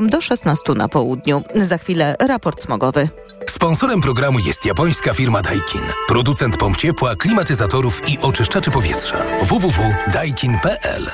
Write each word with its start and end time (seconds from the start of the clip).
do 0.00 0.20
16 0.20 0.72
na 0.74 0.88
południu. 0.88 1.42
Za 1.54 1.78
chwilę 1.78 2.16
raport 2.18 2.62
smogowy. 2.62 3.08
Sponsorem 3.48 4.00
programu 4.00 4.38
jest 4.38 4.66
japońska 4.66 5.14
firma 5.14 5.42
Daikin. 5.42 5.82
Producent 6.08 6.56
pomp 6.56 6.76
ciepła, 6.76 7.16
klimatyzatorów 7.16 8.08
i 8.08 8.18
oczyszczaczy 8.18 8.70
powietrza. 8.70 9.16
www.daikin.pl 9.42 11.10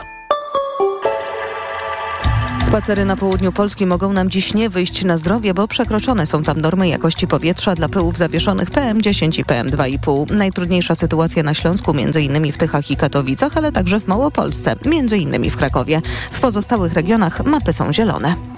Spacery 2.69 3.04
na 3.04 3.17
południu 3.17 3.53
Polski 3.53 3.87
mogą 3.87 4.12
nam 4.12 4.30
dziś 4.30 4.54
nie 4.54 4.71
wyjść 4.71 5.04
na 5.04 5.17
zdrowie, 5.17 5.54
bo 5.54 5.69
przekroczone 5.69 6.26
są 6.26 6.42
tam 6.42 6.60
normy 6.60 6.88
jakości 6.88 7.26
powietrza 7.26 7.74
dla 7.74 7.88
pyłów 7.88 8.17
zawieszonych 8.17 8.71
PM10 8.71 9.40
i 9.40 9.45
PM2,5. 9.45 10.31
Najtrudniejsza 10.31 10.95
sytuacja 10.95 11.42
na 11.42 11.54
Śląsku, 11.54 11.90
m.in. 11.90 12.53
w 12.53 12.58
Tychach 12.58 12.90
i 12.90 12.97
Katowicach, 12.97 13.56
ale 13.56 13.72
także 13.72 14.01
w 14.01 14.08
Małopolsce, 14.08 14.74
m.in. 14.85 15.51
w 15.51 15.56
Krakowie. 15.56 16.02
W 16.30 16.41
pozostałych 16.41 16.92
regionach 16.92 17.45
mapy 17.45 17.73
są 17.73 17.92
zielone. 17.92 18.58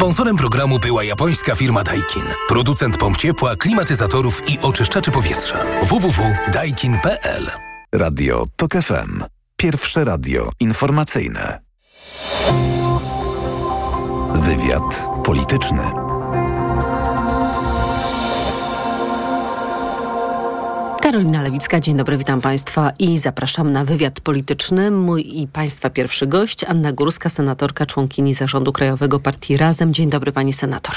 Sponsorem 0.00 0.36
programu 0.36 0.78
była 0.78 1.04
japońska 1.04 1.54
firma 1.54 1.82
Daikin. 1.82 2.22
Producent 2.48 2.96
pomp 2.98 3.16
ciepła, 3.16 3.56
klimatyzatorów 3.56 4.50
i 4.50 4.58
oczyszczaczy 4.58 5.10
powietrza. 5.10 5.58
www.daikin.pl 5.82 7.50
Radio 7.94 8.44
TOK 8.56 8.72
FM. 8.72 9.24
Pierwsze 9.56 10.04
radio 10.04 10.50
informacyjne. 10.60 11.60
Wywiad 14.34 15.08
polityczny. 15.24 15.82
Karolina 21.00 21.42
Lewicka, 21.42 21.80
dzień 21.80 21.96
dobry, 21.96 22.16
witam 22.16 22.40
Państwa 22.40 22.92
i 22.98 23.18
zapraszam 23.18 23.72
na 23.72 23.84
wywiad 23.84 24.20
polityczny. 24.20 24.90
Mój 24.90 25.40
i 25.40 25.48
Państwa 25.48 25.90
pierwszy 25.90 26.26
gość, 26.26 26.64
Anna 26.64 26.92
Górska, 26.92 27.28
senatorka, 27.28 27.86
członkini 27.86 28.34
Zarządu 28.34 28.72
Krajowego 28.72 29.20
Partii 29.20 29.56
Razem. 29.56 29.92
Dzień 29.94 30.10
dobry, 30.10 30.32
Pani 30.32 30.52
Senator. 30.52 30.94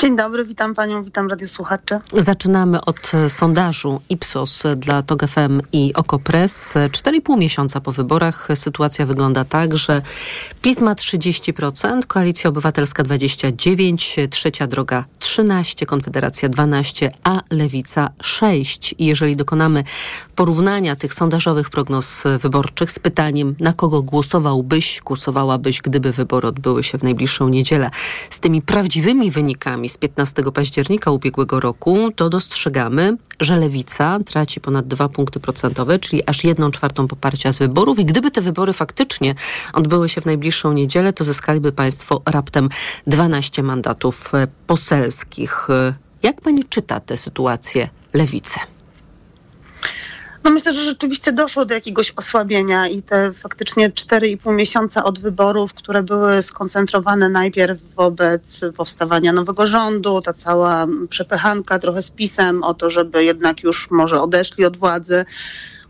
Dzień 0.00 0.16
dobry, 0.16 0.44
witam 0.44 0.74
panią, 0.74 1.04
witam 1.04 1.28
radiosłuchacze. 1.28 2.00
Zaczynamy 2.12 2.84
od 2.84 3.10
e, 3.14 3.30
sondażu 3.30 4.00
Ipsos 4.08 4.62
dla 4.76 5.02
TOG 5.02 5.26
FM 5.26 5.60
i 5.72 5.94
Okopres. 5.94 6.74
4,5 6.74 7.38
miesiąca 7.38 7.80
po 7.80 7.92
wyborach 7.92 8.48
sytuacja 8.54 9.06
wygląda 9.06 9.44
tak, 9.44 9.76
że 9.76 10.02
PiS 10.62 10.80
ma 10.80 10.94
30%, 10.94 12.06
Koalicja 12.06 12.50
Obywatelska 12.50 13.02
29%, 13.02 14.28
Trzecia 14.28 14.66
Droga 14.66 15.04
13%, 15.18 15.86
Konfederacja 15.86 16.48
12%, 16.48 17.08
a 17.24 17.40
Lewica 17.50 18.10
6%. 18.22 18.94
I 18.98 19.06
jeżeli 19.06 19.36
dokonamy 19.36 19.84
porównania 20.36 20.96
tych 20.96 21.14
sondażowych 21.14 21.70
prognoz 21.70 22.24
wyborczych 22.38 22.90
z 22.90 22.98
pytaniem, 22.98 23.54
na 23.58 23.72
kogo 23.72 24.02
głosowałbyś, 24.02 25.00
głosowałabyś, 25.04 25.80
gdyby 25.80 26.12
wybory 26.12 26.48
odbyły 26.48 26.82
się 26.82 26.98
w 26.98 27.02
najbliższą 27.02 27.48
niedzielę, 27.48 27.90
z 28.30 28.40
tymi 28.40 28.62
prawdziwymi 28.62 29.30
wynikami 29.30 29.89
z 29.90 29.98
15 29.98 30.42
października 30.54 31.10
ubiegłego 31.10 31.60
roku, 31.60 32.10
to 32.16 32.28
dostrzegamy, 32.28 33.16
że 33.40 33.56
lewica 33.56 34.18
traci 34.26 34.60
ponad 34.60 34.86
2 34.86 35.08
punkty 35.08 35.40
procentowe, 35.40 35.98
czyli 35.98 36.22
aż 36.26 36.44
1 36.44 36.70
czwartą 36.70 37.08
poparcia 37.08 37.52
z 37.52 37.58
wyborów. 37.58 37.98
I 37.98 38.04
gdyby 38.04 38.30
te 38.30 38.40
wybory 38.40 38.72
faktycznie 38.72 39.34
odbyły 39.72 40.08
się 40.08 40.20
w 40.20 40.26
najbliższą 40.26 40.72
niedzielę, 40.72 41.12
to 41.12 41.24
zyskaliby 41.24 41.72
państwo 41.72 42.22
raptem 42.26 42.68
12 43.06 43.62
mandatów 43.62 44.34
e, 44.34 44.46
poselskich. 44.66 45.68
Jak 46.22 46.40
pani 46.40 46.64
czyta 46.64 47.00
tę 47.00 47.16
sytuację 47.16 47.88
lewicy? 48.12 48.60
No 50.44 50.50
myślę, 50.50 50.74
że 50.74 50.82
rzeczywiście 50.82 51.32
doszło 51.32 51.64
do 51.64 51.74
jakiegoś 51.74 52.12
osłabienia 52.16 52.88
i 52.88 53.02
te 53.02 53.32
faktycznie 53.32 53.90
4,5 53.90 54.54
miesiąca 54.54 55.04
od 55.04 55.18
wyborów, 55.18 55.74
które 55.74 56.02
były 56.02 56.42
skoncentrowane 56.42 57.28
najpierw 57.28 57.78
wobec 57.96 58.60
powstawania 58.76 59.32
nowego 59.32 59.66
rządu, 59.66 60.20
ta 60.24 60.32
cała 60.32 60.86
przepychanka 61.08 61.78
trochę 61.78 62.02
z 62.02 62.10
pisem 62.10 62.62
o 62.62 62.74
to, 62.74 62.90
żeby 62.90 63.24
jednak 63.24 63.62
już 63.62 63.90
może 63.90 64.22
odeszli 64.22 64.64
od 64.64 64.76
władzy, 64.76 65.24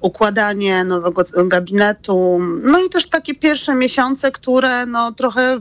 układanie 0.00 0.84
nowego 0.84 1.22
gabinetu, 1.44 2.39
no 2.62 2.84
i 2.84 2.89
też 2.89 3.09
takie 3.09 3.34
pierwsze 3.34 3.75
miesiące, 3.75 4.33
które 4.33 4.87
no 4.87 5.12
trochę 5.12 5.59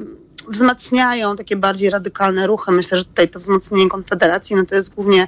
wzmacniają 0.50 1.36
takie 1.36 1.56
bardziej 1.56 1.90
radykalne 1.90 2.48
ruchy. 2.48 2.72
Myślę, 2.72 2.98
że 2.98 3.06
tutaj 3.06 3.30
to 3.30 3.40
wzmocnienie 3.40 3.90
Konfederacji 3.90 4.56
no 4.56 4.66
to 4.66 4.76
jest 4.76 4.96
głównie 4.96 5.28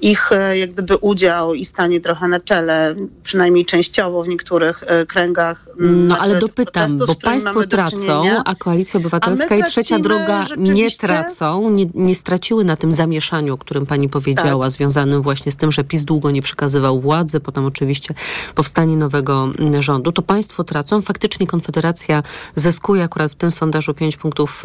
ich 0.00 0.32
e, 0.32 0.58
jak 0.58 0.72
gdyby 0.72 0.96
udział 0.96 1.54
i 1.54 1.64
stanie 1.64 2.00
trochę 2.00 2.28
na 2.28 2.40
czele, 2.40 2.94
przynajmniej 3.22 3.64
częściowo 3.64 4.22
w 4.22 4.28
niektórych 4.28 4.84
e, 4.86 5.06
kręgach. 5.06 5.68
No 5.78 6.18
ale 6.18 6.40
dopytam, 6.40 6.98
bo 6.98 7.14
państwo 7.14 7.66
tracą, 7.66 8.22
a 8.44 8.54
Koalicja 8.54 9.00
Obywatelska 9.00 9.56
i 9.56 9.62
Trzecia 9.62 9.98
Droga 9.98 10.44
nie 10.56 10.90
tracą, 10.90 11.70
nie, 11.70 11.86
nie 11.94 12.14
straciły 12.14 12.64
na 12.64 12.76
tym 12.76 12.92
zamieszaniu, 12.92 13.54
o 13.54 13.58
którym 13.58 13.86
pani 13.86 14.08
powiedziała, 14.08 14.66
tak. 14.66 14.72
związanym 14.72 15.22
właśnie 15.22 15.52
z 15.52 15.56
tym, 15.56 15.72
że 15.72 15.84
PiS 15.84 16.04
długo 16.04 16.30
nie 16.30 16.42
przekazywał 16.42 17.00
władzy, 17.00 17.40
potem 17.40 17.66
oczywiście 17.66 18.14
powstanie 18.54 18.96
nowego 18.96 19.48
rządu. 19.80 20.12
To 20.12 20.22
państwo 20.22 20.64
tracą. 20.64 21.02
Faktycznie 21.02 21.46
Konfederacja 21.46 22.22
zyskuje 22.54 23.02
akurat 23.02 23.32
w 23.32 23.34
tym 23.34 23.50
sondażu 23.50 23.94
5 23.94 24.16
punktów 24.16 24.62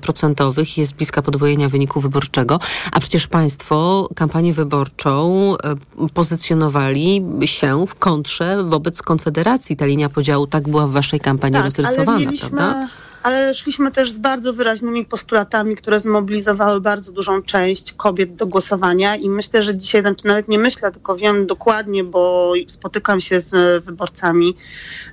procentowych, 0.00 0.78
jest 0.78 0.94
bliska 0.94 1.22
podwojenia 1.22 1.68
wyniku 1.68 2.00
wyborczego, 2.00 2.60
a 2.92 3.00
przecież 3.00 3.26
państwo 3.26 4.08
kampanię 4.14 4.52
wyborczą 4.52 4.71
wyborczą 4.72 5.54
e, 5.64 5.74
pozycjonowali 6.14 7.24
się 7.44 7.86
w 7.86 7.94
kontrze 7.94 8.64
wobec 8.64 9.02
Konfederacji. 9.02 9.76
Ta 9.76 9.86
linia 9.86 10.08
podziału 10.08 10.46
tak 10.46 10.68
była 10.68 10.86
w 10.86 10.90
waszej 10.90 11.20
kampanii 11.20 11.54
tak, 11.54 11.64
rozrysowana, 11.64 12.18
mieliśmy... 12.18 12.50
prawda? 12.50 12.88
ale 13.22 13.54
szliśmy 13.54 13.90
też 13.90 14.10
z 14.10 14.18
bardzo 14.18 14.52
wyraźnymi 14.52 15.04
postulatami, 15.04 15.76
które 15.76 16.00
zmobilizowały 16.00 16.80
bardzo 16.80 17.12
dużą 17.12 17.42
część 17.42 17.92
kobiet 17.92 18.34
do 18.34 18.46
głosowania 18.46 19.16
i 19.16 19.28
myślę, 19.28 19.62
że 19.62 19.76
dzisiaj, 19.76 20.00
znaczy 20.00 20.26
nawet 20.26 20.48
nie 20.48 20.58
myślę, 20.58 20.92
tylko 20.92 21.16
wiem 21.16 21.46
dokładnie, 21.46 22.04
bo 22.04 22.52
spotykam 22.68 23.20
się 23.20 23.40
z 23.40 23.84
wyborcami 23.84 24.54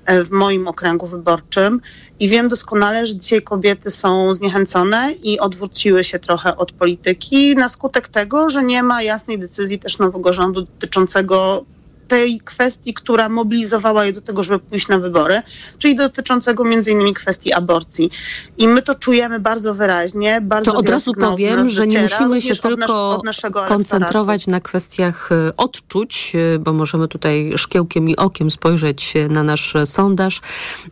e, 0.06 0.24
w 0.24 0.31
moim 0.31 0.68
okręgu 0.68 1.08
wyborczym 1.08 1.81
i 2.19 2.30
wiem 2.30 2.50
doskonale, 2.50 3.06
że 3.06 3.18
dzisiaj 3.18 3.41
kobiety 3.41 3.91
są 3.91 4.34
zniechęcone 4.34 5.13
i 5.24 5.40
odwróciły 5.40 6.03
się 6.03 6.19
trochę 6.19 6.56
od 6.56 6.72
polityki 6.72 7.56
na 7.56 7.69
skutek 7.69 8.07
tego, 8.07 8.50
że 8.50 8.63
nie 8.63 8.84
ma 8.84 9.03
jasnej 9.03 9.40
decyzji 9.40 9.80
też 9.80 10.00
nowego 10.00 10.34
rządu 10.34 10.62
dotyczącego 10.62 11.66
tej 12.09 12.40
kwestii, 12.40 12.94
która 12.94 13.30
mobilizowała 13.30 14.06
je 14.06 14.14
do 14.14 14.22
tego, 14.22 14.44
żeby 14.44 14.59
pójść 14.59 14.88
na 14.88 15.00
wybory, 15.00 15.42
czyli 15.78 15.96
dotyczącego 15.96 16.64
między 16.64 16.92
innymi 16.92 17.14
kwestii 17.14 17.53
aborcji. 17.53 18.12
I 18.58 18.68
my 18.68 18.81
to 18.81 18.96
czujemy 18.96 19.40
bardzo 19.40 19.74
wyraźnie. 19.74 20.42
Bardzo 20.42 20.72
to 20.72 20.78
od 20.78 20.90
razu 20.90 21.14
powiem, 21.14 21.70
że 21.70 21.88
nie 21.88 22.02
musimy 22.02 22.42
się 22.42 22.56
tylko 22.56 23.12
od 23.12 23.24
koncentrować 23.68 24.47
na 24.47 24.62
kwestiach 24.62 25.31
e, 25.31 25.58
odczuć, 25.58 26.34
e, 26.36 26.59
bo 26.59 26.74
możemy 26.74 27.08
tutaj 27.08 27.53
szkiełkiem 27.56 28.09
i 28.09 28.16
okiem 28.16 28.52
spojrzeć 28.52 29.16
e, 29.16 29.28
na 29.28 29.44
nasz 29.44 29.74
sondaż. 29.86 30.41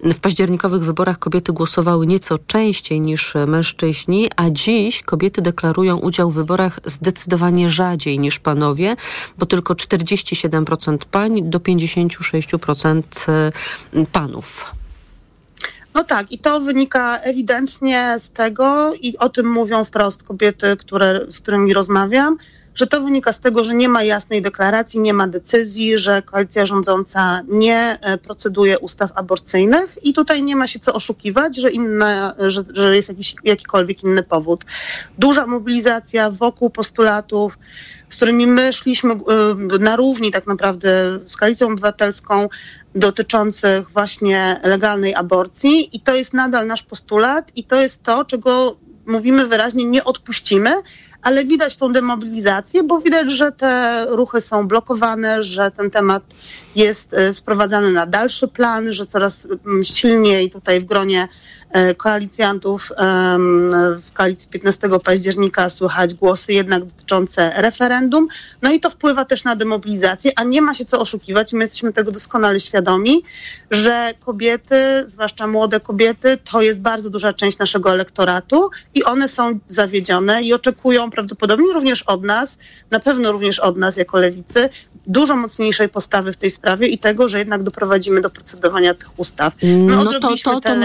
W 0.03 0.19
październikowych 0.19 0.83
wyborach 0.83 1.19
kobiety 1.19 1.53
głosowały 1.53 2.07
nieco 2.07 2.37
częściej 2.37 3.01
niż 3.01 3.33
mężczyźni, 3.47 4.29
a 4.35 4.49
dziś 4.49 5.01
kobiety 5.01 5.41
deklarują 5.41 5.97
udział 5.97 6.29
w 6.29 6.33
wyborach 6.33 6.79
zdecydowanie 6.85 7.69
rzadziej 7.69 8.19
niż 8.19 8.39
panowie, 8.39 8.95
bo 9.37 9.45
tylko 9.45 9.73
47% 9.73 10.97
pań 11.11 11.49
do 11.49 11.59
56% 11.59 13.01
y, 13.93 14.05
panów. 14.11 14.75
No 15.93 16.03
tak, 16.03 16.31
i 16.31 16.39
to 16.39 16.59
wynika 16.59 17.19
ewidentnie 17.19 18.15
z 18.19 18.31
tego, 18.31 18.93
i 19.01 19.17
o 19.17 19.29
tym 19.29 19.51
mówią 19.51 19.83
wprost 19.83 20.23
kobiety, 20.23 20.77
które, 20.77 21.21
z 21.29 21.39
którymi 21.39 21.73
rozmawiam, 21.73 22.37
że 22.77 22.87
to 22.87 23.01
wynika 23.01 23.33
z 23.33 23.39
tego, 23.39 23.63
że 23.63 23.75
nie 23.75 23.89
ma 23.89 24.03
jasnej 24.03 24.41
deklaracji, 24.41 24.99
nie 24.99 25.13
ma 25.13 25.27
decyzji, 25.27 25.97
że 25.97 26.21
koalicja 26.21 26.65
rządząca 26.65 27.41
nie 27.47 27.99
e, 28.01 28.17
proceduje 28.17 28.79
ustaw 28.79 29.11
aborcyjnych 29.15 29.97
i 30.03 30.13
tutaj 30.13 30.43
nie 30.43 30.55
ma 30.55 30.67
się 30.67 30.79
co 30.79 30.93
oszukiwać, 30.93 31.57
że, 31.57 31.71
inne, 31.71 32.33
że, 32.47 32.63
że 32.73 32.95
jest 32.95 33.09
jakiś, 33.09 33.35
jakikolwiek 33.43 34.03
inny 34.03 34.23
powód. 34.23 34.65
Duża 35.17 35.47
mobilizacja 35.47 36.31
wokół 36.31 36.69
postulatów, 36.69 37.57
z 38.09 38.15
którymi 38.15 38.47
my 38.47 38.73
szliśmy 38.73 39.13
y, 39.13 39.79
na 39.79 39.95
równi 39.95 40.31
tak 40.31 40.47
naprawdę 40.47 41.19
z 41.27 41.37
koalicją 41.37 41.67
obywatelską 41.67 42.49
dotyczących 42.95 43.89
właśnie 43.89 44.61
legalnej 44.63 45.15
aborcji. 45.15 45.95
I 45.95 45.99
to 45.99 46.15
jest 46.15 46.33
nadal 46.33 46.67
nasz 46.67 46.83
postulat 46.83 47.51
i 47.55 47.63
to 47.63 47.81
jest 47.81 48.03
to, 48.03 48.25
czego 48.25 48.77
mówimy 49.05 49.47
wyraźnie, 49.47 49.85
nie 49.85 50.03
odpuścimy, 50.03 50.71
ale 51.21 51.45
widać 51.45 51.77
tą 51.77 51.93
demobilizację, 51.93 52.83
bo 52.83 53.01
widać, 53.01 53.31
że 53.31 53.51
te 53.51 54.05
ruchy 54.09 54.41
są 54.41 54.67
blokowane, 54.67 55.43
że 55.43 55.71
ten 55.71 55.91
temat 55.91 56.23
jest 56.75 57.13
y, 57.13 57.33
sprowadzany 57.33 57.91
na 57.91 58.05
dalszy 58.05 58.47
plan, 58.47 58.93
że 58.93 59.05
coraz 59.05 59.47
silniej 59.83 60.51
tutaj 60.51 60.79
w 60.79 60.85
gronie 60.85 61.21
e, 61.23 61.27
koalicjantów 61.97 62.91
w 64.03 64.11
koalicji 64.13 64.49
15 64.49 64.89
października 65.03 65.69
słychać 65.69 66.13
głosy 66.13 66.53
jednak 66.53 66.85
dotyczące 66.85 67.53
referendum. 67.55 68.27
No 68.61 68.71
i 68.71 68.79
to 68.79 68.89
wpływa 68.89 69.25
też 69.25 69.43
na 69.43 69.55
demobilizację, 69.55 70.31
a 70.35 70.43
nie 70.43 70.61
ma 70.61 70.73
się 70.73 70.85
co 70.85 70.99
oszukiwać. 70.99 71.53
My 71.53 71.63
jesteśmy 71.63 71.93
tego 71.93 72.11
doskonale 72.11 72.59
świadomi, 72.59 73.23
że 73.71 74.13
kobiety, 74.19 74.75
zwłaszcza 75.07 75.47
młode 75.47 75.79
kobiety, 75.79 76.37
to 76.51 76.61
jest 76.61 76.81
bardzo 76.81 77.09
duża 77.09 77.33
część 77.33 77.57
naszego 77.57 77.93
elektoratu 77.93 78.69
i 78.93 79.03
one 79.03 79.29
są 79.29 79.59
zawiedzione 79.67 80.43
i 80.43 80.53
oczekują 80.53 81.09
prawdopodobnie 81.09 81.73
również 81.73 82.03
od 82.03 82.23
nas, 82.23 82.57
na 82.91 82.99
pewno 82.99 83.31
również 83.31 83.59
od 83.59 83.77
nas 83.77 83.97
jako 83.97 84.19
lewicy, 84.19 84.69
dużo 85.07 85.35
mocniejszej 85.35 85.89
postawy 85.89 86.33
w 86.33 86.37
tej 86.37 86.49
sprawie 86.49 86.87
i 86.87 86.97
tego, 86.97 87.27
że 87.27 87.39
jednak 87.39 87.63
doprowadzimy 87.63 88.21
do 88.21 88.29
procedowania 88.29 88.93
tych 88.93 89.19
ustaw. 89.19 89.53
My 89.63 89.77
no 89.77 90.05
to, 90.05 90.19
to, 90.43 90.61
to 90.61 90.75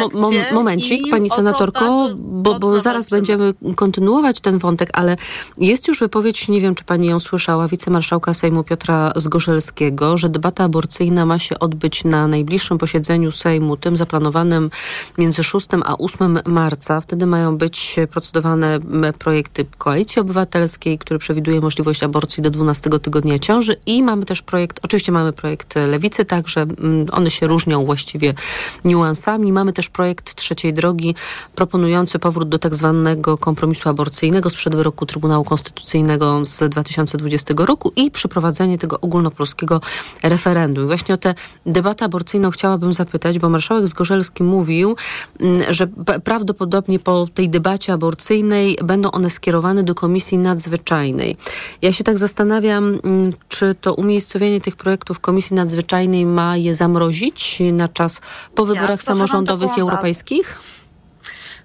mo 0.53 0.63
momencik, 0.83 1.11
pani 1.11 1.31
senatorko, 1.31 2.09
bo, 2.17 2.59
bo 2.59 2.81
zaraz 2.81 3.11
będziemy 3.11 3.55
kontynuować 3.77 4.41
ten 4.41 4.59
wątek, 4.59 4.91
ale 4.93 5.17
jest 5.59 5.89
już 5.89 6.01
wypowiedź, 6.01 6.49
nie 6.49 6.61
wiem, 6.61 6.75
czy 6.75 6.85
pani 6.85 7.07
ją 7.07 7.21
słyszała, 7.21 7.69
wicemarszałka 7.69 8.35
Sejmu 8.35 8.65
Piotra 8.65 9.13
Zgorzelskiego, 9.17 10.17
że 10.17 10.29
debata 10.29 10.65
aborcyjna 10.65 11.27
ma 11.27 11.39
się 11.39 11.59
odbyć 11.59 12.05
na 12.05 12.29
najbliższym 12.29 12.79
posiedzeniu 12.79 13.33
Sejmu, 13.33 13.77
tym 13.77 13.97
zaplanowanym 13.97 14.71
między 15.19 15.45
6 15.45 15.67
a 15.85 15.99
8 15.99 16.39
marca. 16.47 17.01
Wtedy 17.01 17.27
mają 17.27 17.59
być 17.59 17.97
procedowane 18.11 18.79
projekty 19.19 19.67
Koalicji 19.79 20.21
Obywatelskiej, 20.21 20.99
który 20.99 21.19
przewiduje 21.19 21.61
możliwość 21.61 22.03
aborcji 22.03 22.43
do 22.43 22.51
12 22.51 22.91
tygodnia 22.91 23.39
ciąży 23.39 23.77
i 23.87 24.03
mamy 24.03 24.25
też 24.25 24.43
projekt, 24.43 24.81
oczywiście 24.83 25.13
mamy 25.13 25.33
projekt 25.33 25.75
Lewicy 25.89 26.25
także, 26.25 26.67
one 27.13 27.31
się 27.31 27.47
różnią 27.47 27.85
właściwie 27.85 28.35
niuansami. 28.85 29.53
Mamy 29.53 29.73
też 29.73 29.89
projekt 29.89 30.35
Trzeciej 30.63 30.75
Drogi 30.75 31.15
proponujący 31.55 32.19
powrót 32.19 32.49
do 32.49 32.59
tak 32.59 32.75
zwanego 32.75 33.39
kompromisu 33.39 33.89
aborcyjnego 33.89 34.51
sprzed 34.51 34.77
wyroku 34.77 35.07
Trybunału 35.07 35.45
Konstytucyjnego 35.45 36.45
z 36.45 36.71
2020 36.71 37.55
roku 37.57 37.93
i 37.97 38.11
przeprowadzenie 38.11 38.79
tego 38.79 39.01
ogólnopolskiego 39.01 39.81
referendum. 40.23 40.87
Właśnie 40.87 41.15
o 41.15 41.19
tę 41.19 41.35
debatę 41.67 42.05
aborcyjną 42.05 42.51
chciałabym 42.51 42.93
zapytać, 42.93 43.39
bo 43.39 43.49
marszałek 43.49 43.87
Zgorzelski 43.87 44.43
mówił, 44.43 44.97
mm, 45.41 45.63
że 45.69 45.87
prawdopodobnie 46.25 46.99
po 46.99 47.27
tej 47.35 47.49
debacie 47.49 47.93
aborcyjnej 47.93 48.79
będą 48.85 49.11
one 49.11 49.31
skierowane 49.31 49.83
do 49.83 49.95
Komisji 49.95 50.39
Nadzwyczajnej. 50.39 51.37
Ja 51.83 51.93
się 51.93 52.05
tak 52.05 52.19
zastanawiam, 52.19 52.99
mm, 53.05 53.33
czy 53.49 53.75
to 53.81 53.95
umiejscowienie 53.95 54.61
tych 54.61 54.77
projektów 54.77 55.21
Komisji 55.21 55.57
Nadzwyczajnej 55.57 56.27
ma 56.27 56.57
je 56.57 56.75
zamrozić 56.75 57.63
na 57.73 57.89
czas 57.89 58.21
po 58.55 58.65
wyborach 58.65 58.91
ja, 58.91 58.97
samorządowych 58.97 59.79
i 59.79 59.81
europejskich? 59.81 60.52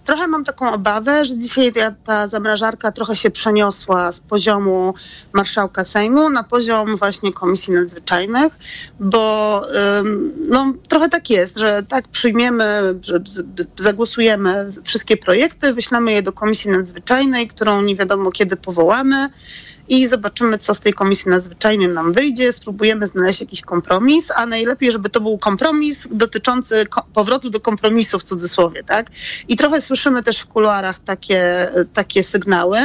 Trochę 0.07 0.27
mam 0.27 0.43
taką 0.43 0.71
obawę, 0.71 1.25
że 1.25 1.37
dzisiaj 1.37 1.73
ta, 1.73 1.91
ta 1.91 2.27
zamrażarka 2.27 2.91
trochę 2.91 3.15
się 3.15 3.31
przeniosła 3.31 4.11
z 4.11 4.21
poziomu 4.21 4.93
marszałka 5.33 5.85
Sejmu 5.85 6.29
na 6.29 6.43
poziom 6.43 6.97
właśnie 6.97 7.33
komisji 7.33 7.73
nadzwyczajnych, 7.73 8.59
bo 8.99 9.61
ym, 9.99 10.33
no, 10.49 10.73
trochę 10.89 11.09
tak 11.09 11.29
jest, 11.29 11.59
że 11.59 11.83
tak 11.89 12.07
przyjmiemy, 12.07 12.95
że 13.01 13.19
zagłosujemy 13.77 14.65
wszystkie 14.83 15.17
projekty, 15.17 15.73
wyślemy 15.73 16.11
je 16.11 16.21
do 16.21 16.31
komisji 16.31 16.71
nadzwyczajnej, 16.71 17.47
którą 17.47 17.81
nie 17.81 17.95
wiadomo 17.95 18.31
kiedy 18.31 18.55
powołamy 18.55 19.29
i 19.89 20.07
zobaczymy, 20.07 20.57
co 20.57 20.73
z 20.73 20.79
tej 20.79 20.93
komisji 20.93 21.31
nadzwyczajnej 21.31 21.87
nam 21.89 22.13
wyjdzie. 22.13 22.53
Spróbujemy 22.53 23.07
znaleźć 23.07 23.41
jakiś 23.41 23.61
kompromis, 23.61 24.31
a 24.35 24.45
najlepiej, 24.45 24.91
żeby 24.91 25.09
to 25.09 25.21
był 25.21 25.37
kompromis 25.37 26.07
dotyczący 26.11 26.85
powrotu 27.13 27.49
do 27.49 27.59
kompromisu 27.59 28.19
w 28.19 28.23
cudzysłowie, 28.23 28.83
tak? 28.83 29.07
I 29.47 29.55
trochę 29.55 29.81
słyszymy 29.81 30.23
też 30.23 30.39
w 30.39 30.45
kuluarach 30.45 30.99
takie, 30.99 31.71
takie 31.93 32.23
sygnały. 32.23 32.79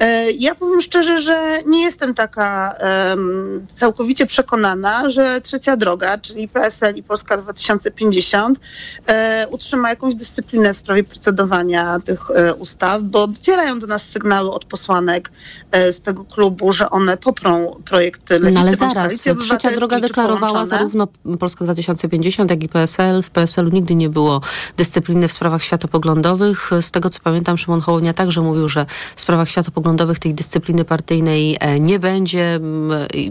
E, 0.00 0.30
ja 0.30 0.54
powiem 0.54 0.80
szczerze, 0.80 1.18
że 1.18 1.58
nie 1.66 1.82
jestem 1.82 2.14
taka 2.14 2.74
um, 3.10 3.66
całkowicie 3.76 4.26
przekonana, 4.26 5.10
że 5.10 5.40
trzecia 5.40 5.76
droga, 5.76 6.18
czyli 6.18 6.48
PSL 6.48 6.96
i 6.96 7.02
Polska 7.02 7.36
2050, 7.36 8.60
e, 9.06 9.46
utrzyma 9.50 9.90
jakąś 9.90 10.14
dyscyplinę 10.14 10.74
w 10.74 10.76
sprawie 10.76 11.04
procedowania 11.04 12.00
tych 12.04 12.30
e, 12.30 12.54
ustaw, 12.54 13.02
bo 13.02 13.26
docierają 13.26 13.78
do 13.78 13.86
nas 13.86 14.02
sygnały 14.02 14.50
od 14.50 14.64
posłanek 14.64 15.30
e, 15.72 15.92
z 15.92 16.00
tego 16.00 16.24
klubu, 16.24 16.72
że 16.72 16.90
one 16.90 17.16
poprą 17.16 17.80
projekt 17.84 18.30
Lewicy. 18.30 18.52
No 18.52 18.60
ale 18.60 18.76
zaraz, 18.76 19.12
trzecia 19.40 19.70
droga 19.70 20.00
deklarowała 20.00 20.66
zarówno 20.66 21.08
Polska 21.38 21.64
2050, 21.64 22.50
jak 22.50 22.62
i 22.62 22.68
PSL. 22.68 23.22
W 23.22 23.30
PSL-u 23.30 23.68
nigdy 23.68 23.94
nie 23.94 24.08
było 24.08 24.40
dyscypliny 24.76 25.28
w 25.28 25.32
sprawach 25.32 25.62
światopoglądowych. 25.62 26.70
Z 26.80 26.90
tego 26.90 27.10
co 27.10 27.20
pamiętam, 27.20 27.58
Szymon 27.58 27.80
Hołownia 27.80 28.12
także 28.12 28.40
mówił, 28.40 28.68
że 28.68 28.86
w 29.16 29.20
sprawach 29.20 29.48
światopoglądowych 29.48 29.89
samorządowych 29.90 30.18
tej 30.18 30.34
dyscypliny 30.34 30.84
partyjnej 30.84 31.56
e, 31.60 31.80
nie 31.80 31.98
będzie 31.98 32.60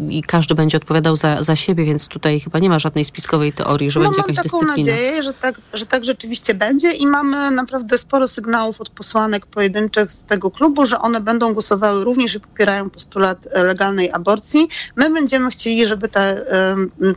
i 0.10 0.24
każdy 0.24 0.56
będzie 0.56 0.78
odpowiadał 0.78 1.16
za, 1.16 1.44
za 1.44 1.56
siebie, 1.56 1.86
więc 1.86 2.08
tutaj 2.08 2.40
chyba 2.40 2.60
nie 2.60 2.70
ma 2.70 2.80
żadnej 2.80 3.06
spiskowej 3.06 3.54
teorii, 3.54 3.92
że 3.92 4.00
no, 4.00 4.06
będzie 4.06 4.22
jakaś 4.22 4.36
dyscyplina. 4.36 4.68
Mam 4.68 4.86
taką 4.86 4.92
nadzieję, 4.92 5.24
że 5.24 5.34
tak, 5.34 5.62
że 5.74 5.86
tak 5.86 6.06
rzeczywiście 6.06 6.54
będzie 6.54 6.92
i 6.92 7.08
mamy 7.08 7.52
naprawdę 7.52 7.98
sporo 7.98 8.28
sygnałów 8.28 8.82
od 8.82 8.90
posłanek 8.90 9.46
pojedynczych 9.46 10.12
z 10.12 10.20
tego 10.20 10.52
klubu, 10.52 10.86
że 10.86 11.00
one 11.00 11.22
będą 11.22 11.54
głosowały 11.54 12.04
również 12.04 12.36
i 12.36 12.40
popierają 12.40 12.90
postulat 12.90 13.48
e, 13.52 13.64
legalnej 13.64 14.12
aborcji. 14.12 14.68
My 14.96 15.10
będziemy 15.10 15.50
chcieli, 15.50 15.88
żeby 15.88 16.10
te, 16.10 16.46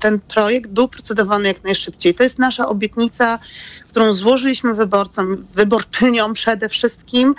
ten 0.00 0.20
projekt 0.20 0.70
był 0.70 0.88
procedowany 0.88 1.48
jak 1.48 1.64
najszybciej. 1.64 2.14
To 2.14 2.22
jest 2.22 2.38
nasza 2.38 2.68
obietnica 2.68 3.38
którą 3.92 4.12
złożyliśmy 4.12 4.74
wyborcom, 4.74 5.44
wyborczyniom 5.54 6.32
przede 6.34 6.68
wszystkim 6.68 7.34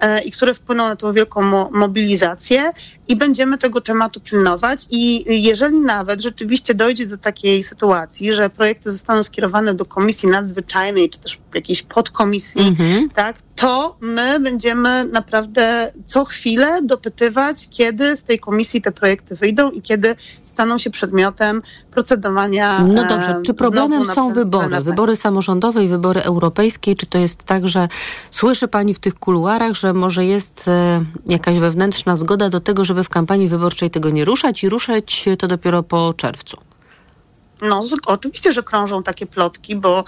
e, 0.00 0.22
i 0.22 0.30
które 0.30 0.54
wpłyną 0.54 0.88
na 0.88 0.96
tą 0.96 1.12
wielką 1.12 1.42
mo 1.42 1.70
mobilizację 1.72 2.72
i 3.08 3.16
będziemy 3.16 3.58
tego 3.58 3.80
tematu 3.80 4.20
pilnować 4.20 4.86
i 4.90 5.24
jeżeli 5.42 5.80
nawet 5.80 6.22
rzeczywiście 6.22 6.74
dojdzie 6.74 7.06
do 7.06 7.18
takiej 7.18 7.64
sytuacji, 7.64 8.34
że 8.34 8.50
projekty 8.50 8.90
zostaną 8.90 9.22
skierowane 9.22 9.74
do 9.74 9.84
komisji 9.84 10.28
nadzwyczajnej 10.28 11.10
czy 11.10 11.20
też 11.20 11.38
jakiejś 11.54 11.82
podkomisji, 11.82 12.60
mm-hmm. 12.60 13.08
tak, 13.14 13.36
to 13.56 13.96
my 14.00 14.40
będziemy 14.40 15.04
naprawdę 15.04 15.92
co 16.04 16.24
chwilę 16.24 16.78
dopytywać, 16.82 17.68
kiedy 17.70 18.16
z 18.16 18.24
tej 18.24 18.38
komisji 18.38 18.82
te 18.82 18.92
projekty 18.92 19.36
wyjdą 19.36 19.70
i 19.70 19.82
kiedy 19.82 20.16
staną 20.56 20.78
się 20.78 20.90
przedmiotem 20.90 21.62
procedowania. 21.90 22.82
No 22.82 23.04
dobrze, 23.04 23.40
czy 23.46 23.54
problemem 23.54 24.06
są 24.06 24.32
wybory? 24.32 24.80
Wybory 24.80 25.16
samorządowe 25.16 25.84
i 25.84 25.88
wybory 25.88 26.22
europejskie? 26.22 26.96
Czy 26.96 27.06
to 27.06 27.18
jest 27.18 27.44
tak, 27.44 27.68
że 27.68 27.88
słyszy 28.30 28.68
pani 28.68 28.94
w 28.94 28.98
tych 28.98 29.14
kuluarach, 29.14 29.72
że 29.72 29.92
może 29.92 30.24
jest 30.24 30.68
e, 30.68 31.00
jakaś 31.26 31.58
wewnętrzna 31.58 32.16
zgoda 32.16 32.50
do 32.50 32.60
tego, 32.60 32.84
żeby 32.84 33.04
w 33.04 33.08
kampanii 33.08 33.48
wyborczej 33.48 33.90
tego 33.90 34.10
nie 34.10 34.24
ruszać 34.24 34.64
i 34.64 34.68
ruszać 34.68 35.24
to 35.38 35.46
dopiero 35.46 35.82
po 35.82 36.14
czerwcu? 36.16 36.56
No, 37.62 37.82
oczywiście, 38.06 38.52
że 38.52 38.62
krążą 38.62 39.02
takie 39.02 39.26
plotki, 39.26 39.76
bo 39.76 40.04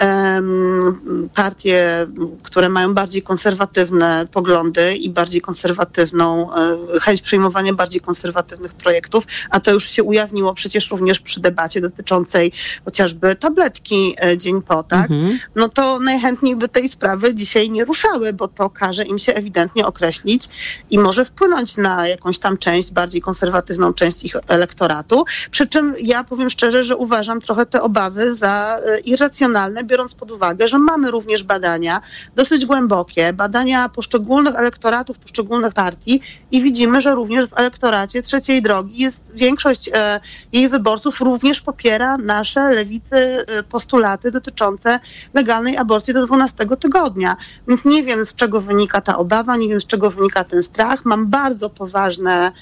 um, 0.00 1.30
partie, 1.34 2.06
które 2.42 2.68
mają 2.68 2.94
bardziej 2.94 3.22
konserwatywne 3.22 4.26
poglądy 4.32 4.96
i 4.96 5.10
bardziej 5.10 5.40
konserwatywną 5.40 6.54
e, 6.54 6.76
chęć 7.00 7.20
przyjmowania 7.20 7.72
bardziej 7.72 8.00
konserwatywnych 8.00 8.74
projektów, 8.74 9.24
a 9.50 9.60
to 9.60 9.72
już 9.72 9.90
się 9.90 10.02
ujawniło 10.02 10.54
przecież 10.54 10.90
również 10.90 11.20
przy 11.20 11.40
debacie 11.40 11.80
dotyczącej 11.80 12.52
chociażby 12.84 13.34
tabletki 13.34 14.16
e, 14.22 14.38
dzień 14.38 14.62
po, 14.62 14.82
tak? 14.82 15.10
Mhm. 15.10 15.38
No 15.54 15.68
to 15.68 16.00
najchętniej 16.00 16.56
by 16.56 16.68
tej 16.68 16.88
sprawy 16.88 17.34
dzisiaj 17.34 17.70
nie 17.70 17.84
ruszały, 17.84 18.32
bo 18.32 18.48
to 18.48 18.70
każe 18.70 19.04
im 19.04 19.18
się 19.18 19.34
ewidentnie 19.34 19.86
określić 19.86 20.48
i 20.90 20.98
może 20.98 21.24
wpłynąć 21.24 21.76
na 21.76 22.08
jakąś 22.08 22.38
tam 22.38 22.58
część, 22.58 22.92
bardziej 22.92 23.20
konserwatywną 23.20 23.92
część 23.92 24.24
ich 24.24 24.36
elektoratu. 24.48 25.24
Przy 25.50 25.66
czym 25.66 25.94
ja 26.02 26.24
powiem 26.24 26.50
szczerze, 26.50 26.87
że 26.88 26.96
uważam 26.96 27.40
trochę 27.40 27.66
te 27.66 27.82
obawy 27.82 28.34
za 28.34 28.78
e, 28.78 29.00
irracjonalne, 29.00 29.84
biorąc 29.84 30.14
pod 30.14 30.30
uwagę, 30.30 30.68
że 30.68 30.78
mamy 30.78 31.10
również 31.10 31.42
badania 31.42 32.00
dosyć 32.36 32.66
głębokie, 32.66 33.32
badania 33.32 33.88
poszczególnych 33.88 34.54
elektoratów, 34.54 35.18
poszczególnych 35.18 35.74
partii 35.74 36.20
i 36.50 36.62
widzimy, 36.62 37.00
że 37.00 37.14
również 37.14 37.50
w 37.50 37.58
elektoracie 37.58 38.22
trzeciej 38.22 38.62
drogi 38.62 39.02
jest 39.02 39.22
większość 39.34 39.90
e, 39.94 40.20
jej 40.52 40.68
wyborców 40.68 41.20
również 41.20 41.60
popiera 41.60 42.16
nasze 42.16 42.70
lewicy 42.70 43.16
e, 43.16 43.62
postulaty 43.62 44.30
dotyczące 44.30 45.00
legalnej 45.34 45.76
aborcji 45.76 46.14
do 46.14 46.26
12 46.26 46.66
tygodnia. 46.80 47.36
Więc 47.68 47.84
nie 47.84 48.02
wiem, 48.02 48.24
z 48.24 48.34
czego 48.34 48.60
wynika 48.60 49.00
ta 49.00 49.18
obawa, 49.18 49.56
nie 49.56 49.68
wiem, 49.68 49.80
z 49.80 49.86
czego 49.86 50.10
wynika 50.10 50.44
ten 50.44 50.62
strach. 50.62 51.04
Mam 51.04 51.26
bardzo 51.26 51.70
poważne 51.70 52.52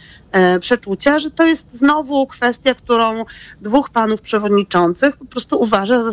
przeczucia, 0.61 1.19
że 1.19 1.31
to 1.31 1.47
jest 1.47 1.75
znowu 1.75 2.27
kwestia, 2.27 2.75
którą 2.75 3.25
dwóch 3.61 3.91
panów 3.91 4.21
przewodniczących 4.21 5.17
po 5.17 5.25
prostu 5.25 5.61
uważa 5.61 6.05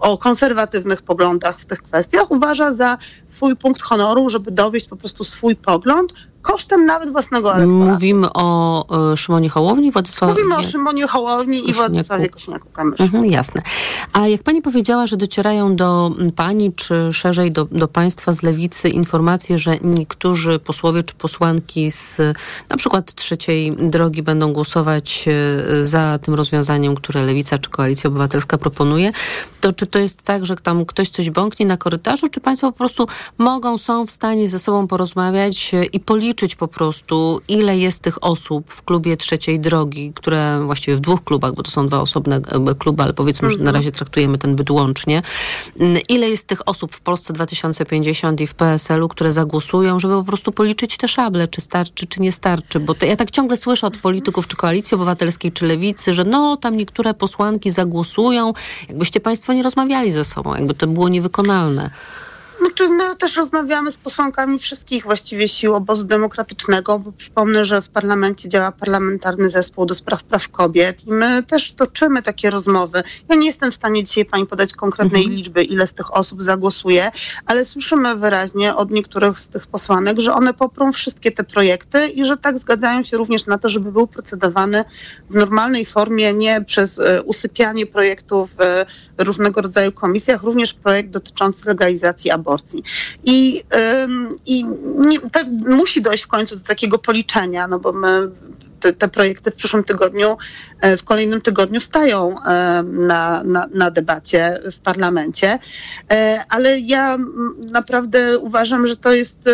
o 0.00 0.18
konserwatywnych 0.18 1.02
poglądach 1.02 1.58
w 1.58 1.66
tych 1.66 1.82
kwestiach, 1.82 2.30
uważa 2.30 2.72
za 2.72 2.98
swój 3.26 3.56
punkt 3.56 3.82
honoru, 3.82 4.28
żeby 4.28 4.50
dowieść 4.50 4.88
po 4.88 4.96
prostu 4.96 5.24
swój 5.24 5.56
pogląd 5.56 6.12
kosztem 6.42 6.86
nawet 6.86 7.10
własnego 7.10 7.54
elektoratu. 7.54 7.92
Mówimy 7.92 8.26
o 8.34 9.12
y, 9.12 9.16
Szymonie 9.16 9.48
Hołowni, 9.48 9.92
Władysławie... 9.92 10.34
Mówimy 10.34 10.56
o 10.56 10.62
Szymonie 10.62 11.06
Hołowni 11.06 11.70
i 11.70 11.72
Władysławie 11.72 12.30
Kośniaku-Kamyszu. 12.30 13.02
Mhm, 13.02 13.26
jasne. 13.26 13.62
A 14.12 14.28
jak 14.28 14.42
pani 14.42 14.62
powiedziała, 14.62 15.06
że 15.06 15.16
docierają 15.16 15.76
do 15.76 16.10
pani, 16.36 16.72
czy 16.72 17.12
szerzej 17.12 17.52
do, 17.52 17.64
do 17.64 17.88
państwa 17.88 18.32
z 18.32 18.42
lewicy 18.42 18.88
informacje, 18.88 19.58
że 19.58 19.76
niektórzy 19.82 20.58
posłowie 20.58 21.02
czy 21.02 21.14
posłanki 21.14 21.90
z 21.90 22.20
na 22.68 22.76
przykład 22.76 23.14
trzeciej 23.14 23.76
drogi 23.76 24.22
będą 24.22 24.52
głosować 24.52 25.24
y, 25.28 25.84
za 25.84 26.18
tym 26.18 26.34
rozwiązaniem, 26.34 26.94
które 26.94 27.22
lewica 27.22 27.58
czy 27.58 27.70
koalicja 27.70 28.08
obywatelska 28.08 28.58
proponuje, 28.58 29.12
to 29.60 29.72
czy 29.72 29.86
to 29.86 29.98
jest 29.98 30.22
tak, 30.22 30.46
że 30.46 30.56
tam 30.56 30.86
ktoś 30.86 31.08
coś 31.08 31.30
bąknie 31.30 31.66
na 31.66 31.76
korytarzu, 31.76 32.28
czy 32.28 32.40
państwo 32.40 32.72
po 32.72 32.78
prostu 32.78 33.06
mogą, 33.38 33.78
są 33.78 34.06
w 34.06 34.10
stanie 34.10 34.48
ze 34.48 34.58
sobą 34.58 34.86
porozmawiać 34.86 35.74
y, 35.74 35.84
i 35.84 36.00
policzyć 36.00 36.31
po 36.58 36.68
prostu, 36.68 37.40
ile 37.48 37.78
jest 37.78 38.02
tych 38.02 38.24
osób 38.24 38.72
w 38.72 38.82
klubie 38.82 39.16
trzeciej 39.16 39.60
drogi, 39.60 40.12
które 40.14 40.60
właściwie 40.66 40.96
w 40.96 41.00
dwóch 41.00 41.24
klubach, 41.24 41.54
bo 41.54 41.62
to 41.62 41.70
są 41.70 41.86
dwa 41.88 42.00
osobne 42.00 42.40
kluby, 42.78 43.02
ale 43.02 43.12
powiedzmy, 43.12 43.50
że 43.50 43.56
na 43.56 43.60
mhm. 43.60 43.76
razie 43.76 43.92
traktujemy 43.92 44.38
ten 44.38 44.56
byt 44.56 44.70
łącznie. 44.70 45.22
Mm, 45.80 46.02
ile 46.08 46.30
jest 46.30 46.46
tych 46.46 46.68
osób 46.68 46.94
w 46.94 47.00
Polsce 47.00 47.32
2050 47.32 48.40
i 48.40 48.46
w 48.46 48.54
PSL-u, 48.54 49.08
które 49.08 49.32
zagłosują, 49.32 49.98
żeby 49.98 50.14
po 50.14 50.24
prostu 50.24 50.52
policzyć 50.52 50.96
te 50.96 51.08
szable, 51.08 51.48
czy 51.48 51.60
starczy, 51.60 52.06
czy 52.06 52.20
nie 52.20 52.32
starczy, 52.32 52.80
bo 52.80 52.94
to, 52.94 53.06
ja 53.06 53.16
tak 53.16 53.30
ciągle 53.30 53.56
słyszę 53.56 53.86
od 53.86 53.96
polityków, 53.96 54.48
czy 54.48 54.56
Koalicji 54.56 54.94
Obywatelskiej, 54.94 55.52
czy 55.52 55.66
Lewicy, 55.66 56.14
że 56.14 56.24
no, 56.24 56.56
tam 56.56 56.76
niektóre 56.76 57.14
posłanki 57.14 57.70
zagłosują, 57.70 58.52
jakbyście 58.88 59.20
państwo 59.20 59.52
nie 59.52 59.62
rozmawiali 59.62 60.10
ze 60.12 60.24
sobą, 60.24 60.54
jakby 60.54 60.74
to 60.74 60.86
było 60.86 61.08
niewykonalne. 61.08 61.90
Znaczy, 62.62 62.88
my 62.88 63.16
też 63.16 63.36
rozmawiamy 63.36 63.90
z 63.90 63.98
posłankami 63.98 64.58
wszystkich 64.58 65.04
właściwie 65.04 65.48
sił 65.48 65.74
obozu 65.74 66.04
demokratycznego, 66.04 66.98
bo 66.98 67.12
przypomnę, 67.12 67.64
że 67.64 67.82
w 67.82 67.88
parlamencie 67.88 68.48
działa 68.48 68.72
parlamentarny 68.72 69.48
zespół 69.48 69.86
do 69.86 69.94
spraw 69.94 70.24
praw 70.24 70.48
kobiet 70.48 71.06
i 71.06 71.12
my 71.12 71.42
też 71.42 71.72
toczymy 71.72 72.22
takie 72.22 72.50
rozmowy. 72.50 73.02
Ja 73.28 73.36
nie 73.36 73.46
jestem 73.46 73.70
w 73.70 73.74
stanie 73.74 74.04
dzisiaj 74.04 74.24
pani 74.24 74.46
podać 74.46 74.72
konkretnej 74.72 75.22
mhm. 75.22 75.36
liczby, 75.36 75.64
ile 75.64 75.86
z 75.86 75.94
tych 75.94 76.16
osób 76.16 76.42
zagłosuje, 76.42 77.10
ale 77.46 77.64
słyszymy 77.64 78.16
wyraźnie 78.16 78.74
od 78.74 78.90
niektórych 78.90 79.38
z 79.38 79.48
tych 79.48 79.66
posłanek, 79.66 80.20
że 80.20 80.34
one 80.34 80.54
poprą 80.54 80.92
wszystkie 80.92 81.32
te 81.32 81.44
projekty 81.44 82.08
i 82.08 82.24
że 82.24 82.36
tak 82.36 82.58
zgadzają 82.58 83.02
się 83.02 83.16
również 83.16 83.46
na 83.46 83.58
to, 83.58 83.68
żeby 83.68 83.92
był 83.92 84.06
procedowany 84.06 84.84
w 85.30 85.34
normalnej 85.34 85.86
formie, 85.86 86.34
nie 86.34 86.64
przez 86.64 86.98
e, 86.98 87.22
usypianie 87.22 87.86
projektów 87.86 88.50
w 88.50 88.84
różnego 89.18 89.60
rodzaju 89.60 89.92
komisjach, 89.92 90.42
również 90.42 90.74
projekt 90.74 91.10
dotyczący 91.10 91.68
legalizacji 91.68 92.30
aborcji 92.30 92.51
aborcji. 92.52 92.82
I, 93.24 93.62
i 94.46 94.64
nie, 94.96 95.18
musi 95.68 96.02
dojść 96.02 96.24
w 96.24 96.28
końcu 96.28 96.56
do 96.56 96.64
takiego 96.64 96.98
policzenia, 96.98 97.68
no 97.68 97.78
bo 97.78 97.92
my 97.92 98.30
te, 98.80 98.92
te, 98.92 99.08
projekty 99.08 99.50
w 99.50 99.54
przyszłym 99.54 99.84
tygodniu, 99.84 100.36
e, 100.80 100.96
w 100.96 101.04
kolejnym 101.04 101.40
tygodniu 101.40 101.80
stają 101.80 102.36
na, 102.84 103.42
na, 103.44 103.66
na, 103.74 103.90
debacie 103.90 104.60
w 104.72 104.78
parlamencie. 104.78 105.58
E, 106.10 106.44
ale 106.48 106.80
ja 106.80 107.18
naprawdę 107.70 108.38
uważam, 108.38 108.86
że 108.86 108.96
to 108.96 109.12
jest 109.12 109.36
e, 109.48 109.52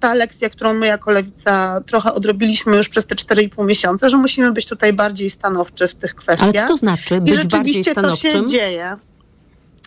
ta 0.00 0.14
lekcja, 0.14 0.50
którą 0.50 0.74
my 0.74 0.86
jako 0.86 1.10
lewica 1.10 1.80
trochę 1.86 2.14
odrobiliśmy 2.14 2.76
już 2.76 2.88
przez 2.88 3.06
te 3.06 3.14
4,5 3.14 3.66
miesiąca, 3.66 4.08
że 4.08 4.16
musimy 4.16 4.52
być 4.52 4.66
tutaj 4.66 4.92
bardziej 4.92 5.30
stanowczy 5.30 5.88
w 5.88 5.94
tych 5.94 6.14
kwestiach. 6.14 6.48
Ale 6.54 6.62
co 6.62 6.68
to 6.68 6.76
znaczy 6.76 7.20
być 7.20 7.46
bardziej 7.46 7.84
stanowczym? 7.84 8.30
To 8.30 8.38
się 8.38 8.46
dzieje. 8.46 8.96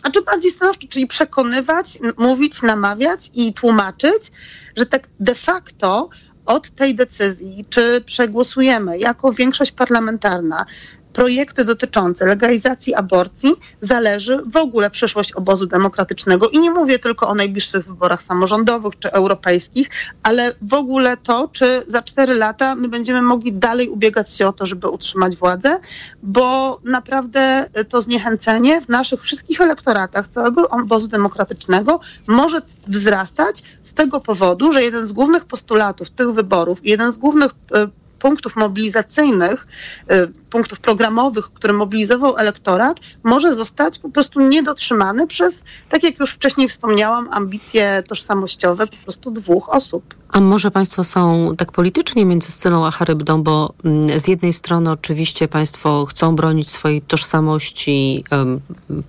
A 0.02 0.10
czy 0.10 0.22
bardziej 0.22 0.50
stanowczo, 0.50 0.88
czyli 0.88 1.06
przekonywać, 1.06 1.98
mówić, 2.16 2.62
namawiać 2.62 3.30
i 3.34 3.54
tłumaczyć, 3.54 4.32
że 4.76 4.86
tak 4.86 5.08
de 5.20 5.34
facto 5.34 6.08
od 6.46 6.70
tej 6.70 6.94
decyzji, 6.94 7.64
czy 7.70 8.00
przegłosujemy 8.06 8.98
jako 8.98 9.32
większość 9.32 9.72
parlamentarna 9.72 10.66
projekty 11.12 11.64
dotyczące 11.64 12.26
legalizacji 12.26 12.94
aborcji 12.94 13.54
zależy 13.80 14.42
w 14.46 14.56
ogóle 14.56 14.90
przyszłość 14.90 15.32
obozu 15.32 15.66
demokratycznego. 15.66 16.48
I 16.48 16.58
nie 16.58 16.70
mówię 16.70 16.98
tylko 16.98 17.28
o 17.28 17.34
najbliższych 17.34 17.84
wyborach 17.84 18.22
samorządowych 18.22 18.98
czy 18.98 19.12
europejskich, 19.12 19.90
ale 20.22 20.54
w 20.62 20.74
ogóle 20.74 21.16
to, 21.16 21.48
czy 21.52 21.82
za 21.88 22.02
cztery 22.02 22.34
lata 22.34 22.74
my 22.74 22.88
będziemy 22.88 23.22
mogli 23.22 23.52
dalej 23.52 23.88
ubiegać 23.88 24.32
się 24.32 24.46
o 24.46 24.52
to, 24.52 24.66
żeby 24.66 24.88
utrzymać 24.88 25.36
władzę, 25.36 25.80
bo 26.22 26.80
naprawdę 26.84 27.70
to 27.88 28.02
zniechęcenie 28.02 28.80
w 28.80 28.88
naszych 28.88 29.22
wszystkich 29.22 29.60
elektoratach 29.60 30.28
całego 30.28 30.68
obozu 30.68 31.08
demokratycznego 31.08 32.00
może 32.26 32.62
wzrastać 32.86 33.62
z 33.82 33.94
tego 33.94 34.20
powodu, 34.20 34.72
że 34.72 34.82
jeden 34.82 35.06
z 35.06 35.12
głównych 35.12 35.44
postulatów 35.44 36.10
tych 36.10 36.32
wyborów 36.32 36.78
jeden 36.84 37.12
z 37.12 37.18
głównych 37.18 37.50
e, 37.74 37.88
punktów 38.20 38.56
mobilizacyjnych, 38.56 39.66
y, 40.12 40.48
punktów 40.50 40.80
programowych, 40.80 41.52
które 41.52 41.72
mobilizował 41.72 42.36
elektorat, 42.36 43.00
może 43.22 43.54
zostać 43.54 43.98
po 43.98 44.08
prostu 44.08 44.40
niedotrzymany 44.40 45.26
przez, 45.26 45.64
tak 45.88 46.02
jak 46.02 46.20
już 46.20 46.30
wcześniej 46.30 46.68
wspomniałam, 46.68 47.28
ambicje 47.30 48.02
tożsamościowe 48.08 48.86
po 48.86 48.96
prostu 48.96 49.30
dwóch 49.30 49.68
osób. 49.68 50.19
A 50.32 50.40
może 50.40 50.70
Państwo 50.70 51.04
są 51.04 51.54
tak 51.56 51.72
politycznie 51.72 52.24
między 52.24 52.52
Scylą 52.52 52.86
a 52.86 52.90
Charybdą, 52.90 53.42
bo 53.42 53.72
mm, 53.84 54.20
z 54.20 54.28
jednej 54.28 54.52
strony 54.52 54.90
oczywiście 54.90 55.48
Państwo 55.48 56.06
chcą 56.06 56.36
bronić 56.36 56.70
swojej 56.70 57.02
tożsamości, 57.02 58.24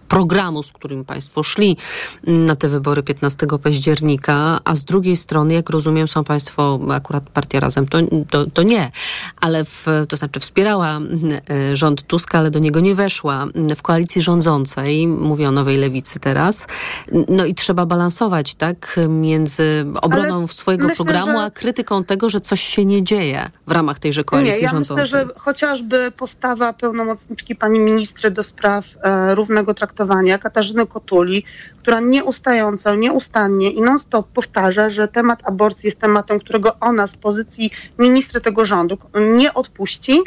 programu, 0.08 0.64
z 0.64 0.72
którym 0.72 1.06
Państwo 1.06 1.44
szli 1.44 1.78
mm, 2.28 2.46
na 2.46 2.56
te 2.56 2.68
wybory 2.68 3.04
15 3.04 3.48
października, 3.64 4.60
a 4.66 4.76
z 4.76 4.86
drugiej 4.86 5.18
strony, 5.18 5.54
jak 5.54 5.70
rozumiem, 5.70 6.08
są 6.08 6.24
Państwo, 6.24 6.80
akurat 6.92 7.30
partia 7.30 7.60
Razem, 7.60 7.88
to, 7.88 7.98
to, 8.30 8.46
to 8.46 8.64
nie, 8.64 8.92
ale 9.42 9.66
w, 9.66 9.86
to 10.10 10.18
znaczy 10.18 10.40
wspierała 10.40 10.90
mm, 10.90 11.20
e, 11.50 11.76
rząd 11.76 12.08
Tuska, 12.08 12.38
ale 12.38 12.52
do 12.52 12.60
niego 12.60 12.80
nie 12.80 12.96
weszła 12.96 13.46
w 13.76 13.82
koalicji 13.82 14.22
rządzącej, 14.22 15.08
mówię 15.08 15.48
o 15.48 15.52
Nowej 15.52 15.78
Lewicy 15.78 16.20
teraz, 16.20 16.68
no 17.28 17.46
i 17.46 17.56
trzeba 17.56 17.86
balansować, 17.86 18.56
tak, 18.56 19.00
między 19.10 19.86
obroną 20.02 20.38
ale 20.38 20.48
swojego 20.48 20.88
myślę, 20.88 21.11
programu, 21.14 21.40
że... 21.40 21.46
a 21.46 21.50
krytyką 21.52 22.04
tego, 22.04 22.30
że 22.30 22.40
coś 22.40 22.62
się 22.62 22.86
nie 22.86 23.04
dzieje 23.04 23.50
w 23.68 23.72
ramach 23.72 24.00
tejże 24.00 24.24
koalicji 24.24 24.56
nie, 24.56 24.62
ja 24.62 24.70
rządzącej. 24.70 25.04
Myślę, 25.04 25.20
że 25.20 25.34
chociażby 25.40 26.12
postawa 26.18 26.74
pełnomocniczki 26.74 27.56
pani 27.56 27.80
ministry 27.80 28.32
do 28.32 28.44
spraw 28.44 28.86
e, 29.04 29.36
równego 29.36 29.74
traktowania, 29.74 30.38
Katarzyny 30.38 30.88
Kotuli, 30.88 31.44
która 31.80 32.00
nieustająco, 32.00 32.96
nieustannie 32.96 33.72
i 33.72 33.82
non-stop 33.82 34.28
powtarza, 34.28 34.90
że 34.90 35.08
temat 35.08 35.40
aborcji 35.46 35.88
jest 35.88 36.00
tematem, 36.00 36.40
którego 36.40 36.80
ona 36.80 37.08
z 37.08 37.16
pozycji 37.16 37.72
ministry 38.00 38.42
tego 38.42 38.66
rządu 38.66 38.98
nie 39.34 39.54
odpuści 39.54 40.20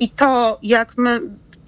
i 0.00 0.10
to, 0.10 0.58
jak 0.62 0.96
my 0.96 1.20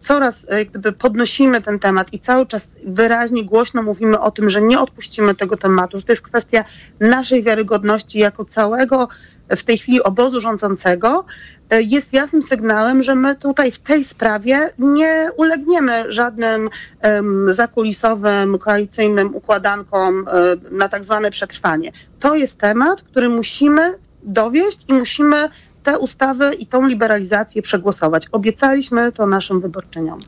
coraz 0.05 0.47
jak 0.59 0.69
gdyby 0.69 0.93
podnosimy 0.93 1.61
ten 1.61 1.79
temat 1.79 2.13
i 2.13 2.19
cały 2.21 2.47
czas 2.47 2.77
wyraźnie, 2.87 3.45
głośno 3.45 3.83
mówimy 3.83 4.21
o 4.21 4.31
tym, 4.31 4.51
że 4.51 4.63
nie 4.63 4.81
odpuścimy 4.81 5.35
tego 5.35 5.57
tematu, 5.57 5.99
że 5.99 6.05
to 6.05 6.13
jest 6.13 6.23
kwestia 6.23 6.65
naszej 7.01 7.43
wiarygodności 7.43 8.19
jako 8.19 8.45
całego 8.45 9.09
w 9.49 9.63
tej 9.63 9.79
chwili 9.79 10.03
obozu 10.03 10.41
rządzącego, 10.41 11.25
e, 11.71 11.83
jest 11.83 12.13
jasnym 12.13 12.43
sygnałem, 12.43 13.03
że 13.03 13.15
my 13.15 13.35
tutaj 13.35 13.73
w 13.73 13.79
tej 13.79 14.05
sprawie 14.05 14.71
nie 14.79 15.31
ulegniemy 15.37 16.13
żadnym 16.13 16.71
um, 17.03 17.53
zakulisowym, 17.53 18.59
koalicyjnym 18.59 19.35
układankom 19.35 20.15
um, 20.15 20.79
na 20.79 20.89
tak 20.89 21.05
zwane 21.05 21.31
przetrwanie. 21.31 21.93
To 22.21 22.35
jest 22.35 22.59
temat, 22.59 23.03
który 23.03 23.29
musimy 23.29 23.99
dowieść 24.23 24.79
i 24.89 24.93
musimy 24.93 25.49
te 25.85 25.99
ustawy 25.99 26.55
i 26.55 26.67
tą 26.67 26.87
liberalizację 26.87 27.63
przegłosować. 27.63 28.27
Obiecaliśmy 28.33 29.13
to 29.13 29.27
naszym 29.27 29.61
wyborczyniom. 29.61 30.19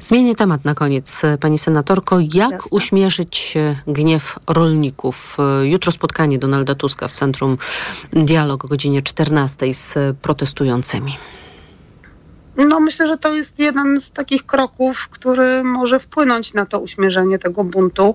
Zmienię 0.00 0.34
temat 0.34 0.64
na 0.64 0.74
koniec, 0.74 1.22
pani 1.40 1.58
senatorko. 1.58 2.20
Jak 2.20 2.34
Jasne. 2.34 2.58
uśmierzyć 2.70 3.54
gniew 3.86 4.38
rolników? 4.46 5.36
Jutro 5.62 5.92
spotkanie 5.92 6.38
Donalda 6.38 6.74
Tuska 6.74 7.08
w 7.08 7.12
Centrum 7.12 7.58
Dialog 8.12 8.64
o 8.64 8.68
godzinie 8.68 9.02
14 9.02 9.74
z 9.74 9.94
protestującymi. 10.22 11.16
No 12.56 12.80
myślę, 12.80 13.08
że 13.08 13.18
to 13.18 13.34
jest 13.34 13.58
jeden 13.58 14.00
z 14.00 14.10
takich 14.10 14.46
kroków, 14.46 15.08
który 15.10 15.64
może 15.64 15.98
wpłynąć 15.98 16.54
na 16.54 16.66
to 16.66 16.80
uśmierzenie 16.80 17.38
tego 17.38 17.64
buntu. 17.64 18.14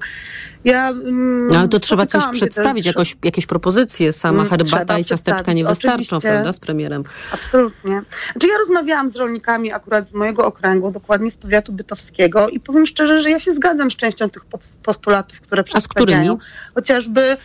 Ja, 0.64 0.94
no, 1.12 1.60
ale 1.60 1.68
to 1.68 1.80
trzeba 1.80 2.06
coś 2.06 2.24
przedstawić, 2.32 2.86
jakoś, 2.86 3.18
jakieś 3.24 3.46
propozycje. 3.46 4.14
Sama 4.14 4.44
mm, 4.44 4.50
herbata 4.50 5.00
i 5.00 5.06
ciasteczka 5.06 5.54
nie 5.54 5.66
wystarczą, 5.66 6.20
prawda, 6.20 6.54
z 6.54 6.60
premierem? 6.60 7.04
Absolutnie. 7.34 8.02
Znaczy 8.32 8.48
ja 8.48 8.58
rozmawiałam 8.58 9.10
z 9.10 9.16
rolnikami 9.16 9.72
akurat 9.72 10.10
z 10.10 10.14
mojego 10.14 10.46
okręgu, 10.46 10.92
dokładnie 10.92 11.32
z 11.32 11.38
powiatu 11.38 11.72
bytowskiego 11.72 12.50
i 12.50 12.60
powiem 12.60 12.86
szczerze, 12.86 13.22
że 13.22 13.30
ja 13.30 13.40
się 13.40 13.54
zgadzam 13.54 13.92
z 13.92 13.96
częścią 13.96 14.30
tych 14.30 14.46
postulatów, 14.84 15.42
które 15.42 15.64
przedstawiają. 15.64 15.90
A 16.00 16.14
z 16.14 16.28
którymi? 16.28 16.40
Chociażby 16.76 17.38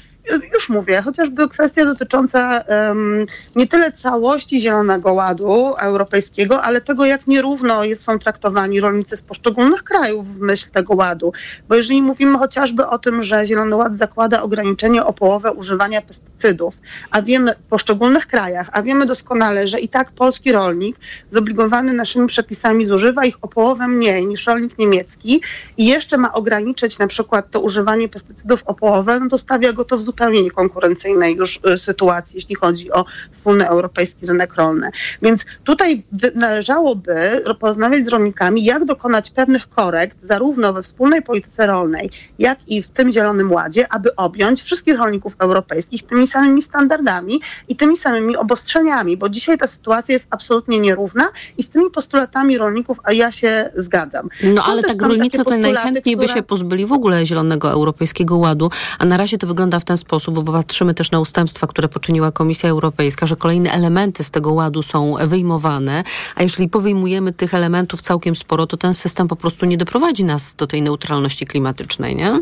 już 0.55 0.69
mówię, 0.69 1.03
chociażby 1.03 1.49
kwestia 1.49 1.85
dotycząca 1.85 2.65
um, 2.69 3.27
nie 3.57 3.67
tyle 3.67 3.93
całości 3.93 4.61
Zielonego 4.61 5.13
Ładu 5.13 5.75
europejskiego, 5.79 6.63
ale 6.63 6.81
tego, 6.81 7.05
jak 7.05 7.27
nierówno 7.27 7.85
jest, 7.85 8.05
są 8.05 8.19
traktowani 8.19 8.81
rolnicy 8.81 9.17
z 9.17 9.23
poszczególnych 9.23 9.83
krajów 9.85 10.35
w 10.35 10.41
myśl 10.41 10.71
tego 10.71 10.95
ładu. 10.95 11.33
Bo 11.69 11.75
jeżeli 11.75 12.03
mówimy 12.03 12.39
chociażby 12.39 12.87
o 12.87 12.99
tym, 12.99 13.23
że 13.23 13.47
Zielony 13.47 13.77
Ład 13.77 13.97
zakłada 13.97 14.43
ograniczenie 14.43 15.05
o 15.05 15.13
połowę 15.13 15.53
używania 15.53 16.03
pestycydów, 16.03 16.75
a 17.11 17.23
wiemy 17.23 17.53
w 17.53 17.67
poszczególnych 17.67 18.27
krajach, 18.27 18.71
a 18.73 18.83
wiemy 18.83 19.07
doskonale, 19.07 19.69
że 19.69 19.81
i 19.81 19.89
tak 19.89 20.11
polski 20.11 20.53
rolnik 20.53 20.97
zobligowany 21.31 21.93
naszymi 21.93 22.27
przepisami 22.27 22.87
zużywa 22.87 23.25
ich 23.25 23.37
o 23.43 23.49
połowę 23.49 23.89
mniej 23.89 24.27
niż 24.27 24.47
rolnik 24.47 24.79
niemiecki 24.79 25.41
i 25.77 25.87
jeszcze 25.87 26.19
ma 26.19 26.33
ograniczyć 26.33 26.99
na 26.99 27.07
przykład 27.07 27.51
to 27.51 27.61
używanie 27.61 28.09
pestycydów 28.09 28.63
o 28.67 28.75
połowę, 28.75 29.21
no 29.21 29.29
to 29.29 29.39
stawia 29.39 29.73
go 29.73 29.85
to 29.85 29.99
w 29.99 30.03
zupełnie 30.15 30.43
niekonkurencyjnej 30.43 31.35
już 31.35 31.61
y, 31.75 31.79
sytuacji, 31.79 32.37
jeśli 32.37 32.55
chodzi 32.55 32.93
o 32.93 33.05
wspólny 33.33 33.69
europejski 33.69 34.27
rynek 34.27 34.55
rolny. 34.55 34.91
Więc 35.23 35.45
tutaj 35.65 36.03
należałoby 36.35 37.45
porozmawiać 37.59 38.05
z 38.05 38.09
rolnikami, 38.09 38.65
jak 38.65 38.85
dokonać 38.85 39.31
pewnych 39.31 39.69
korekt 39.69 40.23
zarówno 40.23 40.73
we 40.73 40.83
wspólnej 40.83 41.23
polityce 41.23 41.67
rolnej, 41.67 42.11
jak 42.39 42.69
i 42.69 42.83
w 42.83 42.89
tym 42.89 43.13
Zielonym 43.13 43.53
Ładzie, 43.53 43.93
aby 43.93 44.17
objąć 44.17 44.63
wszystkich 44.63 44.99
rolników 44.99 45.37
europejskich 45.39 46.07
tymi 46.07 46.27
samymi 46.27 46.63
standardami 46.63 47.41
i 47.69 47.77
tymi 47.77 47.97
samymi 47.97 48.37
obostrzeniami, 48.37 49.17
bo 49.17 49.29
dzisiaj 49.29 49.59
ta 49.59 49.67
sytuacja 49.67 50.13
jest 50.13 50.27
absolutnie 50.31 50.81
nierówna 50.81 51.29
i 51.59 51.63
z 51.63 51.69
tymi 51.69 51.91
postulatami 51.91 52.59
rolników, 52.59 52.99
a 53.05 53.13
ja 53.13 53.33
się 53.33 53.71
zgadzam. 53.77 54.29
No 54.43 54.63
Są 54.63 54.71
ale 54.71 54.83
tak 54.83 55.03
rolnicy 55.03 55.45
to 55.45 55.59
najchętniej 55.59 56.17
które... 56.17 56.29
by 56.29 56.33
się 56.35 56.43
pozbyli 56.43 56.87
w 56.87 56.93
ogóle 56.93 57.27
Zielonego 57.27 57.71
Europejskiego 57.71 58.37
Ładu, 58.37 58.71
a 58.99 59.05
na 59.05 59.17
razie 59.17 59.39
to 59.39 59.47
wygląda 59.47 59.81
w 59.81 59.85
ten 59.85 59.97
sposób, 59.97 60.04
bo 60.33 60.53
patrzymy 60.53 60.95
też 60.95 61.11
na 61.11 61.21
ustępstwa, 61.21 61.67
które 61.67 61.89
poczyniła 61.89 62.33
Komisja 62.33 62.71
Europejska, 62.71 63.27
że 63.27 63.37
kolejne 63.37 63.73
elementy 63.73 64.25
z 64.25 64.31
tego 64.31 64.53
ładu 64.53 64.83
są 64.83 65.15
wyjmowane, 65.27 66.05
a 66.35 66.43
jeżeli 66.43 66.69
powyjmujemy 66.69 67.33
tych 67.33 67.55
elementów 67.55 68.03
całkiem 68.03 68.37
sporo, 68.37 68.67
to 68.67 68.77
ten 68.77 68.95
system 68.95 69.29
po 69.29 69.37
prostu 69.37 69.67
nie 69.67 69.77
doprowadzi 69.77 70.25
nas 70.25 70.55
do 70.55 70.67
tej 70.67 70.83
neutralności 70.83 71.47
klimatycznej, 71.47 72.17
nie? 72.17 72.41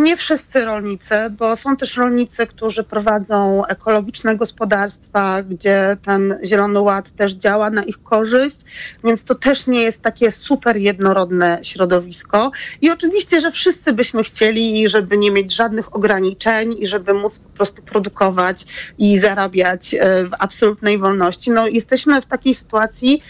Nie 0.00 0.16
wszyscy 0.16 0.64
rolnicy, 0.64 1.14
bo 1.38 1.56
są 1.56 1.76
też 1.76 1.96
rolnicy, 1.96 2.46
którzy 2.46 2.84
prowadzą 2.84 3.66
ekologiczne 3.66 4.36
gospodarstwa, 4.36 5.42
gdzie 5.42 5.96
ten 6.04 6.38
Zielony 6.44 6.80
Ład 6.80 7.10
też 7.10 7.32
działa 7.32 7.70
na 7.70 7.82
ich 7.82 8.02
korzyść, 8.02 8.60
więc 9.04 9.24
to 9.24 9.34
też 9.34 9.66
nie 9.66 9.82
jest 9.82 10.02
takie 10.02 10.30
super 10.30 10.76
jednorodne 10.76 11.58
środowisko. 11.62 12.50
I 12.80 12.90
oczywiście, 12.90 13.40
że 13.40 13.50
wszyscy 13.50 13.92
byśmy 13.92 14.22
chcieli, 14.22 14.88
żeby 14.88 15.18
nie 15.18 15.30
mieć 15.30 15.54
żadnych 15.54 15.96
ograniczeń 15.96 16.76
i 16.78 16.86
żeby 16.86 17.14
móc 17.14 17.38
po 17.38 17.48
prostu 17.50 17.82
produkować 17.82 18.64
i 18.98 19.18
zarabiać 19.18 19.94
e, 19.94 20.24
w 20.24 20.30
absolutnej 20.38 20.98
wolności. 20.98 21.50
No, 21.50 21.66
jesteśmy 21.66 22.22
w 22.22 22.26
takiej 22.26 22.54
sytuacji, 22.54 23.22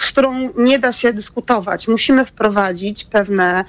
z 0.00 0.10
którą 0.10 0.52
nie 0.56 0.78
da 0.78 0.92
się 0.92 1.12
dyskutować. 1.12 1.88
Musimy 1.88 2.24
wprowadzić 2.24 3.04
pewne 3.04 3.64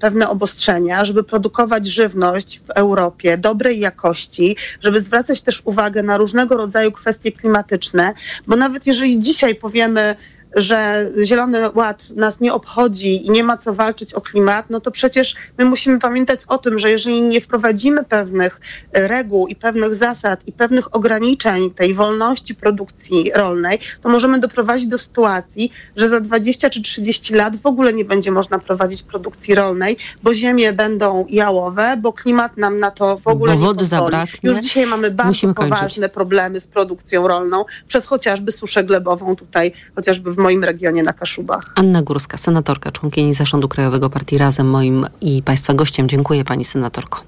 pewne 0.00 0.28
obostrzenia, 0.28 1.04
żeby 1.04 1.24
produkować 1.24 1.86
żywność 1.86 2.60
w 2.60 2.70
Europie 2.70 3.38
dobrej 3.38 3.80
jakości, 3.80 4.56
żeby 4.80 5.00
zwracać 5.00 5.42
też 5.42 5.62
uwagę 5.64 6.02
na 6.02 6.16
różnego 6.16 6.56
rodzaju 6.56 6.92
kwestie 6.92 7.32
klimatyczne, 7.32 8.14
bo 8.46 8.56
nawet 8.56 8.86
jeżeli 8.86 9.20
dzisiaj 9.20 9.54
powiemy, 9.54 10.16
że 10.56 11.10
Zielony 11.24 11.70
Ład 11.74 12.10
nas 12.10 12.40
nie 12.40 12.54
obchodzi 12.54 13.26
i 13.26 13.30
nie 13.30 13.44
ma 13.44 13.56
co 13.56 13.74
walczyć 13.74 14.14
o 14.14 14.20
klimat, 14.20 14.66
no 14.70 14.80
to 14.80 14.90
przecież 14.90 15.34
my 15.58 15.64
musimy 15.64 15.98
pamiętać 15.98 16.40
o 16.48 16.58
tym, 16.58 16.78
że 16.78 16.90
jeżeli 16.90 17.22
nie 17.22 17.40
wprowadzimy 17.40 18.04
pewnych 18.04 18.60
reguł 18.92 19.46
i 19.46 19.56
pewnych 19.56 19.94
zasad 19.94 20.40
i 20.46 20.52
pewnych 20.52 20.94
ograniczeń 20.94 21.70
tej 21.70 21.94
wolności 21.94 22.54
produkcji 22.54 23.30
rolnej, 23.34 23.78
to 24.02 24.08
możemy 24.08 24.38
doprowadzić 24.38 24.88
do 24.88 24.98
sytuacji, 24.98 25.72
że 25.96 26.08
za 26.08 26.20
20 26.20 26.70
czy 26.70 26.82
30 26.82 27.34
lat 27.34 27.56
w 27.56 27.66
ogóle 27.66 27.92
nie 27.92 28.04
będzie 28.04 28.30
można 28.30 28.58
prowadzić 28.58 29.02
produkcji 29.02 29.54
rolnej, 29.54 29.96
bo 30.22 30.34
ziemie 30.34 30.72
będą 30.72 31.26
jałowe, 31.28 31.96
bo 31.96 32.12
klimat 32.12 32.56
nam 32.56 32.78
na 32.78 32.90
to 32.90 33.18
w 33.18 33.28
ogóle 33.28 33.52
bo 33.52 33.58
nie 33.58 33.66
wody 33.66 33.78
pozwoli. 33.78 34.10
zabraknie. 34.10 34.50
Już 34.50 34.58
dzisiaj 34.58 34.86
mamy 34.86 35.10
bardzo 35.10 35.30
Musimy 35.30 35.54
poważne 35.54 35.78
kończyć. 35.78 36.12
problemy 36.12 36.60
z 36.60 36.66
produkcją 36.66 37.28
rolną, 37.28 37.64
przez 37.88 38.06
chociażby 38.06 38.52
suszę 38.52 38.84
glebową 38.84 39.36
tutaj, 39.36 39.72
chociażby 39.94 40.32
w 40.34 40.39
moim 40.40 40.64
regionie 40.64 41.02
na 41.02 41.12
Kaszubach. 41.12 41.64
Anna 41.74 42.02
Górska, 42.02 42.36
senatorka, 42.36 42.92
członkini 42.92 43.34
Zarządu 43.34 43.68
Krajowego 43.68 44.10
Partii 44.10 44.38
Razem, 44.38 44.70
moim 44.70 45.06
i 45.20 45.42
Państwa 45.42 45.74
gościem. 45.74 46.08
Dziękuję 46.08 46.44
Pani 46.44 46.64
senatorko. 46.64 47.20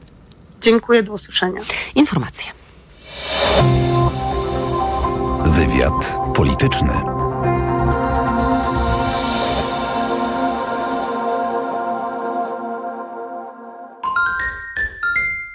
Dziękuję, 0.60 1.02
do 1.02 1.12
usłyszenia. 1.12 1.60
Informacje. 1.94 2.52
Wywiad 5.46 6.18
polityczny. 6.36 6.92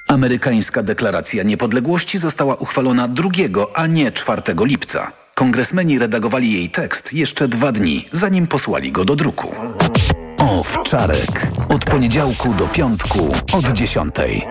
Amerykańska 0.08 0.84
deklaracja 0.84 1.44
niepodległości 1.44 2.18
została 2.18 2.56
uchwalona 2.56 3.08
2, 3.08 3.30
a 3.74 3.88
nie 3.88 4.12
4 4.12 4.42
lipca. 4.60 5.12
Kongresmeni 5.38 6.00
redagowali 6.00 6.54
jej 6.54 6.70
tekst 6.70 7.14
jeszcze 7.14 7.48
dwa 7.48 7.72
dni, 7.72 8.08
zanim 8.12 8.48
posłali 8.48 8.92
go 8.92 9.06
do 9.06 9.16
druku. 9.16 9.56
Owczarek. 10.38 11.52
Od 11.70 11.86
poniedziałku 11.86 12.54
do 12.54 12.68
piątku 12.68 13.20
od 13.54 13.72
dziesiątej. 13.72 14.46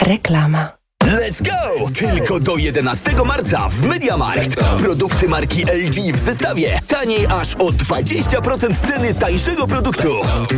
Reklama. 0.00 0.77
Let's 1.08 1.42
go! 1.42 1.90
Tylko 1.94 2.40
do 2.40 2.56
11 2.56 3.10
marca 3.26 3.68
w 3.68 3.82
MediaMarkt. 3.82 4.56
Produkty 4.78 5.28
marki 5.28 5.62
LG 5.62 6.16
w 6.16 6.18
zestawie. 6.24 6.80
Taniej 6.88 7.26
aż 7.26 7.54
o 7.54 7.64
20% 7.68 8.86
ceny 8.86 9.14
tańszego 9.14 9.66
produktu. 9.66 10.08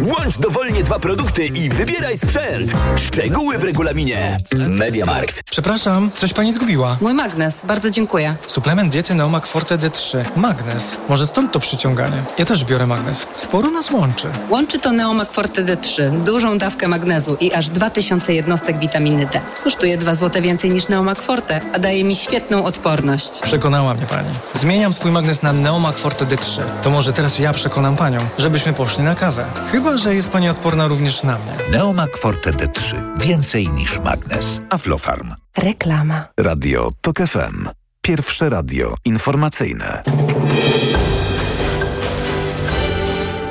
Łącz 0.02 0.38
dowolnie 0.38 0.82
dwa 0.82 0.98
produkty 0.98 1.46
i 1.46 1.68
wybieraj 1.68 2.18
sprzęt. 2.18 2.72
Szczegóły 2.96 3.58
w 3.58 3.64
regulaminie. 3.64 4.38
MediaMarkt. 4.54 5.42
Przepraszam, 5.50 6.10
coś 6.14 6.32
pani 6.32 6.52
zgubiła. 6.52 6.96
Mój 7.00 7.14
magnes, 7.14 7.62
bardzo 7.64 7.90
dziękuję. 7.90 8.36
Suplement 8.46 8.92
diety 8.92 9.14
Neomak 9.14 9.46
Forte 9.46 9.78
D3. 9.78 10.24
Magnes. 10.36 10.96
Może 11.08 11.26
stąd 11.26 11.52
to 11.52 11.60
przyciąganie. 11.60 12.22
Ja 12.38 12.44
też 12.44 12.64
biorę 12.64 12.86
magnes. 12.86 13.26
Sporo 13.32 13.70
nas 13.70 13.90
łączy. 13.90 14.28
Łączy 14.50 14.78
to 14.78 14.92
Neomak 14.92 15.32
Forte 15.32 15.64
D3. 15.64 16.22
Dużą 16.24 16.58
dawkę 16.58 16.88
magnezu 16.88 17.36
i 17.40 17.52
aż 17.54 17.68
2000 17.68 18.34
jednostek 18.34 18.78
witaminy 18.78 19.26
D. 19.32 19.40
Kosztuje 19.64 19.98
2 19.98 20.14
zł 20.14 20.39
więcej 20.40 20.70
niż 20.70 20.88
Neomak 20.88 21.22
Forte, 21.22 21.60
a 21.72 21.78
daje 21.78 22.04
mi 22.04 22.16
świetną 22.16 22.64
odporność. 22.64 23.40
Przekonała 23.42 23.94
mnie 23.94 24.06
pani. 24.06 24.28
Zmieniam 24.52 24.92
swój 24.92 25.10
magnes 25.10 25.42
na 25.42 25.52
Neomak 25.52 25.96
Forte 25.96 26.24
D3. 26.26 26.60
To 26.82 26.90
może 26.90 27.12
teraz 27.12 27.38
ja 27.38 27.52
przekonam 27.52 27.96
panią, 27.96 28.18
żebyśmy 28.38 28.72
poszli 28.72 29.04
na 29.04 29.14
kawę. 29.14 29.44
Chyba, 29.72 29.96
że 29.96 30.14
jest 30.14 30.30
pani 30.30 30.48
odporna 30.48 30.86
również 30.86 31.22
na 31.22 31.38
mnie. 31.38 31.52
Neomak 31.72 32.16
Forte 32.16 32.50
D3. 32.50 32.94
Więcej 33.18 33.68
niż 33.68 33.98
magnes. 33.98 34.60
Aflofarm. 34.70 35.34
Reklama. 35.56 36.24
Radio 36.40 36.90
TOK 37.00 37.16
FM. 37.18 37.68
Pierwsze 38.02 38.48
radio 38.48 38.94
informacyjne. 39.04 40.02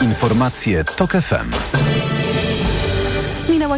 Informacje 0.01 0.83
TOK 0.83 1.11
FM. 1.11 1.51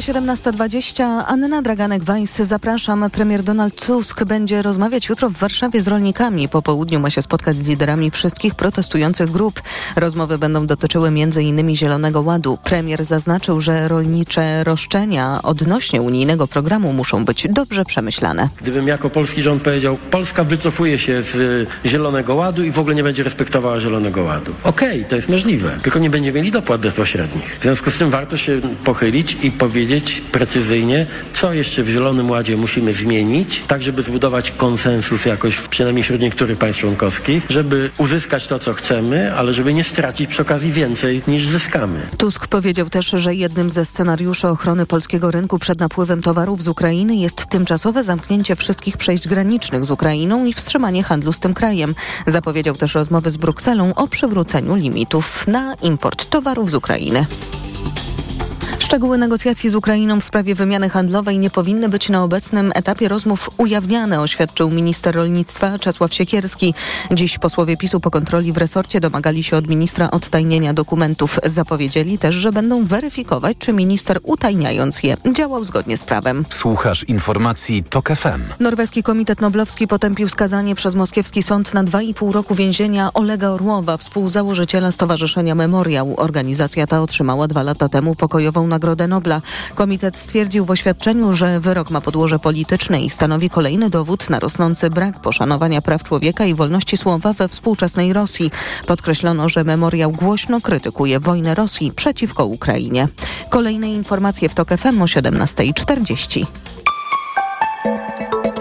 Minęła 0.08 0.36
17.20. 0.36 1.24
Anna 1.28 1.62
Draganek-Weiss, 1.62 2.44
zapraszam. 2.44 3.10
Premier 3.10 3.44
Donald 3.44 3.86
Tusk 3.86 4.24
będzie 4.24 4.62
rozmawiać 4.62 5.10
jutro 5.10 5.30
w 5.30 5.34
Warszawie 5.34 5.82
z 5.82 5.88
rolnikami. 5.88 6.50
Po 6.50 6.62
południu 6.62 7.00
ma 7.00 7.10
się 7.10 7.22
spotkać 7.22 7.58
z 7.58 7.64
liderami 7.64 8.12
wszystkich 8.12 8.56
protestujących 8.56 9.32
grup. 9.32 9.62
Rozmowy 9.96 10.38
będą 10.38 10.68
dotyczyły 10.68 11.08
m.in. 11.08 11.76
Zielonego 11.76 12.22
Ładu. 12.22 12.58
Premier 12.64 13.06
zaznaczył, 13.06 13.62
że 13.62 13.88
rolnicze 13.88 14.64
roszczenia 14.64 15.40
odnośnie 15.44 16.02
unijnego 16.02 16.48
programu 16.48 16.94
muszą 16.94 17.26
być 17.26 17.48
dobrze 17.50 17.86
przemyślane. 17.86 18.50
Gdybym 18.62 18.88
jako 18.88 19.10
polski 19.10 19.42
rząd 19.42 19.64
powiedział, 19.64 19.98
Polska 20.12 20.44
wycofuje 20.44 21.00
się 21.00 21.22
z 21.22 21.70
Zielonego 21.86 22.36
Ładu 22.36 22.64
i 22.64 22.72
w 22.72 22.80
ogóle 22.80 22.96
nie 22.96 23.04
będzie 23.04 23.24
respektowała 23.24 23.80
Zielonego 23.80 24.24
Ładu. 24.24 24.54
Okej, 24.64 24.98
okay, 24.98 25.10
to 25.10 25.16
jest 25.16 25.30
możliwe, 25.30 25.80
tylko 25.84 26.00
nie 26.00 26.10
będzie 26.10 26.34
mieli 26.34 26.52
dopłat 26.52 26.82
bezpośrednich. 26.82 27.58
W 27.60 27.64
związku 27.64 27.92
z 27.92 27.98
tym 27.98 28.10
warto 28.10 28.38
się 28.38 28.62
pochylić 28.84 29.38
i 29.44 29.52
powiedzieć, 29.52 29.91
powiedzieć 29.92 30.22
precyzyjnie, 30.32 31.06
co 31.34 31.54
jeszcze 31.54 31.84
w 31.84 31.90
Zielonym 31.90 32.30
Ładzie 32.30 32.58
musimy 32.58 32.94
zmienić, 32.94 33.64
tak 33.68 33.82
żeby 33.82 34.02
zbudować 34.02 34.52
konsensus 34.52 35.26
jakoś 35.26 35.58
przynajmniej 35.58 36.04
wśród 36.04 36.22
niektórych 36.22 36.58
państw 36.58 36.82
członkowskich, 36.82 37.46
żeby 37.50 37.90
uzyskać 37.98 38.48
to, 38.48 38.60
co 38.60 38.74
chcemy, 38.74 39.36
ale 39.36 39.54
żeby 39.54 39.74
nie 39.74 39.84
stracić 39.84 40.30
przy 40.30 40.42
okazji 40.42 40.72
więcej 40.72 41.22
niż 41.28 41.48
zyskamy. 41.48 42.02
Tusk 42.18 42.48
powiedział 42.48 42.90
też, 42.90 43.12
że 43.14 43.36
jednym 43.36 43.70
ze 43.70 43.86
scenariuszy 43.86 44.48
ochrony 44.48 44.86
polskiego 44.86 45.32
rynku 45.32 45.60
przed 45.60 45.80
napływem 45.80 46.22
towarów 46.22 46.64
z 46.64 46.68
Ukrainy 46.68 47.16
jest 47.16 47.46
tymczasowe 47.46 48.04
zamknięcie 48.04 48.56
wszystkich 48.56 48.98
przejść 48.98 49.28
granicznych 49.28 49.86
z 49.86 49.92
Ukrainą 49.92 50.46
i 50.46 50.54
wstrzymanie 50.54 51.04
handlu 51.04 51.34
z 51.34 51.40
tym 51.40 51.54
krajem. 51.54 51.96
Zapowiedział 52.28 52.76
też 52.76 52.96
rozmowy 52.96 53.32
z 53.32 53.38
Brukselą 53.38 53.94
o 53.96 54.08
przywróceniu 54.08 54.76
limitów 54.76 55.48
na 55.48 55.76
import 55.82 56.30
towarów 56.30 56.70
z 56.70 56.76
Ukrainy. 56.76 57.26
Szczegóły 58.82 59.18
negocjacji 59.18 59.70
z 59.70 59.76
Ukrainą 59.76 60.20
w 60.20 60.24
sprawie 60.24 60.56
wymiany 60.56 60.90
handlowej 60.90 61.40
nie 61.40 61.50
powinny 61.50 61.90
być 61.90 62.10
na 62.10 62.24
obecnym 62.24 62.72
etapie 62.76 63.08
rozmów 63.08 63.50
ujawniane, 63.58 64.22
oświadczył 64.22 64.70
minister 64.70 65.16
rolnictwa 65.16 65.80
Czesław 65.80 66.14
Siekierski. 66.14 66.74
Dziś 67.12 67.38
posłowie 67.38 67.78
PiSu 67.78 68.00
po 68.00 68.12
kontroli 68.12 68.54
w 68.54 68.58
resorcie 68.58 69.00
domagali 69.00 69.44
się 69.44 69.58
od 69.58 69.68
ministra 69.68 70.12
odtajnienia 70.12 70.74
dokumentów. 70.74 71.40
Zapowiedzieli 71.44 72.18
też, 72.18 72.36
że 72.36 72.52
będą 72.52 72.86
weryfikować, 72.86 73.58
czy 73.60 73.74
minister 73.74 74.20
utajniając 74.24 75.04
je 75.04 75.18
działał 75.34 75.66
zgodnie 75.66 75.98
z 75.98 76.04
prawem. 76.04 76.46
Słuchasz 76.50 77.04
informacji 77.04 77.84
TOK 77.84 78.10
FM. 78.10 78.42
Norweski 78.60 79.04
Komitet 79.04 79.42
Noblowski 79.42 79.88
potępił 79.88 80.30
skazanie 80.30 80.76
przez 80.76 80.96
moskiewski 80.96 81.44
sąd 81.44 81.74
na 81.74 81.84
2,5 81.84 82.32
roku 82.32 82.56
więzienia 82.56 83.10
Olega 83.14 83.50
Orłowa, 83.50 83.98
współzałożyciela 83.98 84.92
Stowarzyszenia 84.92 85.56
Memoriał. 85.56 86.14
Organizacja 86.18 86.88
ta 86.88 87.02
otrzymała 87.02 87.48
dwa 87.48 87.64
lata 87.64 87.90
temu 87.90 88.16
pokojową 88.16 88.71
Nagrodę 88.72 89.08
Nobla. 89.08 89.42
Komitet 89.76 90.18
stwierdził 90.18 90.66
w 90.66 90.72
oświadczeniu, 90.72 91.34
że 91.34 91.60
wyrok 91.60 91.90
ma 91.90 92.02
podłoże 92.02 92.40
polityczne 92.40 93.02
i 93.02 93.10
stanowi 93.10 93.50
kolejny 93.50 93.90
dowód 93.90 94.30
na 94.30 94.40
rosnący 94.40 94.90
brak 94.90 95.22
poszanowania 95.22 95.82
praw 95.82 96.04
człowieka 96.04 96.46
i 96.46 96.56
wolności 96.56 96.98
słowa 96.98 97.34
we 97.34 97.48
współczesnej 97.48 98.14
Rosji. 98.14 98.52
Podkreślono, 98.88 99.50
że 99.50 99.64
memoriał 99.64 100.12
głośno 100.12 100.62
krytykuje 100.62 101.20
wojnę 101.20 101.56
Rosji 101.56 101.92
przeciwko 101.92 102.46
Ukrainie. 102.46 103.08
Kolejne 103.50 103.94
informacje 103.94 104.50
w 104.50 104.54
TOK 104.54 104.70
FM 104.78 105.02
o 105.02 105.06
17.40. 105.06 106.46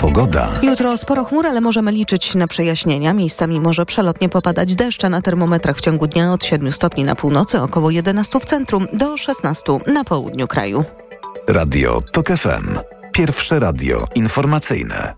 Pogoda. 0.01 0.49
Jutro 0.63 0.97
sporo 0.97 1.25
chmur, 1.25 1.47
ale 1.47 1.61
możemy 1.61 1.93
liczyć 1.93 2.35
na 2.35 2.47
przejaśnienia. 2.47 3.13
Miejscami 3.13 3.61
może 3.61 3.87
przelotnie 3.87 4.29
popadać 4.29 4.75
deszcze 4.75 5.09
na 5.09 5.23
termometrach 5.23 5.77
w 5.77 5.81
ciągu 5.81 6.07
dnia 6.07 6.33
od 6.33 6.45
7 6.45 6.73
stopni 6.73 7.05
na 7.05 7.15
północy, 7.15 7.63
około 7.63 7.91
11 7.91 8.41
w 8.41 8.45
centrum, 8.45 8.87
do 8.93 9.17
16 9.17 9.79
na 9.87 10.05
południu 10.05 10.47
kraju. 10.47 10.85
Radio 11.49 12.01
TOK 12.13 12.27
FM. 12.29 12.79
Pierwsze 13.13 13.59
radio 13.59 14.07
informacyjne. 14.15 15.15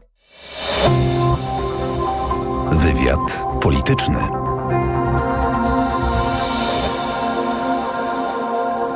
Wywiad 2.72 3.44
polityczny. 3.62 4.20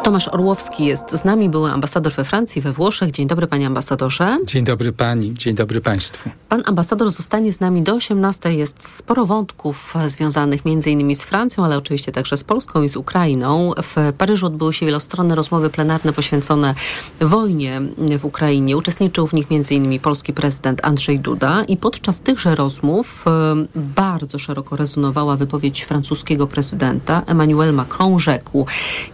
Tomasz 0.06 0.28
Orłowski 0.28 0.84
jest 0.84 1.10
z 1.10 1.24
nami, 1.24 1.48
były 1.48 1.70
ambasador 1.70 2.12
we 2.12 2.24
Francji, 2.24 2.62
we 2.62 2.72
Włoszech. 2.72 3.10
Dzień 3.10 3.26
dobry, 3.26 3.46
panie 3.46 3.66
ambasadorze. 3.66 4.38
Dzień 4.44 4.64
dobry 4.64 4.92
pani, 4.92 5.34
dzień 5.34 5.54
dobry 5.54 5.80
państwu. 5.80 6.30
Pan 6.48 6.62
ambasador 6.66 7.10
zostanie 7.10 7.52
z 7.52 7.60
nami 7.60 7.82
do 7.82 7.94
18. 7.94 8.54
Jest 8.54 8.88
sporo 8.88 9.26
wątków 9.26 9.94
związanych 10.06 10.64
między 10.64 10.90
innymi 10.90 11.14
z 11.14 11.22
Francją, 11.22 11.64
ale 11.64 11.76
oczywiście 11.76 12.12
także 12.12 12.36
z 12.36 12.44
Polską 12.44 12.82
i 12.82 12.88
z 12.88 12.96
Ukrainą. 12.96 13.72
W 13.82 14.12
Paryżu 14.18 14.46
odbyły 14.46 14.72
się 14.72 14.86
wielostronne 14.86 15.34
rozmowy 15.34 15.70
plenarne 15.70 16.12
poświęcone 16.12 16.74
wojnie 17.20 17.80
w 18.18 18.24
Ukrainie. 18.24 18.76
Uczestniczył 18.76 19.26
w 19.26 19.32
nich 19.32 19.50
między 19.50 19.74
innymi 19.74 20.00
polski 20.00 20.32
prezydent 20.32 20.80
Andrzej 20.84 21.20
Duda 21.20 21.64
i 21.68 21.76
podczas 21.76 22.20
tychże 22.20 22.54
rozmów 22.54 23.24
bardzo 23.74 24.38
szeroko 24.38 24.76
rezonowała 24.76 25.36
wypowiedź 25.36 25.84
francuskiego 25.84 26.46
prezydenta 26.46 27.22
Emmanuel 27.26 27.74
Macron. 27.74 28.18
Rzekł, 28.18 28.66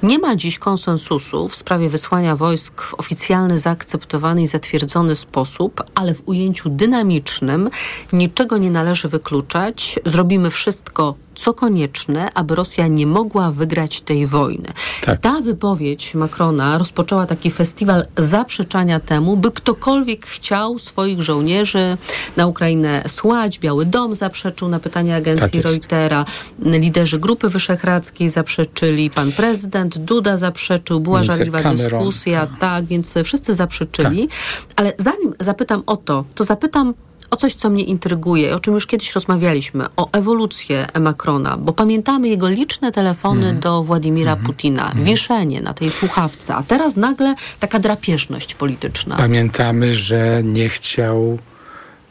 nie 0.03 0.19
ma 0.19 0.37
dziś 0.37 0.59
konsultacji 0.59 0.82
konsensusu 0.83 1.49
w 1.49 1.57
sprawie 1.57 1.89
wysłania 1.89 2.37
wojsk 2.37 2.83
w 2.83 2.95
oficjalny, 2.95 3.59
zaakceptowany 3.59 4.43
i 4.43 4.47
zatwierdzony 4.47 5.17
sposób, 5.17 5.83
ale 5.95 6.15
w 6.15 6.29
ujęciu 6.29 6.69
dynamicznym 6.69 7.71
niczego 8.13 8.59
nie 8.59 8.71
należy 8.71 9.09
wykluczać. 9.09 10.01
Zrobimy 10.05 10.51
wszystko, 10.51 11.15
co 11.35 11.55
konieczne, 11.55 12.35
aby 12.35 12.55
Rosja 12.55 12.87
nie 12.87 13.07
mogła 13.07 13.51
wygrać 13.51 14.01
tej 14.01 14.27
wojny. 14.27 14.69
Tak. 15.05 15.21
Ta 15.21 15.41
wypowiedź 15.41 16.15
Macrona 16.15 16.79
rozpoczęła 16.79 17.27
taki 17.27 17.51
festiwal 17.51 18.07
zaprzeczania 18.19 19.01
temu, 19.01 19.37
by 19.37 19.51
ktokolwiek 19.51 20.27
chciał 20.27 20.79
swoich 20.79 21.23
żołnierzy 21.23 21.97
na 22.37 22.47
Ukrainę 22.47 23.03
słać. 23.09 23.59
Biały 23.59 23.87
Dom 23.87 24.15
zaprzeczył 24.15 24.69
na 24.69 24.81
pytanie 24.81 25.17
agencji 25.17 25.63
tak 25.63 25.65
Reutera. 25.65 26.25
Liderzy 26.63 27.19
Grupy 27.19 27.49
Wyszehradzkiej 27.49 28.29
zaprzeczyli, 28.29 29.11
pan 29.11 29.33
prezydent 29.33 29.99
Duda 29.99 30.37
zaprzeczył, 30.37 31.01
była 31.01 31.19
Minister 31.19 31.37
żarliwa 31.39 31.59
Cameron. 31.59 31.99
dyskusja, 32.01 32.47
tak, 32.59 32.85
więc 32.85 33.15
wszyscy 33.25 33.55
zaprzeczyli. 33.55 34.29
Tak. 34.29 34.37
Ale 34.77 34.93
zanim 34.99 35.35
zapytam 35.41 35.83
o 35.87 35.97
to, 35.97 36.25
to 36.35 36.45
zapytam 36.45 36.95
o 37.33 37.37
coś, 37.37 37.55
co 37.55 37.71
mnie 37.71 37.85
intryguje, 37.85 38.55
o 38.55 38.59
czym 38.59 38.75
już 38.75 38.87
kiedyś 38.87 39.15
rozmawialiśmy, 39.15 39.87
o 39.97 40.09
ewolucję 40.13 40.87
Macrona, 41.01 41.57
bo 41.57 41.73
pamiętamy 41.73 42.29
jego 42.29 42.49
liczne 42.49 42.93
telefony 42.93 43.49
mm. 43.49 43.61
do 43.61 43.83
Władimira 43.83 44.33
mm. 44.33 44.45
Putina, 44.45 44.93
mm. 44.93 45.05
wieszenie 45.05 45.61
na 45.61 45.75
tej 45.75 45.91
słuchawce, 45.91 46.55
a 46.55 46.63
teraz 46.63 46.97
nagle 46.97 47.35
taka 47.61 47.79
drapieżność 47.79 48.55
polityczna. 48.55 49.17
Pamiętamy, 49.17 49.95
że 49.95 50.41
nie 50.45 50.69
chciał 50.69 51.39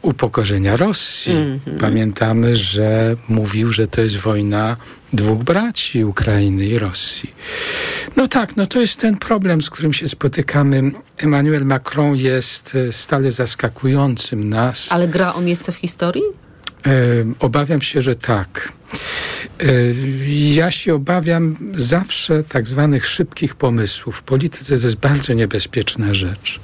upokorzenia 0.02 0.76
Rosji. 0.76 1.32
Mm 1.32 1.58
-hmm. 1.58 1.80
Pamiętamy, 1.80 2.56
że 2.56 3.16
mówił, 3.28 3.72
że 3.72 3.86
to 3.86 4.00
jest 4.00 4.16
wojna 4.16 4.76
dwóch 5.12 5.42
braci, 5.42 6.04
Ukrainy 6.04 6.66
i 6.66 6.78
Rosji. 6.78 7.34
No 8.16 8.28
tak, 8.28 8.56
no 8.56 8.66
to 8.66 8.80
jest 8.80 9.00
ten 9.00 9.16
problem, 9.16 9.62
z 9.62 9.70
którym 9.70 9.92
się 9.92 10.08
spotykamy. 10.08 10.92
Emmanuel 11.16 11.66
Macron 11.66 12.16
jest 12.16 12.74
e, 12.74 12.92
stale 12.92 13.30
zaskakującym 13.30 14.48
nas. 14.48 14.92
Ale 14.92 15.08
gra 15.08 15.34
o 15.34 15.40
miejsce 15.40 15.72
w 15.72 15.76
historii? 15.76 16.22
E, 16.86 16.90
obawiam 17.38 17.80
się, 17.80 18.02
że 18.02 18.16
tak. 18.16 18.72
E, 19.62 19.66
ja 20.54 20.70
się 20.70 20.94
obawiam 20.94 21.56
zawsze 21.74 22.44
tak 22.44 22.66
zwanych 22.66 23.06
szybkich 23.06 23.54
pomysłów. 23.54 24.16
W 24.16 24.22
polityce 24.22 24.78
to 24.78 24.86
jest 24.86 24.96
bardzo 24.96 25.32
niebezpieczna 25.32 26.14
rzecz. 26.14 26.60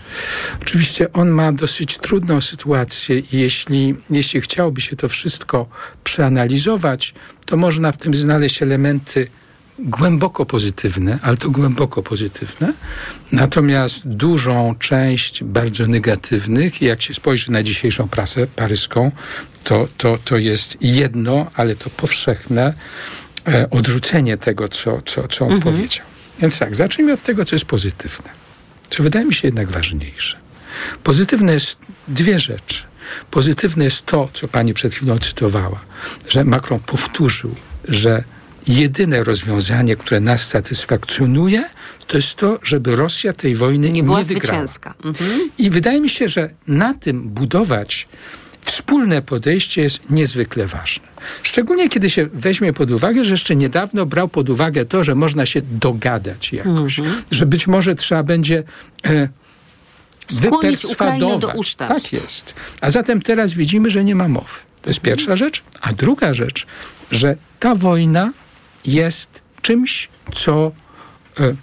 Oczywiście 0.62 1.12
on 1.12 1.28
ma 1.28 1.52
dosyć 1.52 1.98
trudną 1.98 2.40
sytuację 2.40 3.18
i 3.18 3.38
jeśli, 3.38 3.94
jeśli 4.10 4.40
chciałoby 4.40 4.80
się 4.80 4.96
to 4.96 5.08
wszystko 5.08 5.68
przeanalizować, 6.04 7.14
to 7.46 7.56
można 7.56 7.92
w 7.92 7.96
tym 7.96 8.14
znaleźć 8.14 8.62
elementy 8.62 9.28
głęboko 9.78 10.46
pozytywne, 10.46 11.18
ale 11.22 11.36
to 11.36 11.50
głęboko 11.50 12.02
pozytywne, 12.02 12.72
natomiast 13.32 14.08
dużą 14.08 14.74
część 14.78 15.44
bardzo 15.44 15.86
negatywnych 15.86 16.82
jak 16.82 17.02
się 17.02 17.14
spojrzy 17.14 17.52
na 17.52 17.62
dzisiejszą 17.62 18.08
prasę 18.08 18.46
paryską, 18.46 19.12
to, 19.64 19.88
to, 19.96 20.18
to 20.24 20.36
jest 20.36 20.76
jedno, 20.80 21.50
ale 21.54 21.76
to 21.76 21.90
powszechne 21.90 22.74
e, 23.48 23.70
odrzucenie 23.70 24.36
tego, 24.36 24.68
co, 24.68 25.02
co, 25.02 25.28
co 25.28 25.46
on 25.46 25.52
mhm. 25.52 25.74
powiedział. 25.74 26.06
Więc 26.40 26.58
tak, 26.58 26.76
zacznijmy 26.76 27.12
od 27.12 27.22
tego, 27.22 27.44
co 27.44 27.56
jest 27.56 27.66
pozytywne, 27.66 28.30
co 28.90 29.02
wydaje 29.02 29.26
mi 29.26 29.34
się 29.34 29.48
jednak 29.48 29.68
ważniejsze. 29.68 30.36
Pozytywne 31.02 31.52
jest 31.52 31.76
dwie 32.08 32.38
rzeczy. 32.38 32.82
Pozytywne 33.30 33.84
jest 33.84 34.06
to, 34.06 34.28
co 34.32 34.48
pani 34.48 34.74
przed 34.74 34.94
chwilą 34.94 35.18
cytowała, 35.18 35.80
że 36.28 36.44
Macron 36.44 36.80
powtórzył, 36.80 37.54
że 37.88 38.24
jedyne 38.68 39.24
rozwiązanie, 39.24 39.96
które 39.96 40.20
nas 40.20 40.46
satysfakcjonuje, 40.46 41.64
to 42.06 42.16
jest 42.16 42.34
to, 42.34 42.58
żeby 42.62 42.96
Rosja 42.96 43.32
tej 43.32 43.54
wojny 43.54 43.90
nie, 43.90 44.02
była 44.02 44.18
nie 44.18 44.24
wygrała. 44.24 44.64
Mhm. 45.04 45.50
I 45.58 45.70
wydaje 45.70 46.00
mi 46.00 46.08
się, 46.08 46.28
że 46.28 46.50
na 46.66 46.94
tym 46.94 47.28
budować 47.28 48.08
wspólne 48.60 49.22
podejście 49.22 49.82
jest 49.82 50.10
niezwykle 50.10 50.66
ważne. 50.66 51.08
Szczególnie 51.42 51.88
kiedy 51.88 52.10
się 52.10 52.28
weźmie 52.32 52.72
pod 52.72 52.90
uwagę, 52.90 53.24
że 53.24 53.30
jeszcze 53.30 53.56
niedawno 53.56 54.06
brał 54.06 54.28
pod 54.28 54.50
uwagę 54.50 54.84
to, 54.84 55.04
że 55.04 55.14
można 55.14 55.46
się 55.46 55.62
dogadać 55.62 56.52
jakoś, 56.52 56.98
mhm. 56.98 57.22
że 57.30 57.46
być 57.46 57.66
może 57.66 57.94
trzeba 57.94 58.22
będzie 58.22 58.62
e, 59.04 59.28
Skłonić 60.36 60.82
do 61.40 61.52
Tak 61.88 62.12
jest. 62.12 62.54
A 62.80 62.90
zatem 62.90 63.22
teraz 63.22 63.52
widzimy, 63.52 63.90
że 63.90 64.04
nie 64.04 64.14
ma 64.14 64.28
mowy. 64.28 64.54
To 64.82 64.90
jest 64.90 65.00
pierwsza 65.00 65.36
rzecz. 65.36 65.62
A 65.80 65.92
druga 65.92 66.34
rzecz, 66.34 66.66
że 67.10 67.36
ta 67.60 67.74
wojna 67.74 68.32
jest 68.92 69.42
czymś, 69.62 70.08
co, 70.32 70.72
e, 71.40 71.54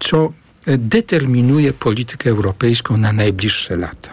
co 0.00 0.32
determinuje 0.66 1.72
politykę 1.72 2.30
europejską 2.30 2.96
na 2.96 3.12
najbliższe 3.12 3.76
lata. 3.76 4.10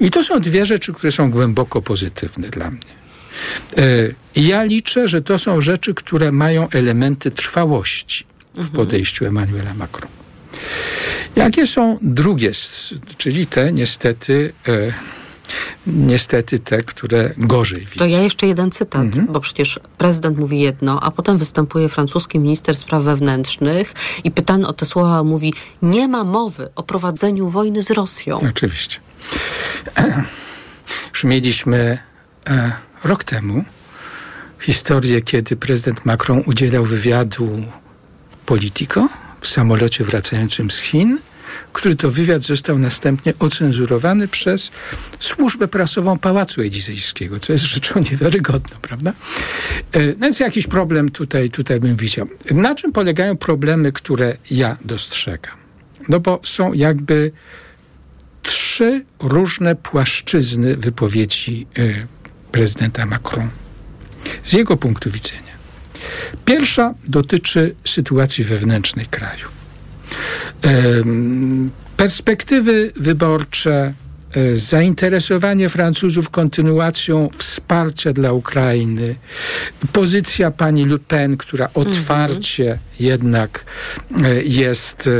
I 0.00 0.10
to 0.10 0.24
są 0.24 0.40
dwie 0.40 0.66
rzeczy, 0.66 0.92
które 0.92 1.12
są 1.12 1.30
głęboko 1.30 1.82
pozytywne 1.82 2.48
dla 2.48 2.70
mnie. 2.70 3.00
E, 3.76 3.82
ja 4.36 4.64
liczę, 4.64 5.08
że 5.08 5.22
to 5.22 5.38
są 5.38 5.60
rzeczy, 5.60 5.94
które 5.94 6.32
mają 6.32 6.68
elementy 6.68 7.30
trwałości 7.30 8.24
w 8.54 8.58
mhm. 8.58 8.76
podejściu 8.76 9.26
Emmanuela 9.26 9.74
Macron. 9.74 10.10
Jakie 11.36 11.66
są 11.66 11.98
drugie, 12.02 12.50
czyli 13.16 13.46
te 13.46 13.72
niestety 13.72 14.52
e, 14.68 14.92
niestety 15.86 16.58
te, 16.58 16.82
które 16.82 17.34
gorzej 17.36 17.80
widzą. 17.80 17.98
To 17.98 18.06
ja 18.06 18.20
jeszcze 18.20 18.46
jeden 18.46 18.70
cytat, 18.70 19.02
mhm. 19.02 19.26
bo 19.26 19.40
przecież 19.40 19.80
prezydent 19.98 20.38
mówi 20.38 20.60
jedno, 20.60 21.00
a 21.02 21.10
potem 21.10 21.38
występuje 21.38 21.88
francuski 21.88 22.38
minister 22.38 22.76
spraw 22.76 23.02
wewnętrznych 23.02 23.92
i 24.24 24.30
pytany 24.30 24.68
o 24.68 24.72
te 24.72 24.86
słowa 24.86 25.24
mówi, 25.24 25.54
nie 25.82 26.08
ma 26.08 26.24
mowy 26.24 26.68
o 26.76 26.82
prowadzeniu 26.82 27.48
wojny 27.48 27.82
z 27.82 27.90
Rosją. 27.90 28.40
Oczywiście. 28.50 28.98
Już 31.14 31.24
mieliśmy 31.24 31.98
e, 32.46 32.72
rok 33.04 33.24
temu 33.24 33.64
historię, 34.60 35.22
kiedy 35.22 35.56
prezydent 35.56 36.04
Macron 36.04 36.42
udzielał 36.46 36.84
wywiadu 36.84 37.64
Politico, 38.46 39.08
w 39.40 39.48
samolocie 39.48 40.04
wracającym 40.04 40.70
z 40.70 40.78
Chin, 40.78 41.18
który 41.72 41.96
to 41.96 42.10
wywiad 42.10 42.42
został 42.42 42.78
następnie 42.78 43.32
ocenzurowany 43.38 44.28
przez 44.28 44.70
służbę 45.20 45.68
prasową 45.68 46.18
Pałacu 46.18 46.60
Elizejskiego, 46.60 47.40
co 47.40 47.52
jest 47.52 47.64
rzeczą 47.64 48.00
niewiarygodną, 48.10 48.76
prawda? 48.82 49.12
E, 49.92 50.14
więc 50.14 50.40
jakiś 50.40 50.66
problem 50.66 51.10
tutaj, 51.10 51.50
tutaj 51.50 51.80
bym 51.80 51.96
widział. 51.96 52.28
Na 52.50 52.74
czym 52.74 52.92
polegają 52.92 53.36
problemy, 53.36 53.92
które 53.92 54.36
ja 54.50 54.76
dostrzegam? 54.84 55.54
No 56.08 56.20
bo 56.20 56.40
są 56.44 56.72
jakby 56.72 57.32
trzy 58.42 59.04
różne 59.20 59.76
płaszczyzny 59.76 60.76
wypowiedzi 60.76 61.66
y, 61.78 62.06
prezydenta 62.52 63.06
Macron 63.06 63.48
z 64.44 64.52
jego 64.52 64.76
punktu 64.76 65.10
widzenia. 65.10 65.50
Pierwsza 66.44 66.94
dotyczy 67.04 67.74
sytuacji 67.84 68.44
wewnętrznej 68.44 69.06
kraju. 69.06 69.59
Perspektywy 71.96 72.92
wyborcze, 72.96 73.94
e, 74.34 74.56
zainteresowanie 74.56 75.68
Francuzów 75.68 76.30
kontynuacją 76.30 77.28
wsparcia 77.38 78.12
dla 78.12 78.32
Ukrainy, 78.32 79.14
pozycja 79.92 80.50
pani 80.50 80.84
Le 80.84 80.98
Pen, 80.98 81.36
która 81.36 81.68
otwarcie 81.74 82.78
jednak 83.00 83.64
e, 84.24 84.42
jest 84.42 85.06
e, 85.06 85.10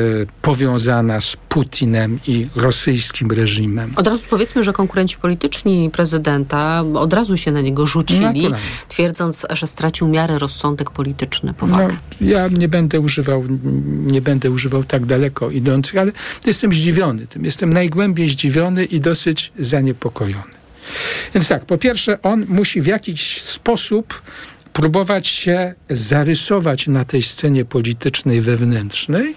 powiązana 0.43 1.21
z 1.21 1.37
Putinem 1.49 2.19
i 2.27 2.47
rosyjskim 2.57 3.31
reżimem. 3.31 3.93
Od 3.97 4.07
razu 4.07 4.25
powiedzmy, 4.31 4.65
że 4.65 4.73
konkurenci 4.73 5.17
polityczni 5.17 5.91
prezydenta 5.93 6.85
od 6.95 7.13
razu 7.13 7.37
się 7.37 7.51
na 7.51 7.61
niego 7.61 7.87
rzucili, 7.87 8.49
twierdząc, 8.89 9.47
że 9.51 9.67
stracił 9.67 10.09
miarę 10.09 10.39
rozsądek 10.39 10.91
polityczny, 10.91 11.55
powagę. 11.55 11.97
No, 12.21 12.31
ja 12.31 12.49
nie 12.49 12.69
będę 12.69 13.01
używał, 13.01 13.45
nie 13.87 14.23
będę 14.23 14.51
używał 14.51 14.85
tak 14.85 15.07
daleko 15.07 15.51
idących, 15.51 15.97
ale 15.97 16.13
jestem 16.47 16.73
zdziwiony 16.73 17.27
tym. 17.27 17.45
Jestem 17.45 17.73
najgłębiej 17.73 18.29
zdziwiony 18.29 18.85
i 18.85 19.01
dosyć 19.01 19.53
zaniepokojony. 19.59 20.61
Więc 21.35 21.49
tak, 21.49 21.65
po 21.65 21.79
pierwsze, 21.79 22.23
on 22.23 22.47
musi 22.49 22.83
w 22.83 22.87
jakiś 22.87 23.43
sposób 23.43 24.23
próbować 24.73 25.29
się 25.29 25.75
zarysować 25.91 26.87
na 26.87 27.05
tej 27.05 27.23
scenie 27.23 27.65
politycznej 27.65 28.41
wewnętrznej 28.41 29.35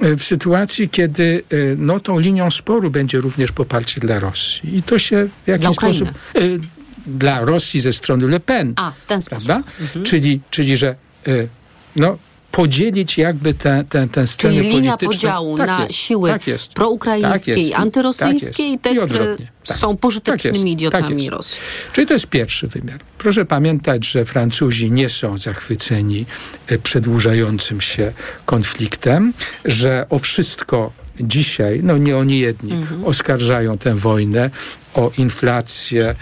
e, 0.00 0.16
w 0.16 0.22
sytuacji, 0.22 0.88
kiedy 0.88 1.42
e, 1.50 1.56
no, 1.76 2.00
tą 2.00 2.18
linią 2.18 2.50
sporu 2.50 2.90
będzie 2.90 3.18
również 3.20 3.52
poparcie 3.52 4.00
dla 4.00 4.18
Rosji. 4.18 4.76
I 4.76 4.82
to 4.82 4.98
się 4.98 5.28
w 5.44 5.48
jakiś 5.48 5.76
sposób... 5.76 6.08
Y, 6.36 6.60
dla 7.06 7.40
Rosji 7.40 7.80
ze 7.80 7.92
strony 7.92 8.28
Le 8.28 8.40
Pen. 8.40 8.72
A, 8.76 8.90
w 8.90 9.06
ten 9.06 9.20
sposób. 9.20 9.50
Mhm. 9.50 10.04
Czyli, 10.04 10.40
czyli, 10.50 10.76
że 10.76 10.96
y, 11.28 11.48
no, 11.96 12.18
podzielić 12.54 13.18
jakby 13.18 13.54
tę, 13.54 13.84
tę, 13.88 14.08
tę 14.08 14.26
scenę 14.26 14.54
Czyli 14.54 14.68
linia 14.68 14.96
podziału 14.96 15.56
tak 15.56 15.66
na 15.66 15.82
jest, 15.82 15.94
siły 15.94 16.30
tak 16.30 16.42
proukraińskie 16.74 17.54
tak 17.54 17.62
i 17.62 17.72
antyrosyjskie 17.74 18.78
tak 18.78 18.94
te, 18.94 19.06
które 19.06 19.36
tak. 19.66 19.76
są 19.76 19.96
pożytecznymi 19.96 20.72
idiotami 20.72 21.30
Rosji. 21.30 21.58
Czyli 21.92 22.06
to 22.06 22.12
jest 22.12 22.26
pierwszy 22.26 22.66
wymiar. 22.66 23.00
Proszę 23.18 23.44
pamiętać, 23.44 24.06
że 24.06 24.24
Francuzi 24.24 24.90
nie 24.90 25.08
są 25.08 25.38
zachwyceni 25.38 26.26
e, 26.66 26.78
przedłużającym 26.78 27.80
się 27.80 28.12
konfliktem, 28.44 29.32
że 29.64 30.06
o 30.10 30.18
wszystko 30.18 30.92
dzisiaj, 31.20 31.80
no 31.82 31.98
nie 31.98 32.16
oni 32.16 32.38
jedni, 32.38 32.72
mhm. 32.72 33.04
oskarżają 33.04 33.78
tę 33.78 33.94
wojnę 33.94 34.50
o 34.94 35.10
inflację, 35.18 36.14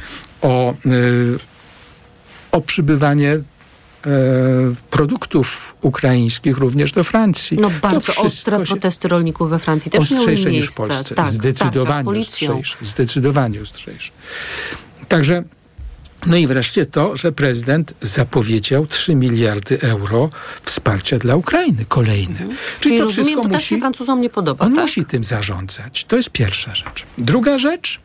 o, 0.43 0.75
yy, 0.85 1.39
o 2.53 2.61
przybywanie 2.61 3.41
produktów 4.91 5.77
ukraińskich 5.81 6.59
również 6.59 6.93
do 6.93 7.05
Francji. 7.05 7.57
No 7.61 7.71
bardzo 7.83 8.15
ostre 8.15 8.65
protesty 8.65 9.09
rolników 9.09 9.51
we 9.51 9.59
Francji 9.59 9.91
też 9.91 10.13
ostrzejsze 10.13 10.51
niż 10.51 10.71
w 10.71 10.75
Polsce. 10.75 11.15
Tak, 11.15 11.27
zdecydowanie 11.27 12.21
ostrzejsze. 12.21 12.77
Zdecydowanie 12.83 13.61
ostrzejsze. 13.61 14.13
Także 15.09 15.45
no 16.27 16.37
i 16.37 16.47
wreszcie 16.47 16.87
to, 16.87 17.17
że 17.17 17.33
prezydent 17.33 17.95
zapowiedział 18.01 18.87
3 18.87 19.15
miliardy 19.15 19.81
euro 19.81 20.31
wsparcia 20.63 21.19
dla 21.19 21.37
Ukrainy, 21.37 21.85
kolejne. 21.89 22.39
Hmm. 22.39 22.57
Czyli, 22.57 22.81
Czyli 22.81 22.99
to 22.99 23.05
rozumiem, 23.05 23.27
wszystko 23.27 23.49
to 23.49 23.55
musi, 23.55 23.67
się 23.67 23.79
Francuzom 23.79 24.21
nie 24.21 24.31
podoba, 24.31 24.65
On 24.65 24.75
tak? 24.75 24.85
musi 24.85 25.05
tym 25.05 25.25
zarządzać. 25.25 26.05
To 26.05 26.17
jest 26.17 26.31
pierwsza 26.31 26.75
rzecz. 26.75 27.07
Druga 27.19 27.59
rzecz 27.59 28.01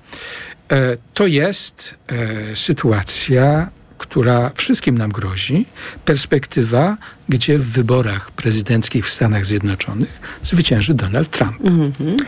e, 0.72 0.98
to 1.14 1.28
jest 1.28 1.96
e, 2.08 2.56
sytuacja 2.56 3.70
która 3.98 4.52
wszystkim 4.56 4.98
nam 4.98 5.12
grozi, 5.12 5.66
perspektywa, 6.06 6.98
gdzie 7.30 7.60
w 7.60 7.70
wyborach 7.70 8.32
prezydenckich 8.32 9.08
w 9.08 9.12
Stanach 9.12 9.46
Zjednoczonych 9.46 10.20
zwycięży 10.44 10.94
Donald 10.94 11.32
Trump. 11.32 11.62
Mm 11.66 11.92
-hmm. 11.92 12.26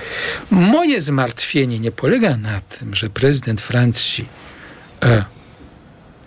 Moje 0.51 1.01
zmartwienie 1.01 1.79
nie 1.79 1.91
polega 1.91 2.38
na 2.38 2.62
tym, 2.62 2.95
że 2.95 3.10
prezydent 3.10 3.62
Francji 3.62 4.25
e, 5.03 5.23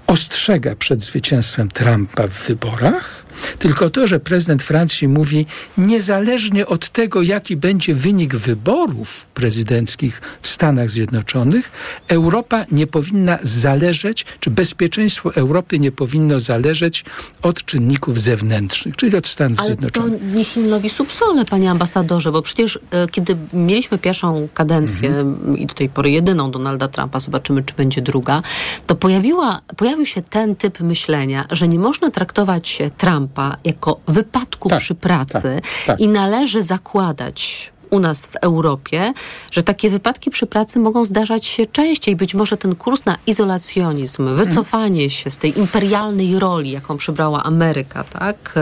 ostrzega 0.06 0.76
przed 0.76 1.02
zwycięstwem 1.02 1.70
Trumpa 1.70 2.26
w 2.26 2.46
wyborach, 2.46 3.21
tylko 3.58 3.90
to, 3.90 4.06
że 4.06 4.20
prezydent 4.20 4.62
Francji 4.62 5.08
mówi, 5.08 5.46
niezależnie 5.78 6.66
od 6.66 6.88
tego, 6.88 7.22
jaki 7.22 7.56
będzie 7.56 7.94
wynik 7.94 8.34
wyborów 8.34 9.26
prezydenckich 9.34 10.20
w 10.42 10.48
Stanach 10.48 10.90
Zjednoczonych, 10.90 11.70
Europa 12.08 12.64
nie 12.70 12.86
powinna 12.86 13.38
zależeć, 13.42 14.26
czy 14.40 14.50
bezpieczeństwo 14.50 15.34
Europy 15.34 15.78
nie 15.78 15.92
powinno 15.92 16.40
zależeć 16.40 17.04
od 17.42 17.64
czynników 17.64 18.20
zewnętrznych, 18.20 18.96
czyli 18.96 19.16
od 19.16 19.28
Stanów 19.28 19.58
Ale 19.58 19.66
Zjednoczonych. 19.66 20.20
to 20.20 20.36
nie 20.36 20.44
himnowi 20.44 20.90
subsole, 20.90 21.44
panie 21.44 21.70
ambasadorze, 21.70 22.32
bo 22.32 22.42
przecież 22.42 22.78
e, 22.90 23.08
kiedy 23.08 23.36
mieliśmy 23.52 23.98
pierwszą 23.98 24.48
kadencję 24.54 25.08
mhm. 25.08 25.58
i 25.58 25.66
do 25.66 25.74
tej 25.74 25.88
pory 25.88 26.10
jedyną 26.10 26.50
Donalda 26.50 26.88
Trumpa, 26.88 27.20
zobaczymy, 27.20 27.62
czy 27.62 27.74
będzie 27.74 28.02
druga, 28.02 28.42
to 28.86 28.94
pojawiła, 28.94 29.60
pojawił 29.76 30.06
się 30.06 30.22
ten 30.22 30.56
typ 30.56 30.80
myślenia, 30.80 31.46
że 31.50 31.68
nie 31.68 31.78
można 31.78 32.10
traktować 32.10 32.78
Trumpa 32.96 33.21
Trumpa 33.22 33.56
jako 33.64 34.00
wypadku 34.08 34.68
tak, 34.68 34.78
przy 34.78 34.94
pracy 34.94 35.40
tak, 35.42 35.86
tak. 35.86 36.00
i 36.00 36.08
należy 36.08 36.62
zakładać 36.62 37.72
u 37.90 38.00
nas 38.00 38.26
w 38.26 38.36
Europie, 38.36 39.12
że 39.50 39.62
takie 39.62 39.90
wypadki 39.90 40.30
przy 40.30 40.46
pracy 40.46 40.78
mogą 40.78 41.04
zdarzać 41.04 41.46
się 41.46 41.66
częściej. 41.66 42.16
Być 42.16 42.34
może 42.34 42.56
ten 42.56 42.74
kurs 42.74 43.04
na 43.04 43.16
izolacjonizm, 43.26 44.34
wycofanie 44.34 45.10
się 45.10 45.30
z 45.30 45.36
tej 45.36 45.58
imperialnej 45.58 46.38
roli, 46.38 46.70
jaką 46.70 46.96
przybrała 46.96 47.42
Ameryka 47.42 48.04
tak, 48.04 48.52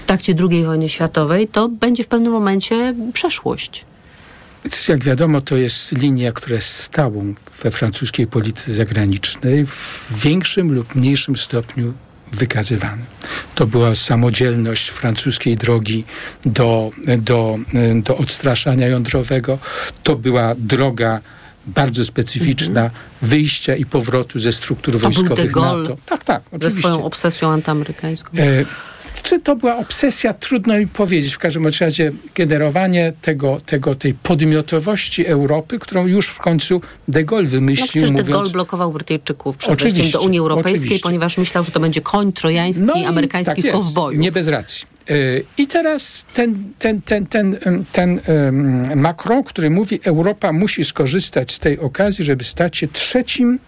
w 0.00 0.04
trakcie 0.06 0.34
II 0.50 0.64
wojny 0.64 0.88
światowej, 0.88 1.48
to 1.48 1.68
będzie 1.68 2.04
w 2.04 2.08
pewnym 2.08 2.32
momencie 2.32 2.94
przeszłość. 3.12 3.84
Jak 4.88 5.04
wiadomo, 5.04 5.40
to 5.40 5.56
jest 5.56 5.92
linia, 5.92 6.32
która 6.32 6.56
jest 6.56 6.68
stałą 6.68 7.34
we 7.62 7.70
francuskiej 7.70 8.26
polityce 8.26 8.74
zagranicznej 8.74 9.66
w 9.66 10.12
większym 10.24 10.72
lub 10.72 10.94
mniejszym 10.94 11.36
stopniu 11.36 11.92
wykazywany. 12.32 13.02
To 13.54 13.66
była 13.66 13.94
samodzielność 13.94 14.88
francuskiej 14.88 15.56
drogi 15.56 16.04
do, 16.44 16.90
do, 17.18 17.58
do 17.94 18.16
odstraszania 18.16 18.88
jądrowego. 18.88 19.58
To 20.02 20.16
była 20.16 20.54
droga 20.58 21.20
bardzo 21.66 22.04
specyficzna 22.04 22.80
mm 22.80 22.92
-hmm. 22.92 23.26
wyjścia 23.26 23.76
i 23.76 23.84
powrotu 23.86 24.38
ze 24.38 24.52
struktur 24.52 24.94
to 24.94 25.00
wojskowych 25.00 25.28
był 25.28 25.36
de 25.36 25.48
Gaulle 25.48 25.82
NATO. 25.82 25.96
Tak, 26.06 26.24
tak, 26.24 26.42
oczywiście. 26.52 26.70
Ze 26.70 26.78
swoją 26.78 27.04
obsesją 27.04 27.50
antyamerykańską. 27.50 28.30
E, 28.38 28.64
czy 29.22 29.40
to 29.40 29.56
była 29.56 29.76
obsesja? 29.76 30.34
Trudno 30.34 30.78
mi 30.78 30.86
powiedzieć. 30.86 31.34
W 31.34 31.38
każdym 31.38 31.66
razie 31.80 32.12
generowanie 32.34 33.12
tego, 33.22 33.60
tego, 33.66 33.94
tej 33.94 34.14
podmiotowości 34.14 35.26
Europy, 35.26 35.78
którą 35.78 36.06
już 36.06 36.26
w 36.26 36.38
końcu 36.38 36.80
de 37.08 37.24
Gaulle 37.24 37.46
wymyślił. 37.46 37.86
No 37.86 37.88
przecież 37.88 38.10
mówiąc... 38.10 38.26
de 38.26 38.32
Gaulle 38.32 38.50
blokował 38.50 38.92
Brytyjczyków 38.92 39.56
przed 39.56 39.82
wejściem 39.82 40.10
do 40.10 40.22
Unii 40.22 40.38
Europejskiej, 40.38 40.80
oczywiście. 40.80 41.02
ponieważ 41.02 41.38
myślał, 41.38 41.64
że 41.64 41.70
to 41.70 41.80
będzie 41.80 42.00
koń 42.00 42.32
trojański 42.32 42.84
no 42.84 42.94
amerykańskich 43.08 43.64
tak 43.64 43.72
kowbojów. 43.72 44.20
Nie 44.22 44.32
bez 44.32 44.48
racji. 44.48 44.94
E, 45.10 45.14
I 45.58 45.66
teraz 45.66 46.26
ten, 46.34 46.72
ten, 46.78 47.02
ten, 47.02 47.26
ten, 47.26 47.58
ten 47.92 48.20
Macron, 48.96 49.44
który 49.44 49.70
mówi, 49.70 50.00
Europa 50.04 50.52
musi 50.52 50.84
skorzystać 50.84 51.52
z 51.52 51.58
tej 51.58 51.78
okazji, 51.78 52.24
żeby 52.24 52.44
stać 52.44 52.76
się 52.76 52.88
trzecim 52.88 53.58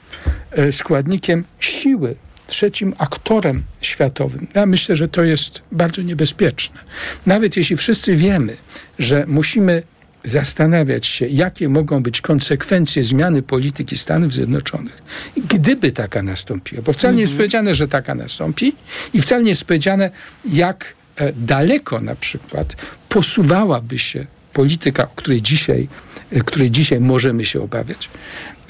e, 0.50 0.72
składnikiem 0.72 1.44
siły 1.58 2.16
trzecim 2.46 2.94
aktorem 2.98 3.62
światowym. 3.80 4.46
Ja 4.54 4.66
myślę, 4.66 4.96
że 4.96 5.08
to 5.08 5.24
jest 5.24 5.62
bardzo 5.72 6.02
niebezpieczne. 6.02 6.80
Nawet 7.26 7.56
jeśli 7.56 7.76
wszyscy 7.76 8.16
wiemy, 8.16 8.56
że 8.98 9.24
musimy 9.26 9.82
zastanawiać 10.24 11.06
się, 11.06 11.26
jakie 11.26 11.68
mogą 11.68 12.02
być 12.02 12.20
konsekwencje 12.20 13.04
zmiany 13.04 13.42
polityki 13.42 13.98
Stanów 13.98 14.32
Zjednoczonych, 14.32 15.02
gdyby 15.48 15.92
taka 15.92 16.22
nastąpiła. 16.22 16.82
Bo 16.82 16.92
wcale 16.92 17.14
nie 17.14 17.20
jest 17.20 17.32
mhm. 17.32 17.38
powiedziane, 17.38 17.74
że 17.74 17.88
taka 17.88 18.14
nastąpi 18.14 18.72
i 19.14 19.22
wcale 19.22 19.42
nie 19.42 19.50
jest 19.50 19.64
powiedziane, 19.64 20.10
jak 20.44 20.94
e, 21.16 21.32
daleko 21.32 22.00
na 22.00 22.14
przykład 22.14 22.76
posuwałaby 23.08 23.98
się 23.98 24.26
polityka, 24.52 25.04
o 25.04 25.16
której 25.16 25.42
dzisiaj, 25.42 25.88
e, 26.32 26.40
której 26.40 26.70
dzisiaj 26.70 27.00
możemy 27.00 27.44
się 27.44 27.62
obawiać. 27.62 28.08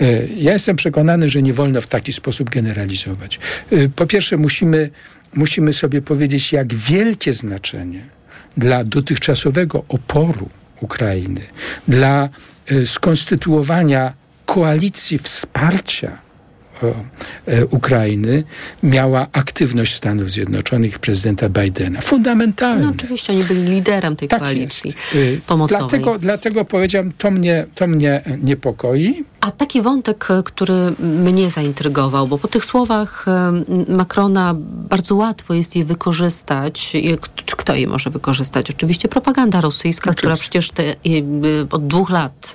E, 0.01 0.27
ja 0.37 0.53
jestem 0.53 0.77
przekonany, 0.77 1.29
że 1.29 1.43
nie 1.43 1.53
wolno 1.53 1.81
w 1.81 1.87
taki 1.87 2.13
sposób 2.13 2.51
generalizować. 2.51 3.39
E, 3.73 3.89
po 3.89 4.07
pierwsze, 4.07 4.37
musimy, 4.37 4.91
musimy 5.35 5.73
sobie 5.73 6.03
powiedzieć, 6.03 6.53
jak 6.53 6.75
wielkie 6.75 7.33
znaczenie 7.33 8.07
dla 8.57 8.85
dotychczasowego 8.85 9.85
oporu 9.89 10.49
Ukrainy, 10.81 11.41
dla 11.89 12.29
y, 12.71 12.87
skonstytuowania 12.87 14.13
koalicji 14.47 15.19
wsparcia 15.19 16.26
E, 16.26 16.26
Ukrainy 17.71 18.45
miała 18.83 19.27
aktywność 19.33 19.95
Stanów 19.95 20.31
Zjednoczonych 20.31 20.99
prezydenta 20.99 21.49
Bidena. 21.49 22.01
Fundamentalna. 22.01 22.87
No 22.87 22.93
oczywiście, 22.97 23.33
oni 23.33 23.45
byli 23.45 23.63
liderem 23.63 24.17
tej 24.17 24.29
tak 24.29 24.43
koalicji 24.43 24.95
jest. 25.15 25.45
pomocowej. 25.45 25.89
Dlatego, 25.89 26.19
dlatego 26.19 26.65
powiedziałem, 26.65 27.13
to 27.19 27.31
mnie, 27.31 27.67
to 27.75 27.87
mnie 27.87 28.23
niepokoi. 28.43 29.25
A 29.41 29.51
taki 29.51 29.83
wątek, 29.83 30.31
e, 30.31 30.43
który 30.43 30.93
mnie 30.99 31.51
zaintrygował, 31.51 32.29
bo 32.29 32.39
po 32.39 32.49
tych 32.49 32.65
słowach 32.65 33.27
e, 33.29 33.53
Macrona 33.93 34.55
bardzo 34.91 35.15
łatwo 35.15 35.55
jest 35.55 35.77
je 35.77 35.85
wykorzystać. 35.85 36.93
Kto 37.57 37.75
je 37.75 37.87
może 37.87 38.11
wykorzystać? 38.11 38.71
Oczywiście 38.71 39.09
propaganda 39.09 39.61
rosyjska, 39.61 40.11
Oczywiście. 40.11 40.17
która 40.17 40.37
przecież 40.37 40.71
te, 40.71 40.95
od 41.71 41.87
dwóch 41.87 42.11
lat 42.11 42.53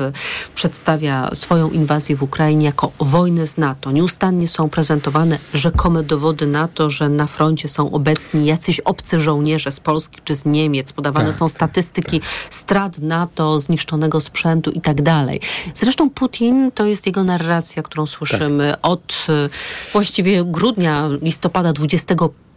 przedstawia 0.56 1.30
swoją 1.34 1.70
inwazję 1.70 2.16
w 2.16 2.24
Ukrainie 2.24 2.66
jako 2.66 2.92
wojnę 3.00 3.48
z 3.48 3.58
NATO. 3.58 3.92
Nieustannie 4.12 4.48
są 4.48 4.70
prezentowane 4.70 5.38
rzekome 5.54 6.04
dowody 6.04 6.48
na 6.48 6.68
to, 6.68 6.90
że 6.90 7.10
na 7.10 7.28
froncie 7.28 7.70
są 7.70 7.92
obecni 7.92 8.46
jacyś 8.46 8.80
obcy 8.80 9.20
żołnierze 9.20 9.72
z 9.72 9.80
Polski 9.80 10.20
czy 10.24 10.36
z 10.36 10.46
Niemiec. 10.46 10.94
Podawane 10.94 11.26
tak, 11.26 11.36
są 11.36 11.50
statystyki 11.50 12.20
tak. 12.20 12.30
strat 12.50 13.00
NATO, 13.00 13.60
zniszczonego 13.60 14.22
sprzętu 14.22 14.72
i 14.72 14.82
tak 14.82 15.02
dalej. 15.02 15.40
Zresztą 15.74 16.10
Putin 16.10 16.72
to 16.72 16.86
jest 16.86 17.06
jego 17.06 17.24
narracja, 17.24 17.84
którą 17.84 18.08
słyszymy 18.08 18.72
tak. 18.72 18.80
od 18.82 19.26
e, 19.30 19.50
właściwie 19.94 20.46
grudnia, 20.46 21.10
listopada 21.22 21.74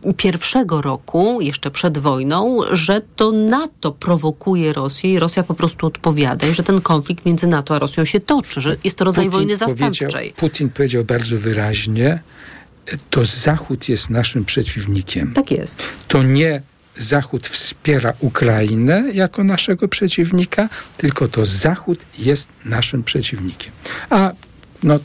20 0.04 0.64
roku, 0.68 1.40
jeszcze 1.40 1.70
przed 1.70 1.98
wojną, 1.98 2.58
że 2.70 3.00
to 3.16 3.32
NATO 3.32 3.92
prowokuje 3.92 4.72
Rosję 4.72 5.12
i 5.12 5.18
Rosja 5.18 5.42
po 5.42 5.54
prostu 5.54 5.86
odpowiada 5.86 6.46
i 6.46 6.54
że 6.54 6.62
ten 6.62 6.80
konflikt 6.80 7.26
między 7.26 7.46
NATO 7.46 7.74
a 7.74 7.78
Rosją 7.78 8.04
się 8.04 8.20
toczy, 8.20 8.60
że 8.60 8.76
jest 8.84 8.98
to 8.98 9.04
rodzaj 9.04 9.24
Putin 9.24 9.38
wojny 9.38 9.56
zastępczej. 9.56 10.32
Putin 10.36 10.70
powiedział 10.70 11.04
bardzo 11.04 11.38
wyraźnie, 11.38 12.22
to 13.10 13.24
Zachód 13.24 13.88
jest 13.88 14.10
naszym 14.10 14.44
przeciwnikiem. 14.44 15.32
Tak 15.32 15.50
jest. 15.50 15.82
To 16.08 16.22
nie 16.22 16.62
Zachód 16.96 17.48
wspiera 17.48 18.12
Ukrainę 18.20 19.04
jako 19.12 19.44
naszego 19.44 19.88
przeciwnika, 19.88 20.68
tylko 20.96 21.28
to 21.28 21.46
Zachód 21.46 21.98
jest 22.18 22.48
naszym 22.64 23.02
przeciwnikiem. 23.02 23.72
A 24.10 24.32
no, 24.82 24.98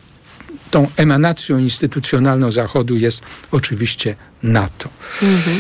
tą 0.72 0.88
emanacją 0.98 1.58
instytucjonalną 1.58 2.52
Zachodu 2.52 2.96
jest 2.96 3.22
oczywiście 3.52 4.16
NATO. 4.44 4.90
Mhm. 5.22 5.58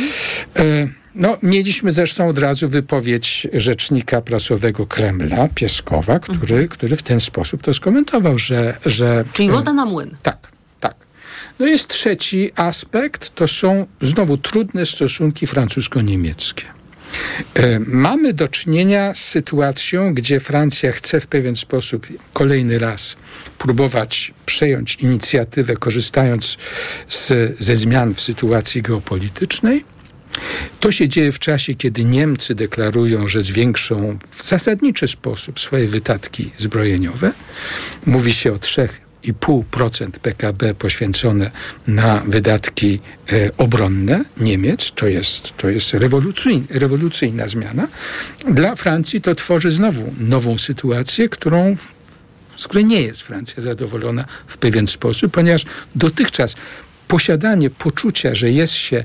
E, 0.56 0.88
no, 1.16 1.38
mieliśmy 1.44 1.92
zresztą 1.92 2.28
od 2.28 2.38
razu 2.38 2.70
wypowiedź 2.70 3.48
rzecznika 3.54 4.22
prasowego 4.22 4.86
Kremla, 4.86 5.48
Pieskowa, 5.56 6.20
który, 6.20 6.56
mhm. 6.56 6.68
który 6.68 6.96
w 6.96 7.04
ten 7.04 7.20
sposób 7.20 7.62
to 7.62 7.74
skomentował, 7.74 8.38
że... 8.38 8.78
że 8.86 9.26
Czyli 9.34 9.50
woda 9.50 9.74
na 9.74 9.86
młyn. 9.86 10.16
Tak. 10.22 10.50
No 11.60 11.68
jest 11.68 11.88
trzeci 11.88 12.52
aspekt, 12.56 13.36
to 13.36 13.48
są 13.48 13.86
znowu 14.02 14.38
trudne 14.38 14.86
stosunki 14.86 15.48
francusko-niemieckie. 15.48 16.64
E, 17.54 17.80
mamy 17.80 18.34
do 18.34 18.48
czynienia 18.48 19.14
z 19.14 19.18
sytuacją, 19.18 20.14
gdzie 20.14 20.40
Francja 20.40 20.92
chce 20.92 21.20
w 21.20 21.28
pewien 21.28 21.56
sposób 21.56 22.08
kolejny 22.34 22.80
raz 22.80 23.16
próbować 23.58 24.34
przejąć 24.46 24.96
inicjatywę, 24.96 25.76
korzystając 25.76 26.58
z, 27.08 27.32
ze 27.60 27.76
zmian 27.76 28.16
w 28.16 28.22
sytuacji 28.22 28.82
geopolitycznej. 28.82 29.86
To 30.80 30.92
się 30.92 31.08
dzieje 31.08 31.32
w 31.32 31.40
czasie, 31.40 31.76
kiedy 31.76 32.06
Niemcy 32.06 32.56
deklarują, 32.56 33.28
że 33.28 33.42
zwiększą 33.42 34.20
w 34.32 34.44
zasadniczy 34.44 35.08
sposób 35.08 35.60
swoje 35.60 35.88
wydatki 35.88 36.52
zbrojeniowe. 36.58 37.32
Mówi 38.06 38.34
się 38.34 38.54
o 38.54 38.60
trzech 38.60 39.09
2,5% 39.24 40.12
PKB 40.12 40.74
poświęcone 40.74 41.52
na 41.88 42.24
wydatki 42.28 43.00
e, 43.32 43.52
obronne 43.58 44.26
Niemiec, 44.38 44.92
to 44.96 45.08
jest, 45.08 45.58
to 45.58 45.70
jest 45.70 45.94
rewolucyjna, 45.94 46.68
rewolucyjna 46.70 47.48
zmiana. 47.48 47.88
Dla 48.48 48.76
Francji 48.76 49.22
to 49.22 49.36
tworzy 49.36 49.72
znowu 49.72 50.14
nową 50.20 50.58
sytuację, 50.58 51.30
którą 51.30 51.76
z 52.58 52.68
której 52.68 52.86
nie 52.86 53.02
jest 53.02 53.22
Francja 53.22 53.64
zadowolona 53.64 54.26
w 54.48 54.58
pewien 54.58 54.88
sposób, 54.88 55.32
ponieważ 55.32 55.66
dotychczas 55.96 56.56
posiadanie 57.08 57.70
poczucia, 57.70 58.36
że 58.36 58.52
jest 58.52 58.74
się 58.74 59.04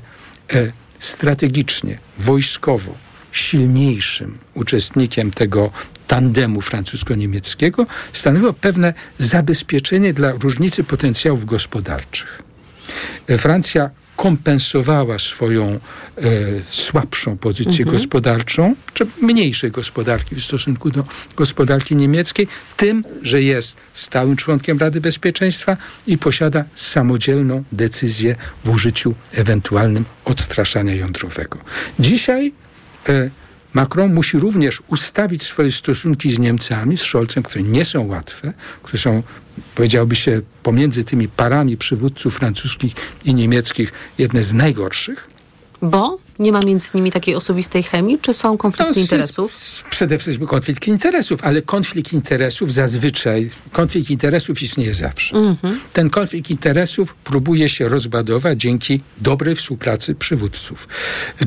e, 0.53 0.71
strategicznie, 0.99 1.97
wojskowo 2.19 2.95
silniejszym 3.31 4.37
uczestnikiem 4.53 5.31
tego 5.31 5.71
tandemu 6.07 6.61
francusko-niemieckiego 6.61 7.85
stanowiło 8.13 8.53
pewne 8.53 8.93
zabezpieczenie 9.19 10.13
dla 10.13 10.31
różnicy 10.31 10.83
potencjałów 10.83 11.45
gospodarczych. 11.45 12.43
Francja 13.37 13.89
kompensowała 14.15 15.19
swoją 15.19 15.65
e, 15.71 15.79
słabszą 16.69 17.37
pozycję 17.37 17.83
mhm. 17.83 17.97
gospodarczą, 17.97 18.75
czy 18.93 19.07
mniejszej 19.21 19.71
gospodarki 19.71 20.35
w 20.35 20.43
stosunku 20.43 20.91
do 20.91 21.03
gospodarki 21.35 21.95
niemieckiej, 21.95 22.47
tym, 22.77 23.03
że 23.21 23.41
jest 23.41 23.77
stałym 23.93 24.35
członkiem 24.35 24.79
Rady 24.79 25.01
Bezpieczeństwa 25.01 25.77
i 26.07 26.17
posiada 26.17 26.63
samodzielną 26.75 27.63
decyzję 27.71 28.35
w 28.65 28.69
użyciu 28.69 29.15
ewentualnym 29.31 30.05
odstraszania 30.25 30.93
jądrowego. 30.93 31.59
Dzisiaj 31.99 32.53
e, 33.09 33.29
Macron 33.75 34.13
musi 34.13 34.39
również 34.39 34.83
ustawić 34.87 35.43
swoje 35.43 35.71
stosunki 35.71 36.31
z 36.31 36.39
Niemcami, 36.39 36.97
z 36.97 37.01
Scholzem, 37.01 37.43
które 37.43 37.63
nie 37.63 37.85
są 37.85 38.07
łatwe, 38.07 38.53
które 38.83 38.97
są, 38.97 39.23
powiedziałby 39.75 40.15
się, 40.15 40.41
pomiędzy 40.63 41.03
tymi 41.03 41.27
parami 41.27 41.77
przywódców 41.77 42.35
francuskich 42.35 42.93
i 43.25 43.35
niemieckich 43.35 43.93
jedne 44.17 44.43
z 44.43 44.53
najgorszych. 44.53 45.29
Bo? 45.81 46.24
Nie 46.39 46.51
ma 46.51 46.59
między 46.59 46.87
nimi 46.93 47.11
takiej 47.11 47.35
osobistej 47.35 47.83
chemii, 47.83 48.19
czy 48.21 48.33
są 48.33 48.57
konflikty 48.57 48.93
no, 48.95 49.01
interesów? 49.01 49.83
Przede 49.89 50.17
wszystkim 50.17 50.47
konflikt 50.47 50.87
interesów, 50.87 51.43
ale 51.43 51.61
konflikt 51.61 52.13
interesów 52.13 52.73
zazwyczaj, 52.73 53.49
konflikt 53.71 54.09
interesów 54.09 54.61
istnieje 54.61 54.93
zawsze. 54.93 55.35
-hmm. 55.35 55.75
Ten 55.93 56.09
konflikt 56.09 56.49
interesów 56.49 57.15
próbuje 57.15 57.69
się 57.69 57.87
rozbadować 57.87 58.61
dzięki 58.61 59.01
dobrej 59.17 59.55
współpracy 59.55 60.15
przywódców. 60.15 60.87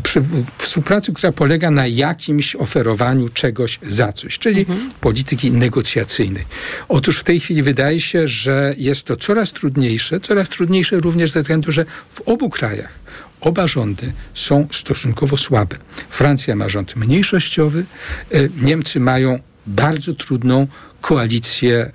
Przy, 0.02 0.22
współpracy, 0.58 1.12
która 1.12 1.32
polega 1.32 1.70
na 1.70 1.86
jakimś 1.86 2.56
oferowaniu 2.56 3.28
czegoś 3.28 3.78
za 3.86 4.12
coś, 4.12 4.38
czyli 4.38 4.66
-hmm. 4.66 4.76
polityki 5.00 5.50
negocjacyjnej. 5.52 6.44
Otóż 6.88 7.18
w 7.18 7.24
tej 7.24 7.40
chwili 7.40 7.62
wydaje 7.62 8.00
się, 8.00 8.28
że 8.28 8.74
jest 8.78 9.04
to 9.04 9.16
coraz 9.16 9.52
trudniejsze, 9.52 10.20
coraz 10.20 10.48
trudniejsze 10.48 10.96
również 10.96 11.30
ze 11.30 11.40
względu, 11.40 11.72
że 11.72 11.84
w 12.10 12.20
obu 12.20 12.50
krajach 12.50 13.08
oba 13.40 13.66
rządy 13.66 14.12
są 14.34 14.68
stosunkowo 14.72 15.36
słabe. 15.36 15.76
Francja 16.08 16.56
ma 16.56 16.68
rząd 16.68 16.96
mniejszościowy, 16.96 17.84
e, 18.32 18.48
Niemcy 18.62 19.00
mają 19.00 19.38
bardzo 19.66 20.14
trudną 20.14 20.66
koalicję 21.00 21.76
e, 21.76 21.90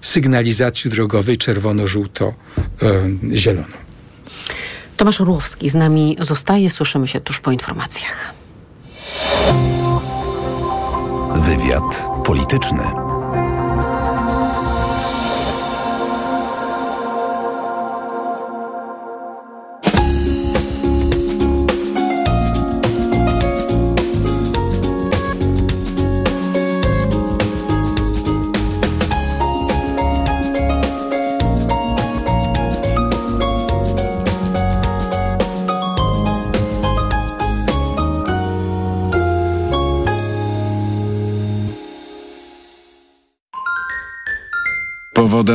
sygnalizacji 0.00 0.90
drogowej 0.90 1.38
czerwono-żółto-zieloną. 1.38 3.76
Tomasz 4.96 5.20
Orłowski 5.20 5.70
z 5.70 5.74
nami 5.74 6.16
zostaje. 6.20 6.70
Słyszymy 6.70 7.08
się 7.08 7.20
tuż 7.20 7.40
po 7.40 7.52
informacjach. 7.52 8.34
Wywiad 11.34 12.06
polityczny. 12.26 13.15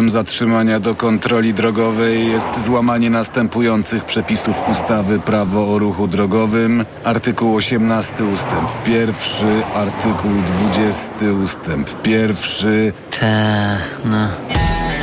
Powodem 0.02 0.10
zatrzymania 0.10 0.80
do 0.80 0.96
kontroli 0.96 1.54
drogowej 1.54 2.28
jest 2.28 2.66
złamanie 2.66 3.10
następujących 3.10 4.06
przepisów 4.06 4.70
ustawy 4.72 5.20
Prawo 5.20 5.74
o 5.74 5.80
ruchu 5.80 6.08
drogowym, 6.08 6.86
artykuł 7.04 7.56
18 7.56 8.26
ustęp 8.26 8.70
1, 8.88 9.14
artykuł 9.76 10.32
20 10.72 11.12
ustęp 11.44 12.08
1. 12.08 12.36
Ta, 13.20 13.78
no. 14.06 14.28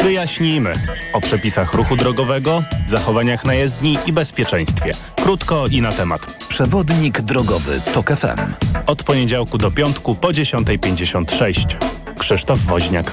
Wyjaśnijmy 0.02 0.72
o 1.12 1.20
przepisach 1.20 1.74
ruchu 1.74 1.96
drogowego, 1.96 2.62
zachowaniach 2.86 3.44
na 3.44 3.54
jezdni 3.54 3.98
i 4.06 4.12
bezpieczeństwie. 4.12 4.90
Krótko 5.22 5.66
i 5.70 5.82
na 5.82 5.92
temat. 5.92 6.44
Przewodnik 6.48 7.20
drogowy 7.20 7.80
TOK 7.94 8.10
FM. 8.10 8.54
Od 8.86 9.02
poniedziałku 9.02 9.58
do 9.58 9.70
piątku 9.70 10.14
po 10.14 10.28
10.56. 10.28 11.76
Krzysztof 12.18 12.60
Woźniak. 12.60 13.12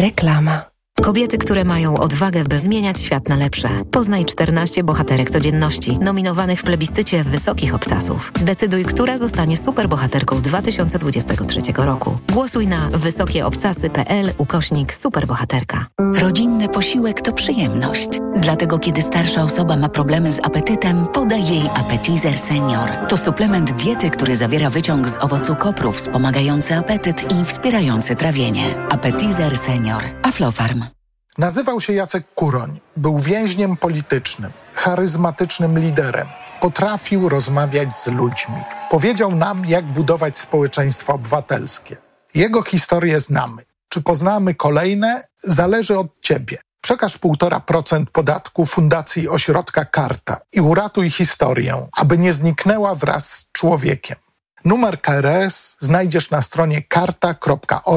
Reklama. 0.00 0.72
Kobiety, 1.02 1.38
które 1.38 1.64
mają 1.64 1.96
odwagę, 1.96 2.44
by 2.44 2.58
zmieniać 2.58 3.00
świat 3.00 3.28
na 3.28 3.36
lepsze. 3.36 3.68
Poznaj 3.90 4.24
14 4.24 4.84
bohaterek 4.84 5.30
codzienności, 5.30 5.98
nominowanych 5.98 6.60
w 6.60 6.64
plebiscycie 6.64 7.24
wysokich 7.24 7.74
obcasów. 7.74 8.32
Zdecyduj, 8.36 8.84
która 8.84 9.18
zostanie 9.18 9.56
superbohaterką 9.56 10.40
2023 10.40 11.60
roku. 11.76 12.18
Głosuj 12.32 12.66
na 12.66 12.90
wysokieobcasy.pl 12.90 14.32
ukośnik 14.38 14.94
superbohaterka. 14.94 15.86
Rodzinny 16.14 16.68
posiłek 16.68 17.20
to 17.20 17.32
przyjemność. 17.32 18.08
Dlatego 18.36 18.78
kiedy 18.78 19.02
starsza 19.02 19.42
osoba 19.42 19.76
ma 19.76 19.88
problemy 19.88 20.32
z 20.32 20.40
apetytem, 20.40 21.06
podaj 21.06 21.48
jej 21.48 21.68
Appetizer 21.74 22.38
Senior. 22.38 22.88
To 23.08 23.16
suplement 23.16 23.72
diety, 23.72 24.10
który 24.10 24.36
zawiera 24.36 24.70
wyciąg 24.70 25.08
z 25.08 25.18
owocu 25.18 25.56
kopru 25.56 25.92
wspomagający 25.92 26.74
apetyt 26.74 27.32
i 27.32 27.44
wspierający 27.44 28.16
trawienie. 28.16 28.74
Appetizer 28.90 29.58
Senior. 29.58 30.02
Aflofarm. 30.22 30.89
Nazywał 31.38 31.80
się 31.80 31.92
Jacek 31.92 32.34
Kuroń. 32.34 32.80
Był 32.96 33.18
więźniem 33.18 33.76
politycznym, 33.76 34.52
charyzmatycznym 34.74 35.78
liderem. 35.78 36.26
Potrafił 36.60 37.28
rozmawiać 37.28 37.98
z 37.98 38.06
ludźmi. 38.06 38.56
Powiedział 38.90 39.36
nam, 39.36 39.66
jak 39.66 39.84
budować 39.84 40.38
społeczeństwo 40.38 41.12
obywatelskie. 41.12 41.96
Jego 42.34 42.62
historię 42.62 43.20
znamy. 43.20 43.62
Czy 43.88 44.02
poznamy 44.02 44.54
kolejne, 44.54 45.24
zależy 45.42 45.98
od 45.98 46.20
ciebie. 46.20 46.58
Przekaż 46.80 47.18
1,5% 47.18 48.04
podatku 48.06 48.66
Fundacji 48.66 49.28
Ośrodka 49.28 49.84
Karta 49.84 50.40
i 50.52 50.60
uratuj 50.60 51.10
historię, 51.10 51.86
aby 51.92 52.18
nie 52.18 52.32
zniknęła 52.32 52.94
wraz 52.94 53.32
z 53.32 53.52
człowiekiem. 53.52 54.16
Numer 54.64 55.00
KRS 55.00 55.76
znajdziesz 55.80 56.30
na 56.30 56.42
stronie 56.42 56.82
karta.org.pl. 56.82 57.90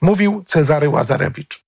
Mówił 0.00 0.44
Cezary 0.46 0.88
Łazarewicz. 0.88 1.67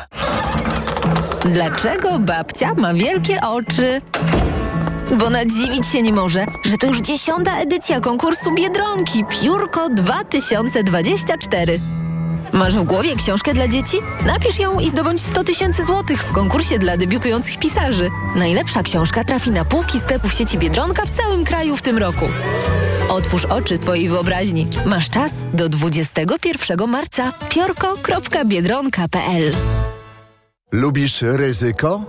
Dlaczego 1.45 2.19
babcia 2.19 2.73
ma 2.73 2.93
wielkie 2.93 3.41
oczy? 3.41 4.01
Bo 5.19 5.29
nadziwić 5.29 5.87
się 5.87 6.01
nie 6.01 6.13
może, 6.13 6.45
że 6.65 6.77
to 6.77 6.87
już 6.87 7.01
dziesiąta 7.01 7.59
edycja 7.59 7.99
konkursu 7.99 8.55
Biedronki 8.55 9.25
Piórko 9.25 9.89
2024. 9.89 12.00
Masz 12.61 12.77
w 12.77 12.83
głowie 12.83 13.15
książkę 13.15 13.53
dla 13.53 13.67
dzieci? 13.67 13.97
Napisz 14.25 14.59
ją 14.59 14.79
i 14.79 14.89
zdobądź 14.89 15.21
100 15.21 15.43
tysięcy 15.43 15.85
złotych 15.85 16.23
w 16.23 16.31
konkursie 16.31 16.79
dla 16.79 16.97
debiutujących 16.97 17.59
pisarzy. 17.59 18.09
Najlepsza 18.35 18.83
książka 18.83 19.23
trafi 19.23 19.51
na 19.51 19.65
półki 19.65 19.99
sklepów 19.99 20.33
sieci 20.33 20.57
Biedronka 20.57 21.05
w 21.05 21.09
całym 21.09 21.43
kraju 21.43 21.75
w 21.75 21.81
tym 21.81 21.97
roku. 21.97 22.25
Otwórz 23.09 23.45
oczy 23.45 23.77
swojej 23.77 24.09
wyobraźni. 24.09 24.67
Masz 24.85 25.09
czas 25.09 25.31
do 25.53 25.69
21 25.69 26.87
marca. 26.87 27.33
piorko.biedronka.pl 27.49 29.51
Lubisz 30.71 31.21
ryzyko? 31.21 32.03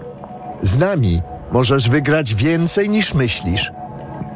Z 0.62 0.78
nami 0.78 1.20
możesz 1.53 1.88
wygrać 1.88 2.34
więcej 2.34 2.88
niż 2.88 3.14
myślisz. 3.14 3.72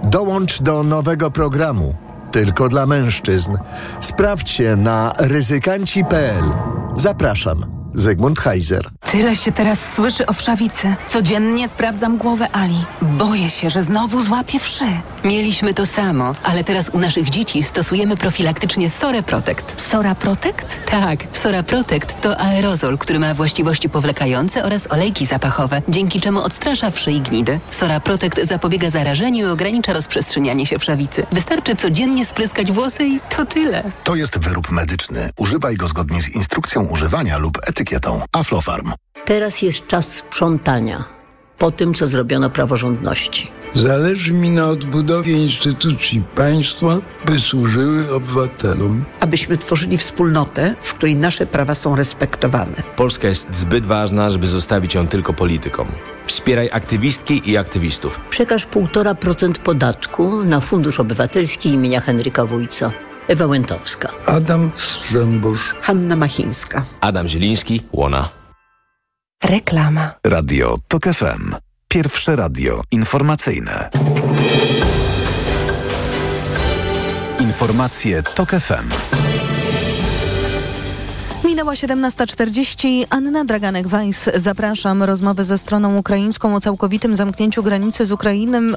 Dołącz 0.04 0.62
do 0.62 0.82
nowego 0.82 1.30
programu. 1.30 2.05
Tylko 2.36 2.68
dla 2.68 2.86
mężczyzn. 2.86 3.56
Sprawdź 4.00 4.50
się 4.50 4.76
na 4.76 5.12
ryzykanci.pl. 5.18 6.44
Zapraszam. 6.94 7.66
Zygmunt 7.94 8.40
Heiser. 8.40 8.90
Tyle 9.12 9.36
się 9.36 9.52
teraz 9.52 9.78
słyszy 9.94 10.26
o 10.26 10.32
wszawicy. 10.32 10.94
Codziennie 11.08 11.68
sprawdzam 11.68 12.16
głowę 12.16 12.48
Ali. 12.52 12.84
Boję 13.02 13.50
się, 13.50 13.70
że 13.70 13.82
znowu 13.82 14.22
złapie 14.22 14.58
wszy. 14.58 14.84
Mieliśmy 15.24 15.74
to 15.74 15.86
samo, 15.86 16.34
ale 16.42 16.64
teraz 16.64 16.88
u 16.88 16.98
naszych 16.98 17.30
dzieci 17.30 17.62
stosujemy 17.62 18.16
profilaktycznie 18.16 18.90
Sora 18.90 19.22
Protect. 19.22 19.80
Sora 19.80 20.14
Protect? 20.14 20.78
Tak, 20.90 21.18
Sora 21.32 21.62
Protect 21.62 22.20
to 22.20 22.40
aerozol, 22.40 22.98
który 22.98 23.18
ma 23.18 23.34
właściwości 23.34 23.88
powlekające 23.88 24.64
oraz 24.64 24.92
olejki 24.92 25.26
zapachowe, 25.26 25.82
dzięki 25.88 26.20
czemu 26.20 26.40
odstrasza 26.40 26.90
wszy 26.90 27.12
i 27.12 27.20
gnidy. 27.20 27.60
Sora 27.70 28.00
Protect 28.00 28.40
zapobiega 28.42 28.90
zarażeniu 28.90 29.46
i 29.46 29.50
ogranicza 29.50 29.92
rozprzestrzenianie 29.92 30.66
się 30.66 30.78
wszawicy. 30.78 31.26
Wystarczy 31.32 31.76
codziennie 31.76 32.24
spryskać 32.26 32.72
włosy 32.72 33.04
i 33.04 33.20
to 33.36 33.46
tyle. 33.46 33.82
To 34.04 34.14
jest 34.14 34.38
wyrób 34.38 34.70
medyczny. 34.70 35.30
Używaj 35.38 35.76
go 35.76 35.88
zgodnie 35.88 36.22
z 36.22 36.28
instrukcją 36.28 36.86
używania 36.86 37.38
lub 37.38 37.58
etykietą. 37.68 38.20
Aflofarm. 38.32 38.95
Teraz 39.26 39.62
jest 39.62 39.86
czas 39.86 40.14
sprzątania. 40.14 41.04
Po 41.58 41.70
tym, 41.70 41.94
co 41.94 42.06
zrobiono 42.06 42.50
praworządności. 42.50 43.50
Zależy 43.74 44.32
mi 44.32 44.50
na 44.50 44.66
odbudowie 44.66 45.32
instytucji 45.32 46.22
państwa, 46.34 46.98
by 47.24 47.38
służyły 47.38 48.14
obywatelom. 48.14 49.04
Abyśmy 49.20 49.58
tworzyli 49.58 49.98
wspólnotę, 49.98 50.74
w 50.82 50.94
której 50.94 51.16
nasze 51.16 51.46
prawa 51.46 51.74
są 51.74 51.96
respektowane. 51.96 52.82
Polska 52.96 53.28
jest 53.28 53.54
zbyt 53.54 53.86
ważna, 53.86 54.30
żeby 54.30 54.46
zostawić 54.46 54.94
ją 54.94 55.06
tylko 55.08 55.32
politykom. 55.32 55.88
Wspieraj 56.26 56.70
aktywistki 56.72 57.50
i 57.50 57.56
aktywistów. 57.56 58.20
Przekaż 58.30 58.66
1,5% 58.66 59.52
podatku 59.52 60.44
na 60.44 60.60
Fundusz 60.60 61.00
Obywatelski 61.00 61.68
imienia 61.68 62.00
Henryka 62.00 62.44
Wójca. 62.44 62.90
Ewa 63.28 63.46
Łętowska. 63.46 64.08
Adam 64.26 64.70
Strzembosz. 64.76 65.74
Hanna 65.80 66.16
Machińska. 66.16 66.84
Adam 67.00 67.28
Zieliński, 67.28 67.82
Łona. 67.92 68.45
Reklama. 69.44 70.10
Radio 70.24 70.76
TOK 70.88 71.04
FM. 71.04 71.54
Pierwsze 71.88 72.36
radio 72.36 72.82
informacyjne. 72.90 73.90
Informacje 77.40 78.22
TOK 78.22 78.50
FM. 78.50 78.88
Minęła 81.44 81.72
17.40. 81.72 83.04
Anna 83.10 83.44
Draganek-Weiss. 83.44 84.30
Zapraszam. 84.34 85.02
Rozmowy 85.02 85.44
ze 85.44 85.58
stroną 85.58 85.98
ukraińską 85.98 86.54
o 86.54 86.60
całkowitym 86.60 87.16
zamknięciu 87.16 87.62
granicy 87.62 88.06
z 88.06 88.12
Ukrainą 88.12 88.72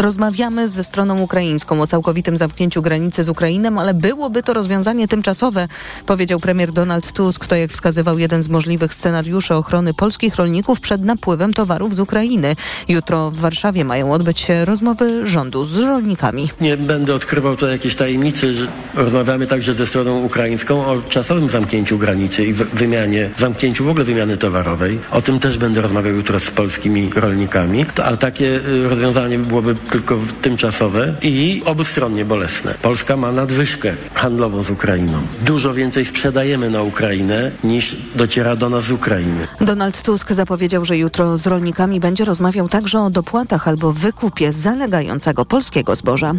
Rozmawiamy 0.00 0.68
ze 0.68 0.84
stroną 0.84 1.20
ukraińską 1.20 1.82
o 1.82 1.86
całkowitym 1.86 2.36
zamknięciu 2.36 2.82
granicy 2.82 3.24
z 3.24 3.28
Ukrainą, 3.28 3.80
ale 3.80 3.94
byłoby 3.94 4.42
to 4.42 4.54
rozwiązanie 4.54 5.08
tymczasowe, 5.08 5.68
powiedział 6.06 6.40
premier 6.40 6.72
Donald 6.72 7.12
Tusk. 7.12 7.46
To 7.46 7.56
jak 7.56 7.72
wskazywał 7.72 8.18
jeden 8.18 8.42
z 8.42 8.48
możliwych 8.48 8.94
scenariuszy 8.94 9.54
ochrony 9.54 9.94
polskich 9.94 10.36
rolników 10.36 10.80
przed 10.80 11.04
napływem 11.04 11.54
towarów 11.54 11.94
z 11.94 12.00
Ukrainy. 12.00 12.56
Jutro 12.88 13.30
w 13.30 13.36
Warszawie 13.36 13.84
mają 13.84 14.12
odbyć 14.12 14.40
się 14.40 14.64
rozmowy 14.64 15.26
rządu 15.26 15.64
z 15.64 15.76
rolnikami. 15.76 16.50
Nie 16.60 16.76
będę 16.76 17.14
odkrywał 17.14 17.56
tu 17.56 17.66
jakiejś 17.66 17.94
tajemnicy, 17.94 18.54
rozmawiamy 18.94 19.46
także 19.46 19.74
ze 19.74 19.86
stroną 19.86 20.24
ukraińską 20.24 20.86
o 20.86 21.02
czasowym 21.08 21.48
zamknięciu 21.48 21.98
granicy 21.98 22.44
i 22.44 22.52
wymianie, 22.52 23.30
zamknięciu 23.38 23.84
w 23.84 23.88
ogóle 23.88 24.04
wymiany 24.04 24.36
towarowej. 24.36 24.98
O 25.10 25.22
tym 25.22 25.38
też 25.38 25.58
będę 25.58 25.80
rozmawiał 25.80 26.14
jutro 26.14 26.40
z 26.40 26.50
polskimi 26.50 27.10
rolnikami, 27.14 27.86
ale 28.04 28.16
takie 28.16 28.60
rozwiązanie 28.88 29.38
byłoby 29.38 29.76
tylko 29.90 30.18
tymczasowe 30.42 31.14
i 31.22 31.62
obustronnie 31.64 32.24
bolesne. 32.24 32.74
Polska 32.82 33.16
ma 33.16 33.32
nadwyżkę 33.32 33.94
handlową 34.14 34.62
z 34.62 34.70
Ukrainą. 34.70 35.18
Dużo 35.42 35.74
więcej 35.74 36.04
sprzedajemy 36.04 36.70
na 36.70 36.82
Ukrainę 36.82 37.50
niż 37.64 37.96
dociera 38.14 38.56
do 38.56 38.70
nas 38.70 38.84
z 38.84 38.90
Ukrainy. 38.90 39.46
Donald 39.60 40.02
Tusk 40.02 40.32
zapowiedział, 40.32 40.84
że 40.84 40.98
jutro 40.98 41.38
z 41.38 41.46
rolnikami 41.46 42.00
będzie 42.00 42.24
rozmawiał 42.24 42.68
także 42.68 43.00
o 43.00 43.10
dopłatach 43.10 43.68
albo 43.68 43.92
wykupie 43.92 44.52
zalegającego 44.52 45.44
polskiego 45.44 45.96
zboża. 45.96 46.32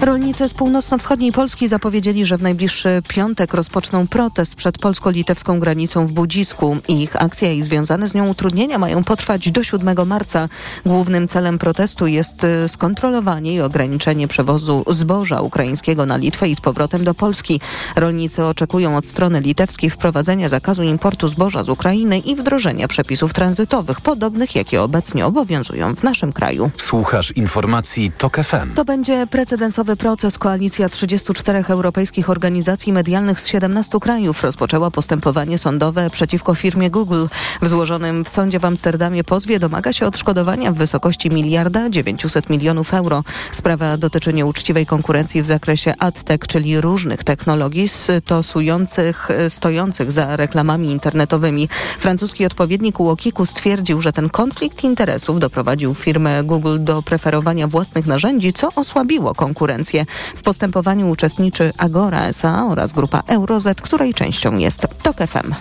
Rolnicy 0.00 0.48
z 0.48 0.54
północno-wschodniej 0.54 1.32
Polski 1.32 1.68
zapowiedzieli, 1.68 2.26
że 2.26 2.38
w 2.38 2.42
najbliższy 2.42 3.02
piątek 3.08 3.54
rozpoczną 3.54 4.06
protest 4.06 4.54
przed 4.54 4.78
polsko-litewską 4.78 5.60
granicą 5.60 6.06
w 6.06 6.12
Budzisku. 6.12 6.76
Ich 6.88 7.22
akcja 7.22 7.52
i 7.52 7.62
związane 7.62 8.08
z 8.08 8.14
nią 8.14 8.28
utrudnienia 8.28 8.78
mają 8.78 9.04
potrwać 9.04 9.50
do 9.50 9.64
7 9.64 10.06
marca. 10.06 10.48
Głównym 10.86 11.28
celem 11.28 11.58
protestu 11.58 12.06
jest 12.06 12.44
y, 12.44 12.68
skontrolowanie 12.98 13.54
i 13.54 13.60
ograniczenie 13.60 14.28
przewozu 14.28 14.84
zboża 14.90 15.40
ukraińskiego 15.40 16.06
na 16.06 16.16
Litwę 16.16 16.48
i 16.48 16.56
z 16.56 16.60
powrotem 16.60 17.04
do 17.04 17.14
Polski. 17.14 17.60
Rolnicy 17.96 18.44
oczekują 18.44 18.96
od 18.96 19.06
strony 19.06 19.40
litewskiej 19.40 19.90
wprowadzenia 19.90 20.48
zakazu 20.48 20.82
importu 20.82 21.28
zboża 21.28 21.62
z 21.62 21.68
Ukrainy 21.68 22.18
i 22.18 22.36
wdrożenia 22.36 22.88
przepisów 22.88 23.32
tranzytowych, 23.32 24.00
podobnych 24.00 24.54
jakie 24.54 24.82
obecnie 24.82 25.26
obowiązują 25.26 25.94
w 25.94 26.02
naszym 26.02 26.32
kraju. 26.32 26.70
Słuchasz 26.76 27.30
informacji 27.30 28.12
TOK 28.18 28.36
FM. 28.36 28.74
To 28.74 28.84
będzie 28.84 29.26
precedensowy 29.26 29.96
proces. 29.96 30.38
Koalicja 30.38 30.88
34 30.88 31.64
europejskich 31.68 32.30
organizacji 32.30 32.92
medialnych 32.92 33.40
z 33.40 33.46
17 33.46 33.98
krajów 34.00 34.42
rozpoczęła 34.42 34.90
postępowanie 34.90 35.58
sądowe 35.58 36.10
przeciwko 36.10 36.54
firmie 36.54 36.90
Google. 36.90 37.26
W 37.62 37.68
złożonym 37.68 38.24
w 38.24 38.28
sądzie 38.28 38.58
w 38.58 38.64
Amsterdamie 38.64 39.24
pozwie 39.24 39.58
domaga 39.58 39.92
się 39.92 40.06
odszkodowania 40.06 40.72
w 40.72 40.76
wysokości 40.76 41.30
miliarda 41.30 41.90
900 41.90 42.50
milionów 42.50 42.87
euro. 42.94 43.24
Sprawa 43.52 43.96
dotyczy 43.96 44.32
nieuczciwej 44.32 44.86
konkurencji 44.86 45.42
w 45.42 45.46
zakresie 45.46 45.94
AdTech, 45.98 46.40
czyli 46.46 46.80
różnych 46.80 47.24
technologii 47.24 47.88
stosujących, 47.88 49.28
stojących 49.48 50.12
za 50.12 50.36
reklamami 50.36 50.90
internetowymi. 50.90 51.68
Francuski 51.98 52.46
odpowiednik 52.46 53.00
Łokiku 53.00 53.46
stwierdził, 53.46 54.00
że 54.00 54.12
ten 54.12 54.30
konflikt 54.30 54.84
interesów 54.84 55.40
doprowadził 55.40 55.94
firmę 55.94 56.44
Google 56.44 56.76
do 56.80 57.02
preferowania 57.02 57.66
własnych 57.66 58.06
narzędzi, 58.06 58.52
co 58.52 58.68
osłabiło 58.74 59.34
konkurencję. 59.34 60.06
W 60.36 60.42
postępowaniu 60.42 61.10
uczestniczy 61.10 61.72
Agora 61.78 62.20
SA 62.20 62.66
oraz 62.70 62.92
grupa 62.92 63.22
Eurozet, 63.26 63.82
której 63.82 64.14
częścią 64.14 64.56
jest 64.56 64.86
TOK 65.02 65.16
FM. 65.16 65.54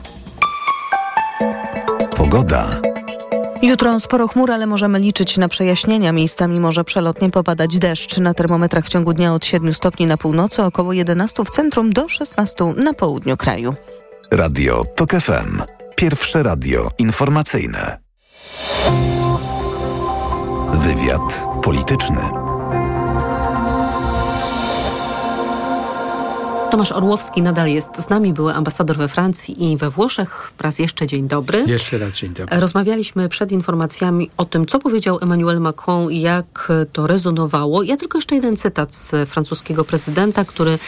Pogoda. 2.16 2.87
Jutro 3.62 4.00
sporo 4.00 4.28
chmur, 4.28 4.52
ale 4.52 4.68
możemy 4.68 5.00
liczyć 5.00 5.38
na 5.38 5.48
przejaśnienia. 5.48 6.12
Miejscami 6.12 6.60
może 6.60 6.84
przelotnie 6.84 7.30
popadać 7.30 7.80
deszcz. 7.80 8.18
Na 8.18 8.34
termometrach 8.34 8.86
w 8.86 8.90
ciągu 8.90 9.14
dnia 9.14 9.34
od 9.34 9.46
7 9.46 9.74
stopni 9.74 10.08
na 10.08 10.18
północy, 10.18 10.64
około 10.64 10.94
11 10.94 11.46
w 11.46 11.50
centrum 11.50 11.94
do 11.94 12.10
16 12.10 12.66
na 12.66 12.94
południu 12.94 13.38
kraju. 13.38 13.76
Radio 14.32 14.84
TOK 14.96 15.12
FM. 15.12 15.62
Pierwsze 15.96 16.44
radio 16.44 16.92
informacyjne. 16.98 17.98
Wywiad 20.74 21.46
polityczny. 21.64 22.57
Tomasz 26.72 26.92
Orłowski 26.92 27.42
nadal 27.42 27.68
jest 27.68 28.02
z 28.02 28.10
nami, 28.10 28.34
były 28.34 28.54
ambasador 28.54 28.98
we 28.98 29.08
Francji 29.08 29.72
i 29.72 29.78
we 29.78 29.90
Włoszech. 29.90 30.52
Raz 30.60 30.80
jeszcze 30.80 31.08
dzień 31.08 31.28
dobry. 31.28 31.64
Jeszcze 31.68 31.98
raz 31.98 32.14
dzień 32.14 32.34
dobry. 32.34 32.60
Rozmawialiśmy 32.60 33.30
przed 33.30 33.52
informacjami 33.52 34.30
o 34.38 34.46
tym, 34.46 34.66
co 34.66 34.80
powiedział 34.80 35.20
Emmanuel 35.22 35.62
Macron 35.62 36.12
i 36.12 36.22
jak 36.22 36.72
to 36.94 37.08
rezonowało. 37.08 37.84
Ja 37.84 37.98
tylko 37.98 38.18
jeszcze 38.18 38.36
jeden 38.36 38.58
cytat 38.58 38.96
z 38.96 39.30
francuskiego 39.30 39.84
prezydenta, 39.84 40.46
który 40.46 40.80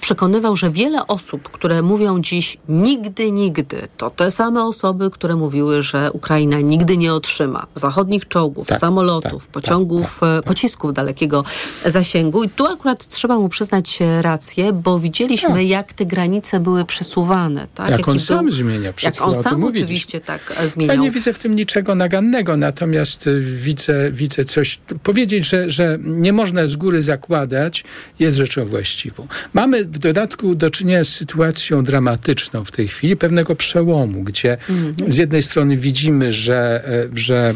przekonywał, 0.00 0.56
że 0.56 0.70
wiele 0.70 1.06
osób, 1.06 1.48
które 1.48 1.82
mówią 1.82 2.20
dziś 2.22 2.56
nigdy, 2.68 3.30
nigdy, 3.32 3.76
to 3.96 4.10
te 4.10 4.30
same 4.30 4.64
osoby, 4.64 5.10
które 5.10 5.36
mówiły, 5.36 5.82
że 5.82 6.12
Ukraina 6.12 6.60
nigdy 6.60 6.96
nie 6.96 7.14
otrzyma 7.14 7.66
zachodnich 7.74 8.28
czołgów, 8.28 8.66
Tak, 8.68 8.78
samolotów, 8.78 9.42
tak, 9.42 9.52
pociągów, 9.52 10.20
e, 10.22 10.42
pocisków 10.42 10.92
dalekiego 10.94 11.44
zasięgu. 11.86 12.42
I 12.44 12.48
tu 12.48 12.66
akurat 12.66 13.06
trzeba 13.08 13.38
mu 13.38 13.48
przyznać 13.48 14.02
e, 14.02 14.22
rację, 14.22 14.72
bo 14.72 14.98
widzieliśmy, 14.98 15.64
jak 15.64 15.92
te 15.92 16.06
granice 16.06 16.60
były 16.60 16.84
przesuwane. 16.84 17.66
Tak? 17.74 17.90
Jak 17.90 17.98
Jaki 17.98 18.10
on 18.10 18.20
sam 18.20 18.44
był- 18.44 18.54
zmienia, 18.54 18.92
Jak 19.02 19.20
on 19.22 19.42
sam 19.42 19.60
mówiliśmy. 19.60 19.84
oczywiście 19.84 20.20
tak 20.20 20.54
e, 20.58 20.62
Ja 20.62 20.68
zmieniał. 20.68 20.96
nie 20.96 21.10
widzę 21.10 21.32
w 21.32 21.38
tym 21.38 21.56
niczego 21.56 21.94
nagannego, 21.94 22.56
natomiast 22.56 23.28
widzę, 23.42 24.10
widzę 24.12 24.44
coś. 24.44 24.80
Powiedzieć, 25.02 25.46
że, 25.48 25.70
że 25.70 25.98
nie 26.04 26.32
można 26.32 26.66
z 26.66 26.76
góry 26.76 27.02
zakładać, 27.02 27.84
jest 28.18 28.36
rzeczą 28.36 28.64
właściwą. 28.64 29.26
Mamy 29.52 29.87
w 29.92 29.98
dodatku 29.98 30.54
do 30.54 30.70
czynienia 30.70 31.04
z 31.04 31.08
sytuacją 31.08 31.84
dramatyczną 31.84 32.64
w 32.64 32.72
tej 32.72 32.88
chwili, 32.88 33.16
pewnego 33.16 33.56
przełomu, 33.56 34.22
gdzie 34.22 34.58
Mhm. 34.68 35.12
z 35.12 35.16
jednej 35.16 35.42
strony 35.42 35.76
widzimy, 35.76 36.32
że, 36.32 36.84
e, 36.88 37.18
że 37.18 37.54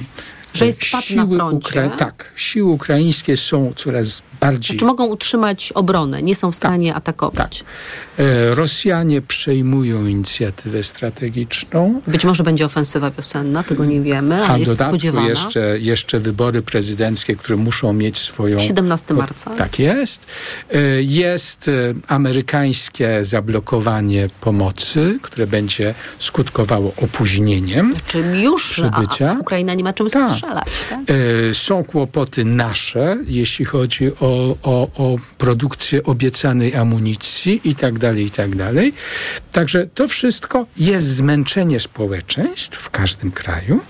Że 0.55 0.67
jest 0.67 0.81
pad 0.93 1.11
na 1.11 1.27
froncie. 1.27 1.91
tak, 1.99 2.33
siły 2.37 2.71
ukraińskie 2.73 3.37
są 3.37 3.73
coraz 3.77 4.23
bardziej 4.41 4.77
Czy 4.77 4.85
mogą 4.85 5.05
utrzymać 5.07 5.73
obronę? 5.73 6.23
Nie 6.23 6.35
są 6.35 6.53
w 6.53 6.57
stanie 6.57 6.95
atakować. 6.95 7.65
E, 8.19 8.55
Rosjanie 8.55 9.23
przejmują 9.23 10.07
inicjatywę 10.07 10.83
strategiczną. 10.83 12.01
Być 12.07 12.25
może 12.25 12.43
będzie 12.45 12.65
ofensywa 12.65 13.11
wiosenna, 13.11 13.63
tego 13.63 13.85
nie 13.85 14.01
wiemy, 14.01 14.43
A 14.45 14.49
ale 14.49 14.65
w 14.65 14.69
jest 14.69 14.83
spodziewana. 14.83 15.29
jeszcze, 15.29 15.79
jeszcze 15.81 16.19
wybory 16.19 16.63
prezydenckie, 16.63 17.37
które 17.37 17.57
muszą 17.57 17.93
mieć 17.93 18.19
swoją... 18.19 18.59
17 18.59 19.15
marca. 19.15 19.51
Tak 19.51 19.79
jest. 19.79 20.27
E, 20.73 20.79
Jest 21.03 21.69
e, 21.69 21.73
amerykańskie 22.09 23.25
zablokowanie 23.25 24.29
pomocy, 24.41 25.19
które 25.23 25.47
będzie 25.47 25.95
skutkowało 26.19 26.93
opóźnieniem 26.97 27.95
Czym 28.07 28.35
już 28.35 28.79
a, 28.79 28.91
przybycia. 28.91 29.31
a 29.37 29.41
Ukraina 29.41 29.75
nie 29.75 29.85
ma 29.85 29.93
czym 29.93 30.09
Tak. 30.09 30.29
Tak? 30.43 31.01
E, 31.51 31.55
Są 31.55 31.85
kłopoty 31.85 32.45
nasze, 32.45 33.19
jeśli 33.27 33.65
chodzi 33.65 34.11
o, 34.21 34.57
o, 34.63 34.89
o 34.95 35.17
produkcję 35.39 36.03
obiecanej 36.03 36.75
amunicji 36.75 37.61
i 37.65 37.75
tak 37.75 37.99
dalej, 37.99 38.25
i 38.27 38.31
tak 38.31 38.57
dalej. 38.57 38.93
Także 39.53 39.87
to 39.95 40.09
wszystko 40.09 40.67
jest 40.77 41.07
zmęczenie 41.07 41.81
społeczeństw 41.81 42.79
w 42.79 42.91
każdym 42.91 43.33
kraju. 43.33 43.81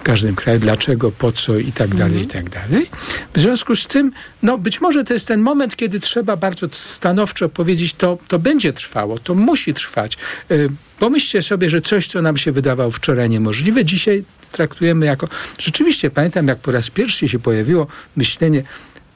W 0.00 0.02
każdym 0.02 0.34
kraju, 0.34 0.58
dlaczego, 0.58 1.12
po 1.12 1.32
co 1.32 1.58
i 1.58 1.72
tak 1.72 1.94
dalej, 1.94 2.22
i 2.22 2.26
tak 2.26 2.50
dalej. 2.50 2.86
W 3.34 3.40
związku 3.40 3.76
z 3.76 3.86
tym, 3.86 4.12
no 4.42 4.58
być 4.58 4.80
może 4.80 5.04
to 5.04 5.12
jest 5.14 5.26
ten 5.26 5.40
moment, 5.40 5.76
kiedy 5.76 6.00
trzeba 6.00 6.36
bardzo 6.36 6.66
stanowczo 6.72 7.48
powiedzieć, 7.48 7.94
to, 7.94 8.18
to 8.28 8.38
będzie 8.38 8.72
trwało, 8.72 9.18
to 9.18 9.34
musi 9.34 9.74
trwać. 9.74 10.16
E, 10.50 10.54
Pomyślcie 10.98 11.42
sobie, 11.42 11.70
że 11.70 11.80
coś, 11.80 12.06
co 12.06 12.22
nam 12.22 12.36
się 12.36 12.52
wydawało 12.52 12.90
wczoraj 12.90 13.30
niemożliwe, 13.30 13.84
dzisiaj 13.84 14.24
traktujemy 14.52 15.06
jako. 15.06 15.28
Rzeczywiście 15.58 16.10
pamiętam, 16.10 16.48
jak 16.48 16.58
po 16.58 16.72
raz 16.72 16.90
pierwszy 16.90 17.28
się 17.28 17.38
pojawiło 17.38 17.86
myślenie 18.16 18.62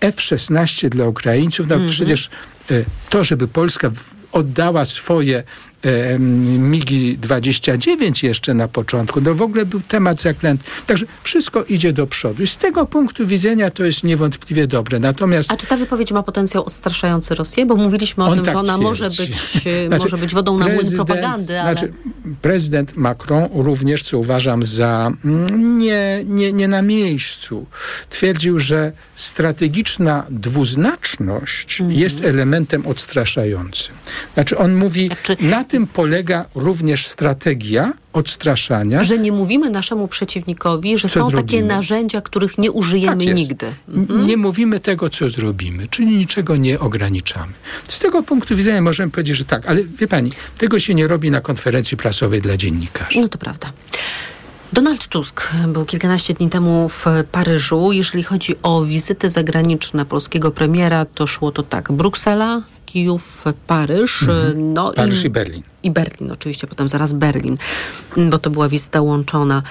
F-16 0.00 0.88
dla 0.88 1.06
Ukraińców. 1.06 1.68
No 1.68 1.74
Mhm. 1.74 1.90
przecież 1.92 2.30
e, 2.70 2.84
to, 3.10 3.24
żeby 3.24 3.48
Polska 3.48 3.90
oddała 4.32 4.84
swoje 4.84 5.42
e, 5.82 6.18
MIGI 6.58 7.18
29 7.18 8.22
jeszcze 8.22 8.54
na 8.54 8.68
początku, 8.68 9.20
no 9.20 9.34
w 9.34 9.42
ogóle 9.42 9.66
był 9.66 9.80
temat 9.80 10.20
zaklęty. 10.20 10.64
Także 10.86 11.06
wszystko 11.22 11.64
idzie 11.64 11.92
do 11.92 12.06
przodu. 12.06 12.42
I 12.42 12.46
z 12.46 12.56
tego 12.56 12.86
punktu 12.86 13.26
widzenia 13.26 13.70
to 13.70 13.84
jest 13.84 14.04
niewątpliwie 14.04 14.66
dobre. 14.66 14.98
Natomiast 14.98 15.52
A 15.52 15.56
czy 15.56 15.66
ta 15.66 15.76
wypowiedź 15.76 16.12
ma 16.12 16.22
potencjał 16.22 16.64
odstraszający 16.64 17.34
Rosję? 17.34 17.66
Bo 17.66 17.76
mówiliśmy 17.76 18.24
o 18.24 18.34
tym, 18.34 18.44
tak 18.44 18.54
że 18.54 18.60
ona 18.60 18.78
może 18.78 19.10
być, 19.10 19.30
e, 19.66 19.88
Znaczy, 19.88 20.02
może 20.02 20.18
być 20.18 20.34
wodą 20.34 20.58
na 20.58 20.68
młyn 20.68 20.92
propagandy, 20.92 21.60
ale... 21.60 21.72
Znaczy, 21.72 21.92
prezydent 22.42 22.96
Macron 22.96 23.48
również, 23.54 24.02
co 24.02 24.18
uważam 24.18 24.62
za 24.62 25.12
mm, 25.24 25.78
nie, 25.78 26.24
nie, 26.26 26.52
nie 26.52 26.68
na 26.68 26.82
miejscu, 26.82 27.66
twierdził, 28.10 28.58
że 28.58 28.92
strategiczna 29.14 30.26
dwuznaczność 30.30 31.80
Mhm. 31.80 32.00
jest 32.00 32.24
elementem 32.24 32.86
odstraszającym. 32.86 33.94
Znaczy 34.34 34.58
on 34.58 34.74
mówi, 34.74 35.10
na 35.40 35.64
tym 35.70 35.86
polega 35.86 36.44
również 36.54 37.06
strategia 37.06 37.92
odstraszania. 38.12 39.02
Że 39.04 39.18
nie 39.18 39.32
mówimy 39.32 39.70
naszemu 39.70 40.08
przeciwnikowi, 40.08 40.98
że 40.98 41.08
są 41.08 41.20
takie 41.20 41.30
zrobimy? 41.36 41.62
narzędzia, 41.62 42.20
których 42.20 42.58
nie 42.58 42.70
użyjemy 42.72 43.24
Tak 43.26 43.34
nigdy. 43.34 43.66
N- 43.94 44.26
Nie 44.26 44.36
mówimy 44.36 44.80
tego, 44.80 45.10
co 45.10 45.30
zrobimy, 45.30 45.88
czyli 45.88 46.16
niczego 46.16 46.56
nie 46.56 46.78
ograniczamy. 46.80 47.52
Z 47.88 47.98
tego 47.98 48.22
punktu 48.22 48.56
widzenia 48.56 48.82
możemy 48.82 49.10
powiedzieć, 49.12 49.36
że 49.36 49.44
tak, 49.44 49.66
ale 49.66 49.84
wie 49.84 50.08
pani, 50.08 50.32
tego 50.58 50.78
się 50.80 50.94
nie 50.94 51.06
robi 51.06 51.30
na 51.30 51.40
konferencji 51.40 51.96
prasowej 51.96 52.40
dla 52.42 52.56
dziennikarzy. 52.56 53.20
No 53.20 53.28
to 53.28 53.38
prawda. 53.38 53.72
Donald 54.72 55.08
Tusk 55.08 55.52
był 55.68 55.84
kilkanaście 55.84 56.34
dni 56.34 56.48
temu 56.50 56.88
w 56.88 57.04
Paryżu. 57.32 57.92
Jeżeli 57.92 58.22
chodzi 58.22 58.54
o 58.62 58.84
wizyty 58.84 59.28
zagraniczne 59.28 60.06
polskiego 60.06 60.50
premiera, 60.50 61.04
to 61.04 61.26
szło 61.26 61.52
to 61.52 61.62
tak. 61.62 61.92
Bruksela, 61.92 62.62
Kijów, 62.92 63.44
Paryż. 63.66 64.24
No 64.56 64.88
Mhm. 64.88 64.94
Paryż 64.94 65.24
i 65.24 65.30
Berlin. 65.30 65.62
I 65.82 65.90
Berlin, 65.90 66.30
oczywiście, 66.30 66.66
potem 66.66 66.88
zaraz 66.88 67.12
Berlin, 67.12 67.56
bo 68.16 68.38
to 68.38 68.50
była 68.50 68.68
wizyta 68.68 69.00
łączona. 69.00 69.62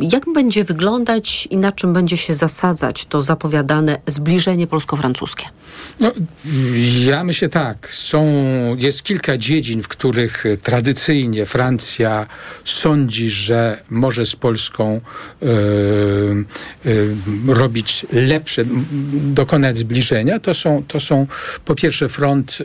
Jak 0.00 0.24
będzie 0.34 0.64
wyglądać 0.64 1.48
i 1.50 1.56
na 1.56 1.72
czym 1.72 1.92
będzie 1.92 2.16
się 2.16 2.34
zasadzać 2.34 3.06
to 3.06 3.22
zapowiadane 3.22 3.98
zbliżenie 4.06 4.66
polsko-francuskie? 4.66 5.44
No, 6.00 6.12
ja 7.04 7.24
myślę 7.24 7.48
tak. 7.48 7.88
Są, 7.92 8.26
jest 8.78 9.02
kilka 9.02 9.36
dziedzin, 9.36 9.82
w 9.82 9.88
których 9.88 10.44
tradycyjnie 10.62 11.46
Francja 11.46 12.26
sądzi, 12.64 13.30
że 13.30 13.82
może 13.90 14.26
z 14.26 14.36
Polską 14.36 15.00
e, 15.42 15.46
e, 15.46 17.54
robić 17.54 18.06
lepsze, 18.12 18.64
dokonać 19.12 19.78
zbliżenia. 19.78 20.40
To 20.40 20.54
są, 20.54 20.84
to 20.88 21.00
są 21.00 21.26
po 21.64 21.74
pierwsze 21.74 22.08
front 22.08 22.58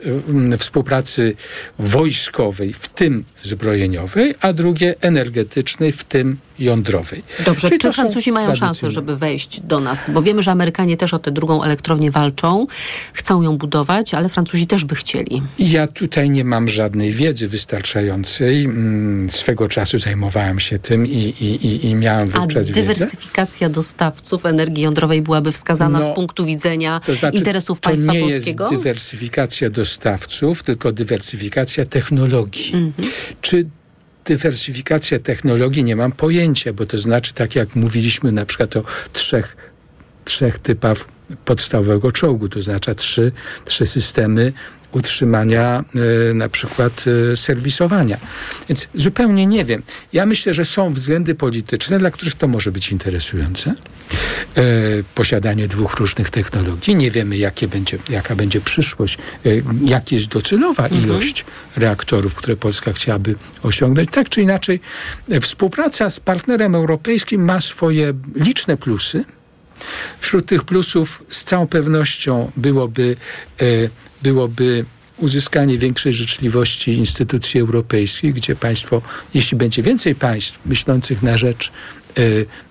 e, 0.53 0.57
współpracy 0.57 1.35
wojskowej, 1.79 2.73
w 2.73 2.87
tym 2.87 3.23
zbrojeniowej, 3.43 4.35
a 4.41 4.53
drugie 4.53 4.95
energetycznej, 5.01 5.91
w 5.91 6.03
tym 6.03 6.37
jądrowej. 6.61 7.23
Dobrze, 7.45 7.67
Czyli 7.67 7.79
czy 7.79 7.93
Francuzi 7.93 8.31
mają 8.31 8.55
szansę, 8.55 8.91
żeby 8.91 9.15
wejść 9.15 9.59
do 9.59 9.79
nas? 9.79 10.09
Bo 10.13 10.21
wiemy, 10.21 10.43
że 10.43 10.51
Amerykanie 10.51 10.97
też 10.97 11.13
o 11.13 11.19
tę 11.19 11.31
drugą 11.31 11.63
elektrownię 11.63 12.11
walczą, 12.11 12.67
chcą 13.13 13.41
ją 13.41 13.57
budować, 13.57 14.13
ale 14.13 14.29
Francuzi 14.29 14.67
też 14.67 14.85
by 14.85 14.95
chcieli. 14.95 15.41
Ja 15.59 15.87
tutaj 15.87 16.29
nie 16.29 16.45
mam 16.45 16.69
żadnej 16.69 17.11
wiedzy 17.11 17.47
wystarczającej. 17.47 18.65
Mm, 18.65 19.29
swego 19.29 19.67
czasu 19.67 19.99
zajmowałem 19.99 20.59
się 20.59 20.79
tym 20.79 21.07
i, 21.07 21.33
i, 21.41 21.67
i, 21.67 21.85
i 21.85 21.95
miałem 21.95 22.29
wówczas 22.29 22.69
A 22.69 22.73
dywersyfikacja 22.73 23.67
wiedzę. 23.67 23.75
dostawców 23.75 24.45
energii 24.45 24.83
jądrowej 24.83 25.21
byłaby 25.21 25.51
wskazana 25.51 25.99
no, 25.99 26.11
z 26.11 26.15
punktu 26.15 26.45
widzenia 26.45 27.01
to 27.05 27.15
znaczy, 27.15 27.37
interesów 27.37 27.79
państwa 27.79 28.13
polskiego? 28.13 28.63
To 28.63 28.71
nie 28.71 28.75
jest 28.75 28.83
dywersyfikacja 28.83 29.69
dostawców, 29.69 30.63
tylko 30.63 30.91
dywersyfikacja 30.91 31.85
technologii. 31.85 32.65
Mhm. 32.73 32.93
Czy 33.41 33.65
dywersyfikacja 34.25 35.19
technologii 35.19 35.83
nie 35.83 35.95
mam 35.95 36.11
pojęcia, 36.11 36.73
bo 36.73 36.85
to 36.85 36.97
znaczy, 36.97 37.33
tak 37.33 37.55
jak 37.55 37.75
mówiliśmy 37.75 38.31
na 38.31 38.45
przykład 38.45 38.77
o 38.77 38.83
trzech, 39.13 39.57
trzech 40.25 40.59
typach 40.59 40.97
podstawowego 41.45 42.11
czołgu, 42.11 42.49
to 42.49 42.61
znaczy 42.61 42.95
trzy, 42.95 43.31
trzy 43.65 43.85
systemy 43.85 44.53
utrzymania 44.91 45.83
y, 46.31 46.33
na 46.33 46.49
przykład 46.49 47.05
y, 47.07 47.37
serwisowania. 47.37 48.17
Więc 48.69 48.87
zupełnie 48.95 49.45
nie 49.45 49.65
wiem. 49.65 49.83
Ja 50.13 50.25
myślę, 50.25 50.53
że 50.53 50.65
są 50.65 50.89
względy 50.89 51.35
polityczne, 51.35 51.99
dla 51.99 52.11
których 52.11 52.35
to 52.35 52.47
może 52.47 52.71
być 52.71 52.91
interesujące. 52.91 53.73
Y, 54.57 55.03
posiadanie 55.15 55.67
dwóch 55.67 55.95
różnych 55.95 56.29
technologii. 56.29 56.95
Nie 56.95 57.11
wiemy, 57.11 57.37
jakie 57.37 57.67
będzie, 57.67 57.97
jaka 58.09 58.35
będzie 58.35 58.61
przyszłość, 58.61 59.17
jak 59.85 60.11
jest 60.11 60.27
docelowa 60.27 60.83
mhm. 60.83 61.03
ilość 61.03 61.45
reaktorów, 61.75 62.35
które 62.35 62.55
Polska 62.55 62.93
chciałaby 62.93 63.35
osiągnąć. 63.63 64.09
Tak 64.11 64.29
czy 64.29 64.41
inaczej, 64.41 64.79
współpraca 65.41 66.09
z 66.09 66.19
partnerem 66.19 66.75
europejskim 66.75 67.45
ma 67.45 67.61
swoje 67.61 68.13
liczne 68.35 68.77
plusy. 68.77 69.25
Wśród 70.19 70.45
tych 70.45 70.63
plusów 70.63 71.23
z 71.29 71.43
całą 71.43 71.67
pewnością 71.67 72.51
byłoby 72.57 73.15
byłoby 74.23 74.85
uzyskanie 75.17 75.77
większej 75.77 76.13
życzliwości 76.13 76.93
instytucji 76.93 77.59
europejskich, 77.59 78.33
gdzie 78.33 78.55
państwo, 78.55 79.01
jeśli 79.33 79.57
będzie 79.57 79.83
więcej 79.83 80.15
państw 80.15 80.59
myślących 80.65 81.23
na 81.23 81.37
rzecz, 81.37 81.71
e, 82.17 82.21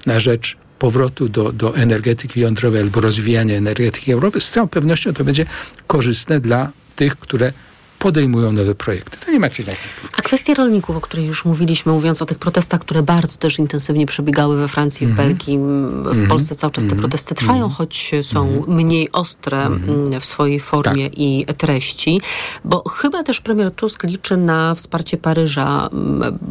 na 0.06 0.20
rzecz 0.20 0.56
powrotu 0.78 1.28
do, 1.28 1.52
do 1.52 1.76
energetyki 1.76 2.40
jądrowej 2.40 2.82
albo 2.82 3.00
rozwijania 3.00 3.56
energetyki 3.56 4.12
Europy, 4.12 4.40
z 4.40 4.50
całą 4.50 4.68
pewnością 4.68 5.12
to 5.12 5.24
będzie 5.24 5.46
korzystne 5.86 6.40
dla 6.40 6.70
tych, 6.96 7.16
które 7.16 7.52
podejmują 8.01 8.53
nowe 8.53 8.74
projekty. 8.74 9.18
To 9.26 9.32
nie 9.32 9.40
macie 9.40 9.64
takich. 9.64 10.01
A 10.18 10.22
kwestia 10.22 10.55
rolników, 10.55 10.96
o 10.96 11.01
której 11.01 11.26
już 11.26 11.44
mówiliśmy, 11.44 11.92
mówiąc 11.92 12.22
o 12.22 12.26
tych 12.26 12.38
protestach, 12.38 12.80
które 12.80 13.03
bardzo 13.03 13.36
też 13.38 13.59
intensywnie 13.59 14.07
przebiegały 14.07 14.57
we 14.57 14.68
Francji, 14.68 15.07
w 15.07 15.11
-hmm. 15.11 15.16
Belgii, 15.16 15.59
w 15.59 15.62
-hmm. 16.05 16.28
Polsce 16.28 16.55
cały 16.55 16.72
czas 16.72 16.84
te 16.84 16.90
mhm. 16.90 17.01
protesty 17.01 17.34
trwają, 17.34 17.68
choć 17.68 18.11
są 18.22 18.48
mhm. 18.48 18.76
mniej 18.76 19.12
ostre 19.12 19.66
mhm. 19.66 20.20
w 20.20 20.24
swojej 20.24 20.61
formie 20.61 21.11
tak. 21.11 21.18
i 21.18 21.46
treści, 21.57 22.20
bo 22.64 22.88
chyba 22.88 23.22
też 23.22 23.40
premier 23.40 23.70
Tusk 23.72 24.03
liczy 24.03 24.36
na 24.36 24.74
wsparcie 24.74 25.16
Paryża 25.16 25.88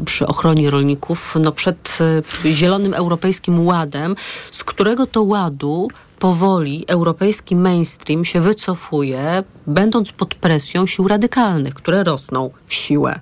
przy 0.06 0.28
ochronie 0.28 0.70
rolników 0.70 1.36
no, 1.41 1.52
przed 1.52 1.97
e, 2.45 2.54
Zielonym 2.54 2.93
Europejskim 2.93 3.66
Ładem, 3.66 4.16
z 4.52 4.64
którego 4.64 5.06
to 5.06 5.24
ładu 5.24 5.88
powoli 6.20 6.86
europejski 6.88 7.56
mainstream 7.56 8.26
się 8.26 8.42
wycofuje, 8.42 9.44
będąc 9.68 10.12
pod 10.12 10.36
presją 10.36 10.86
sił 10.86 11.08
radykalnych, 11.08 11.74
które 11.74 12.04
rosną 12.04 12.50
w 12.66 12.74
siłę. 12.74 13.20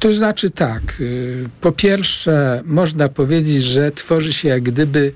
To 0.00 0.14
znaczy 0.14 0.50
tak, 0.50 0.82
y, 1.00 1.48
po 1.60 1.72
pierwsze 1.72 2.62
można 2.64 3.08
powiedzieć, 3.08 3.62
że 3.62 3.92
tworzy 3.92 4.32
się 4.32 4.48
jak 4.48 4.62
gdyby 4.62 5.12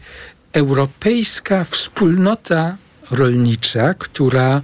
europejska 0.52 1.64
wspólnota 1.64 2.76
rolnicza, 3.10 3.94
która, 3.94 4.60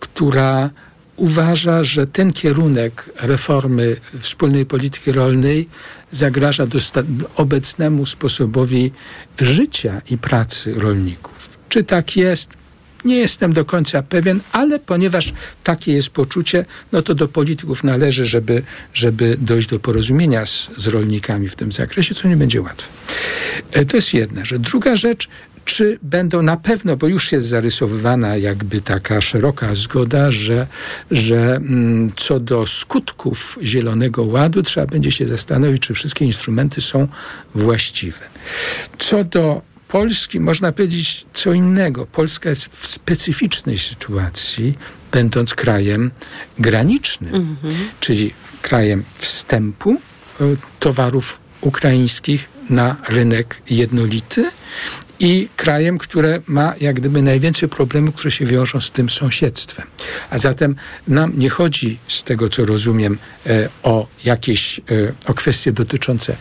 która 0.00 0.70
uważa, 1.16 1.82
że 1.82 2.06
ten 2.06 2.32
kierunek 2.32 3.10
reformy 3.20 3.96
wspólnej 4.18 4.66
polityki 4.66 5.12
rolnej 5.12 5.68
zagraża 6.10 6.64
obecnemu 7.36 8.06
sposobowi 8.06 8.92
życia 9.40 10.02
i 10.10 10.18
pracy 10.18 10.74
rolników. 10.74 11.57
Czy 11.68 11.84
tak 11.84 12.16
jest? 12.16 12.56
Nie 13.04 13.16
jestem 13.16 13.52
do 13.52 13.64
końca 13.64 14.02
pewien, 14.02 14.40
ale 14.52 14.78
ponieważ 14.78 15.32
takie 15.64 15.92
jest 15.92 16.10
poczucie, 16.10 16.64
no 16.92 17.02
to 17.02 17.14
do 17.14 17.28
polityków 17.28 17.84
należy, 17.84 18.26
żeby, 18.26 18.62
żeby 18.94 19.36
dojść 19.40 19.68
do 19.68 19.80
porozumienia 19.80 20.46
z, 20.46 20.68
z 20.76 20.86
rolnikami 20.86 21.48
w 21.48 21.56
tym 21.56 21.72
zakresie, 21.72 22.14
co 22.14 22.28
nie 22.28 22.36
będzie 22.36 22.62
łatwe. 22.62 22.88
E, 23.72 23.84
to 23.84 23.96
jest 23.96 24.14
jedna 24.14 24.44
rzecz. 24.44 24.62
Druga 24.62 24.96
rzecz, 24.96 25.28
czy 25.68 25.98
będą 26.02 26.42
na 26.42 26.56
pewno, 26.56 26.96
bo 26.96 27.08
już 27.08 27.32
jest 27.32 27.48
zarysowywana 27.48 28.36
jakby 28.36 28.80
taka 28.80 29.20
szeroka 29.20 29.74
zgoda, 29.74 30.30
że, 30.30 30.66
że 31.10 31.56
mm, 31.56 32.10
co 32.16 32.40
do 32.40 32.66
skutków 32.66 33.58
Zielonego 33.62 34.22
Ładu 34.22 34.62
trzeba 34.62 34.86
będzie 34.86 35.10
się 35.10 35.26
zastanowić, 35.26 35.82
czy 35.82 35.94
wszystkie 35.94 36.24
instrumenty 36.24 36.80
są 36.80 37.08
właściwe. 37.54 38.20
Co 38.98 39.24
do 39.24 39.62
Polski 39.88 40.40
można 40.40 40.72
powiedzieć 40.72 41.26
co 41.34 41.52
innego. 41.52 42.06
Polska 42.06 42.48
jest 42.48 42.66
w 42.66 42.86
specyficznej 42.86 43.78
sytuacji, 43.78 44.78
będąc 45.12 45.54
krajem 45.54 46.10
granicznym, 46.58 47.32
-hmm. 47.32 47.70
czyli 48.00 48.34
krajem 48.62 49.04
wstępu 49.18 49.90
e, 50.40 50.44
towarów 50.80 51.40
ukraińskich 51.60 52.48
na 52.70 52.96
rynek 53.08 53.62
jednolity 53.70 54.50
i 55.20 55.48
krajem, 55.56 55.98
które 55.98 56.40
ma 56.46 56.74
jak 56.80 56.96
gdyby 56.96 57.22
najwięcej 57.22 57.68
problemów, 57.68 58.14
które 58.14 58.30
się 58.30 58.46
wiążą 58.46 58.80
z 58.80 58.90
tym 58.90 59.10
sąsiedztwem. 59.10 59.86
A 60.30 60.38
zatem 60.38 60.76
nam 61.08 61.32
nie 61.36 61.50
chodzi, 61.50 61.98
z 62.08 62.22
tego 62.22 62.48
co 62.48 62.64
rozumiem, 62.64 63.18
e, 63.46 63.68
o 63.82 64.06
jakieś, 64.24 64.78
e, 64.78 64.82
o 65.26 65.34
kwestie 65.34 65.72
dotyczące 65.72 66.36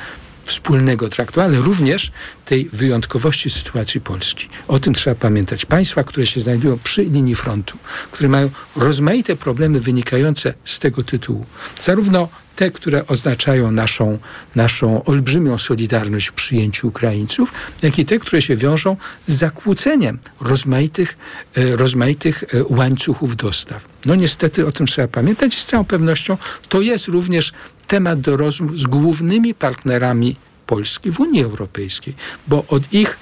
wspólnego 0.48 1.10
traktu, 1.10 1.41
ale 1.41 1.58
również 1.58 2.12
tej 2.45 2.70
wyjątkowości 2.74 3.50
sytuacji 3.50 4.02
Polski. 4.02 4.50
O 4.68 4.80
tym 4.80 4.93
trzeba 4.93 5.16
pamiętać. 5.16 5.66
Państwa, 5.66 6.04
które 6.04 6.26
się 6.26 6.39
znajdują 6.39 6.80
przy 6.84 7.04
linii 7.04 7.36
frontu, 7.36 7.78
które 8.12 8.30
mają 8.30 8.50
rozmaite 8.76 9.36
problemy 9.36 9.80
wynikające 9.80 10.54
z 10.66 10.80
tego 10.80 11.04
tytułu, 11.04 11.45
zarówno 11.82 12.30
te, 12.58 12.72
które 12.72 13.08
oznaczają 13.08 13.72
naszą, 13.72 14.20
naszą 14.56 15.04
olbrzymią 15.04 15.58
solidarność 15.58 16.28
w 16.28 16.34
przyjęciu 16.34 16.88
Ukraińców, 16.88 17.54
jak 17.82 18.00
i 18.00 18.06
te, 18.06 18.20
które 18.20 18.41
się 18.41 18.56
wiążą 18.56 18.98
z 19.28 19.34
zakłóceniem 19.34 20.20
rozmaitych, 20.39 21.18
e, 21.56 21.76
rozmaitych 21.76 22.43
e, 22.43 22.64
łańcuchów 22.70 23.36
dostaw. 23.36 23.86
No 24.06 24.16
niestety 24.16 24.68
o 24.68 24.72
tym 24.72 24.88
trzeba 24.88 25.08
pamiętać 25.08 25.56
i 25.56 25.60
z 25.60 25.66
całą 25.66 25.86
pewnością 25.86 26.38
to 26.70 26.82
jest 26.82 27.08
również 27.08 27.54
temat 27.88 28.22
do 28.22 28.38
rozmów 28.38 28.80
z 28.80 28.86
głównymi 28.86 29.54
partnerami 29.54 30.36
Polski 30.68 31.12
w 31.12 31.20
Unii 31.20 31.44
Europejskiej, 31.44 32.16
bo 32.48 32.66
od 32.68 32.94
ich 32.94 33.18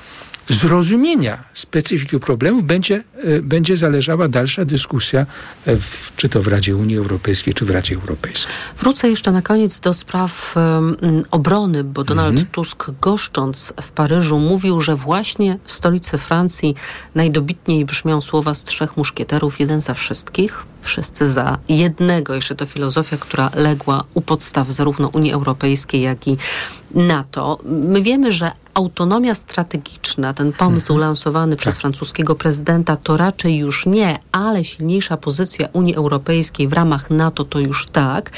zrozumienia 0.49 1.43
specyfiki 1.53 2.19
problemów 2.19 2.63
będzie, 2.63 3.03
e, 3.23 3.41
będzie 3.41 3.77
zależała 3.77 4.27
dalsza 4.27 4.65
dyskusja, 4.65 5.25
w, 5.65 6.15
czy 6.15 6.29
to 6.29 6.41
w 6.41 6.47
Radzie 6.47 6.75
Unii 6.75 6.97
Europejskiej, 6.97 7.53
czy 7.53 7.65
w 7.65 7.69
Radzie 7.69 7.95
Europejskiej. 7.95 8.53
Wrócę 8.77 9.09
jeszcze 9.09 9.31
na 9.31 9.41
koniec 9.41 9.79
do 9.79 9.93
spraw 9.93 10.55
um, 10.55 11.23
obrony, 11.31 11.83
bo 11.83 12.03
Donald 12.03 12.31
mhm. 12.31 12.47
Tusk 12.51 12.91
goszcząc 13.01 13.73
w 13.81 13.91
Paryżu 13.91 14.39
mówił, 14.39 14.81
że 14.81 14.95
właśnie 14.95 15.57
w 15.63 15.71
stolicy 15.71 16.17
Francji 16.17 16.75
najdobitniej 17.15 17.85
brzmią 17.85 18.21
słowa 18.21 18.53
z 18.53 18.63
trzech 18.63 18.97
muszkieterów, 18.97 19.59
jeden 19.59 19.81
za 19.81 19.93
wszystkich. 19.93 20.65
Wszyscy 20.85 21.27
za 21.27 21.57
jednego. 21.69 22.35
Jeszcze 22.35 22.55
to 22.55 22.65
filozofia, 22.65 23.17
która 23.17 23.49
legła 23.55 24.03
u 24.13 24.21
podstaw 24.21 24.71
zarówno 24.71 25.07
Unii 25.07 25.33
Europejskiej, 25.33 26.01
jak 26.01 26.27
i 26.27 26.37
NATO. 26.95 27.59
My 27.63 28.01
wiemy, 28.01 28.31
że 28.31 28.51
autonomia 28.75 29.35
strategiczna, 29.35 30.33
ten 30.33 30.53
pomysł 30.53 30.93
mhm. 30.93 30.99
lansowany 30.99 31.55
przez 31.57 31.75
tak. 31.75 31.81
francuskiego 31.81 32.35
prezydenta, 32.35 32.97
to 32.97 33.17
raczej 33.17 33.57
już 33.57 33.85
nie, 33.85 34.19
ale 34.31 34.63
silniejsza 34.63 35.17
pozycja 35.17 35.67
Unii 35.73 35.95
Europejskiej 35.95 36.67
w 36.67 36.73
ramach 36.73 37.09
NATO 37.09 37.43
to 37.43 37.59
już 37.59 37.87
tak. 37.87 38.31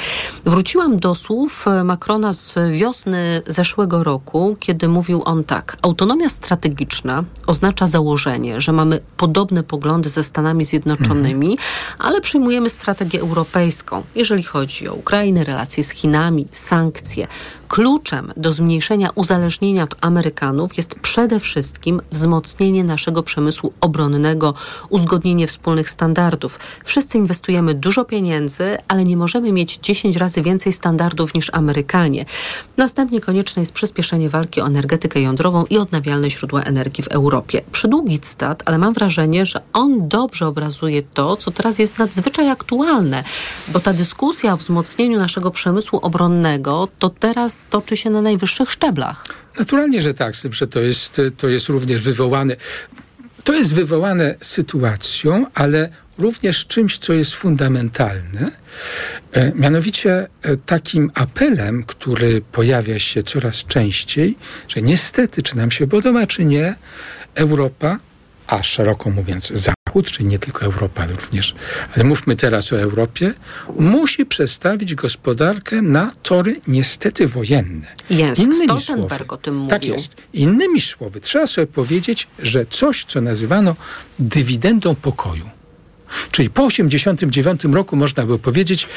Wróciłam 0.45 0.99
do 0.99 1.15
słów 1.15 1.65
Macrona 1.83 2.33
z 2.33 2.53
wiosny 2.71 3.41
zeszłego 3.47 4.03
roku, 4.03 4.57
kiedy 4.59 4.87
mówił 4.87 5.21
on 5.25 5.43
tak: 5.43 5.77
Autonomia 5.81 6.29
strategiczna 6.29 7.23
oznacza 7.47 7.87
założenie, 7.87 8.61
że 8.61 8.71
mamy 8.71 8.99
podobne 9.17 9.63
poglądy 9.63 10.09
ze 10.09 10.23
Stanami 10.23 10.65
Zjednoczonymi, 10.65 11.51
mhm. 11.51 11.69
ale 11.99 12.21
przyjmujemy 12.38 12.69
strategię 12.69 13.21
europejską, 13.21 14.03
jeżeli 14.15 14.43
chodzi 14.43 14.88
o 14.88 14.93
Ukrainę, 14.93 15.43
relacje 15.43 15.83
z 15.83 15.89
Chinami, 15.89 16.45
sankcje. 16.51 17.27
Kluczem 17.67 18.33
do 18.38 18.53
zmniejszenia 18.53 19.09
uzależnienia 19.15 19.83
od 19.83 19.95
Amerykanów 20.01 20.77
jest 20.77 20.95
przede 20.95 21.39
wszystkim 21.39 22.01
wzmocnienie 22.11 22.83
naszego 22.83 23.23
przemysłu 23.23 23.73
obronnego, 23.81 24.53
uzgodnienie 24.89 25.47
wspólnych 25.47 25.89
standardów. 25.89 26.59
Wszyscy 26.83 27.17
inwestujemy 27.17 27.73
dużo 27.73 28.05
pieniędzy, 28.05 28.77
ale 28.88 29.05
nie 29.05 29.17
możemy 29.17 29.51
mieć 29.51 29.77
10 29.77 30.15
razy 30.15 30.41
więcej 30.41 30.73
standardów 30.73 31.33
niż 31.33 31.49
Amerykanie. 31.53 32.25
Następnie 32.77 33.21
konieczne 33.21 33.61
jest 33.61 33.71
przyspieszenie 33.71 34.29
walki 34.29 34.61
o 34.61 34.67
energetykę 34.67 35.21
jądrową 35.21 35.65
i 35.65 35.77
odnawialne 35.77 36.29
źródła 36.29 36.61
energii 36.61 37.03
w 37.03 37.07
Europie. 37.07 37.61
Przydługi 37.71 38.19
cytat, 38.19 38.63
ale 38.65 38.77
mam 38.77 38.93
wrażenie, 38.93 39.45
że 39.45 39.61
on 39.73 40.07
dobrze 40.07 40.47
obrazuje 40.47 41.03
to, 41.03 41.35
co 41.35 41.51
teraz 41.51 41.79
jest 41.79 41.97
nadzwyczaj 42.28 42.49
aktualne, 42.49 43.23
bo 43.67 43.80
ta 43.80 43.93
dyskusja 43.93 44.53
o 44.53 44.57
wzmocnieniu 44.57 45.19
naszego 45.19 45.51
przemysłu 45.51 45.99
obronnego 45.99 46.88
to 46.99 47.09
teraz 47.09 47.65
toczy 47.69 47.97
się 47.97 48.09
na 48.09 48.21
najwyższych 48.21 48.71
szczeblach. 48.71 49.25
Naturalnie, 49.59 50.01
że 50.01 50.13
tak, 50.13 50.34
że 50.51 50.67
to 50.67 50.80
jest, 50.80 51.21
to 51.38 51.47
jest 51.47 51.69
również 51.69 52.01
wywołane. 52.01 52.55
To 53.43 53.53
jest 53.53 53.73
wywołane 53.73 54.36
sytuacją, 54.41 55.45
ale 55.53 55.89
również 56.17 56.65
czymś, 56.65 56.97
co 56.97 57.13
jest 57.13 57.34
fundamentalne, 57.34 58.51
e, 59.34 59.51
mianowicie 59.55 60.28
e, 60.41 60.57
takim 60.57 61.11
apelem, 61.15 61.84
który 61.84 62.41
pojawia 62.51 62.99
się 62.99 63.23
coraz 63.23 63.63
częściej, 63.63 64.38
że 64.67 64.82
niestety, 64.82 65.41
czy 65.43 65.57
nam 65.57 65.71
się 65.71 65.88
podoba, 65.88 66.28
czy 66.28 66.45
nie, 66.45 66.75
Europa, 67.36 67.99
a 68.47 68.63
szeroko 68.63 69.09
mówiąc 69.09 69.51
Zachód, 69.53 70.11
czyli 70.11 70.29
nie 70.29 70.39
tylko 70.39 70.65
Europa, 70.65 71.03
ale 71.03 71.13
również, 71.13 71.55
ale 71.95 72.03
mówmy 72.03 72.35
teraz 72.35 72.73
o 72.73 72.79
Europie, 72.79 73.33
musi 73.79 74.25
przestawić 74.25 74.95
gospodarkę 74.95 75.81
na 75.81 76.11
tory 76.23 76.61
niestety 76.67 77.27
wojenne. 77.27 77.87
Jest, 78.09 78.41
Innymi 78.41 78.81
słowy, 78.81 79.15
o 79.27 79.37
tym 79.37 79.55
mówił. 79.55 79.69
Tak 79.69 79.85
jest. 79.85 80.15
Innymi 80.33 80.81
słowy, 80.81 81.21
trzeba 81.21 81.47
sobie 81.47 81.67
powiedzieć, 81.67 82.27
że 82.39 82.65
coś, 82.65 83.05
co 83.05 83.21
nazywano 83.21 83.75
dywidendą 84.19 84.95
pokoju, 84.95 85.49
czyli 86.31 86.49
po 86.49 86.67
1989 86.67 87.75
roku 87.75 87.95
można 87.95 88.25
by 88.25 88.39
powiedzieć, 88.39 88.87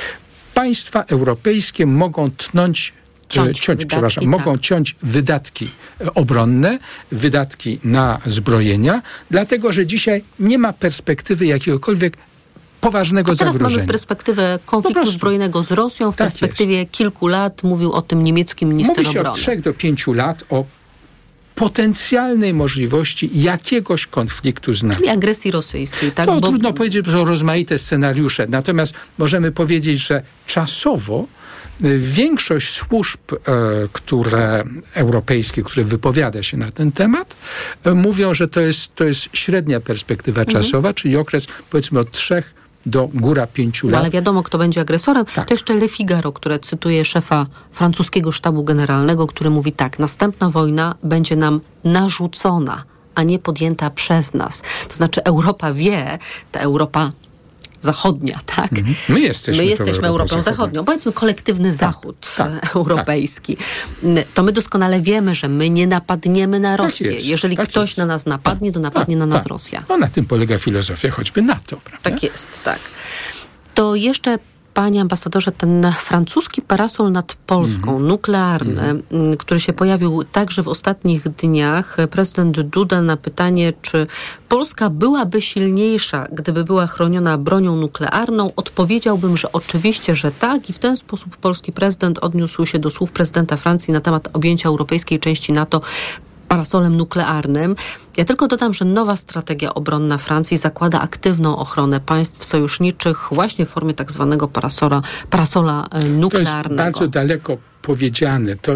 państwa 0.55 1.05
europejskie 1.05 1.87
mogą 1.87 2.31
tnąć 2.31 2.93
ciąć, 3.31 3.61
ciąć 3.61 3.85
przepraszam, 3.87 4.25
tak. 4.25 4.31
mogą 4.31 4.59
ciąć 4.59 4.97
wydatki 5.03 5.69
obronne, 6.15 6.79
wydatki 7.13 7.79
na 7.85 8.21
zbrojenia, 8.27 9.03
dlatego 9.31 9.73
że 9.73 9.87
dzisiaj 9.87 10.25
nie 10.39 10.59
ma 10.59 10.73
perspektywy 10.73 11.47
jakiegokolwiek 11.47 12.17
poważnego 12.81 13.33
A 13.33 13.35
teraz 13.35 13.55
zagrożenia. 13.55 13.79
mamy 13.79 13.89
perspektywę 13.93 14.59
konfliktu 14.67 15.11
zbrojnego 15.11 15.63
z 15.63 15.71
Rosją. 15.71 16.13
W 16.13 16.17
tak 16.17 16.27
perspektywie 16.27 16.77
jest. 16.77 16.91
kilku 16.91 17.27
lat 17.29 17.63
mówił 17.63 17.93
o 17.93 18.03
tym 18.03 18.25
niemiecki 18.25 18.67
minister 18.67 18.99
Mówi 18.99 19.13
się 19.13 19.21
obrony. 19.21 19.29
od 19.31 19.37
trzech 19.37 19.61
do 19.61 19.75
pięciu 19.75 20.13
lat 20.13 20.45
o 20.51 20.65
potencjalnej 21.55 22.55
możliwości 22.55 23.31
jakiegoś 23.35 24.07
konfliktu 24.07 24.75
z 24.75 24.83
NATO. 24.83 24.97
Czyli 24.97 25.09
agresji 25.09 25.51
rosyjskiej, 25.51 26.13
tak? 26.13 26.27
To 26.27 26.41
Bo... 26.41 26.49
trudno 26.49 26.73
powiedzieć, 26.73 27.07
bo 27.07 27.13
są 27.13 27.25
rozmaite 27.25 27.79
scenariusze. 27.79 28.47
Natomiast 28.49 28.95
możemy 29.19 29.53
powiedzieć, 29.53 29.99
że 29.99 30.23
czasowo 30.47 31.27
Większość 31.99 32.75
służb, 32.75 33.21
e, 33.33 33.39
które 33.93 34.65
europejskie, 34.95 35.63
które 35.63 35.85
wypowiada 35.85 36.43
się 36.43 36.57
na 36.57 36.73
ten 36.73 36.93
temat, 36.93 37.37
e, 37.85 37.95
mówią, 37.95 38.35
że 38.35 38.49
to 38.49 38.61
jest, 38.61 38.95
to 38.95 39.05
jest 39.05 39.29
średnia 39.33 39.81
perspektywa 39.81 40.41
mhm. 40.41 40.63
czasowa, 40.63 40.93
czyli 40.93 41.17
okres 41.17 41.47
powiedzmy 41.71 42.01
od 42.01 42.11
trzech 42.11 42.55
do 42.87 43.09
góra 43.15 43.47
pięciu 43.47 43.87
no, 43.87 43.93
lat. 43.93 44.01
ale 44.01 44.11
wiadomo, 44.11 44.43
kto 44.43 44.59
będzie 44.59 44.81
agresorem. 44.81 45.25
Tak. 45.35 45.49
To 45.49 45.55
jeszcze 45.55 45.75
Le 45.75 45.89
Figaro, 45.89 46.33
które 46.33 46.59
cytuje 46.59 47.05
szefa 47.05 47.47
francuskiego 47.71 48.33
sztabu 48.33 48.65
generalnego, 48.65 49.27
który 49.27 49.51
mówi 49.51 49.73
tak, 49.73 49.99
następna 49.99 50.51
wojna 50.51 50.95
będzie 51.03 51.37
nam 51.37 51.61
narzucona 51.85 52.85
a 53.15 53.23
nie 53.23 53.39
podjęta 53.39 53.91
przez 53.91 54.35
nas. 54.35 54.63
To 54.89 54.95
znaczy 54.95 55.25
Europa 55.25 55.73
wie, 55.73 56.19
ta 56.53 56.61
Europa 56.61 57.13
zachodnia, 57.81 58.41
tak? 58.47 58.73
Mhm. 58.73 58.95
My 59.09 59.21
jesteśmy, 59.21 59.65
my 59.65 59.71
jesteśmy 59.71 60.09
Europą, 60.09 60.35
Europą 60.35 60.41
Zachodnią. 60.43 60.85
Powiedzmy 60.85 61.13
kolektywny 61.13 61.69
tak, 61.69 61.79
Zachód 61.79 62.35
tak, 62.37 62.61
tak, 62.61 62.77
europejski. 62.77 63.57
Tak. 63.57 64.25
To 64.35 64.43
my 64.43 64.53
doskonale 64.53 65.01
wiemy, 65.01 65.35
że 65.35 65.49
my 65.49 65.71
nie 65.71 65.87
napadniemy 65.87 66.61
na 66.61 66.77
tak 66.77 66.87
Rosję. 66.87 67.13
Jest, 67.13 67.27
Jeżeli 67.27 67.57
tak 67.57 67.69
ktoś 67.69 67.89
jest. 67.89 67.99
na 67.99 68.07
nas 68.07 68.27
napadnie, 68.27 68.73
to 68.73 68.81
napadnie 68.81 69.17
na 69.17 69.27
nas 69.27 69.47
Rosja. 69.47 69.83
No 69.89 69.99
na 69.99 70.09
tym 70.09 70.25
polega 70.25 70.59
filozofia 70.59 71.11
choćby 71.11 71.43
NATO, 71.43 71.77
prawda? 71.77 72.11
Tak 72.11 72.23
jest, 72.23 72.61
tak. 72.65 72.79
To 73.75 73.95
jeszcze 73.95 74.39
Panie 74.81 75.01
ambasadorze, 75.01 75.53
ten 75.53 75.93
francuski 75.99 76.63
parasol 76.63 77.13
nad 77.13 77.35
Polską, 77.35 77.91
mm. 77.91 78.09
nuklearny, 78.09 79.03
mm. 79.11 79.37
który 79.37 79.61
się 79.61 79.73
pojawił 79.73 80.25
także 80.25 80.63
w 80.63 80.69
ostatnich 80.69 81.29
dniach, 81.29 81.97
prezydent 82.11 82.61
Duda 82.61 83.03
na 83.03 83.17
pytanie, 83.17 83.73
czy 83.83 84.07
Polska 84.49 84.91
byłaby 84.91 85.43
silniejsza, 85.43 86.27
gdyby 86.33 86.65
była 86.65 86.87
chroniona 86.87 87.39
bronią 87.39 87.77
nuklearną, 87.77 88.51
odpowiedziałbym, 88.57 89.37
że 89.37 89.53
oczywiście, 89.53 90.15
że 90.15 90.33
tak 90.33 90.71
i 90.71 90.73
w 90.73 90.79
ten 90.79 90.97
sposób 90.97 91.37
polski 91.37 91.73
prezydent 91.73 92.19
odniósł 92.19 92.67
się 92.67 92.79
do 92.79 92.91
słów 92.91 93.13
prezydenta 93.13 93.57
Francji 93.57 93.93
na 93.93 94.01
temat 94.01 94.29
objęcia 94.33 94.69
europejskiej 94.69 95.21
części 95.21 95.53
NATO 95.53 95.81
parasolem 96.51 96.97
nuklearnym. 96.97 97.77
Ja 98.17 98.25
tylko 98.25 98.49
dodam, 98.49 98.75
że 98.75 98.85
nowa 98.85 99.17
strategia 99.17 99.75
obronna 99.75 100.19
Francji 100.19 100.59
zakłada 100.59 101.01
aktywną 101.01 101.57
ochronę 101.57 102.01
państw 102.01 102.45
sojuszniczych 102.45 103.29
właśnie 103.33 103.67
w 103.67 103.69
formie 103.69 103.95
tak 103.95 104.13
zwanego 104.13 104.49
parasola, 104.49 105.03
parasola 105.31 105.89
nuklearnego. 106.09 106.29
To 106.31 106.39
jest 106.39 106.77
bardzo 106.77 107.07
daleko 107.07 107.57
powiedziane. 107.83 108.57
To 108.57 108.73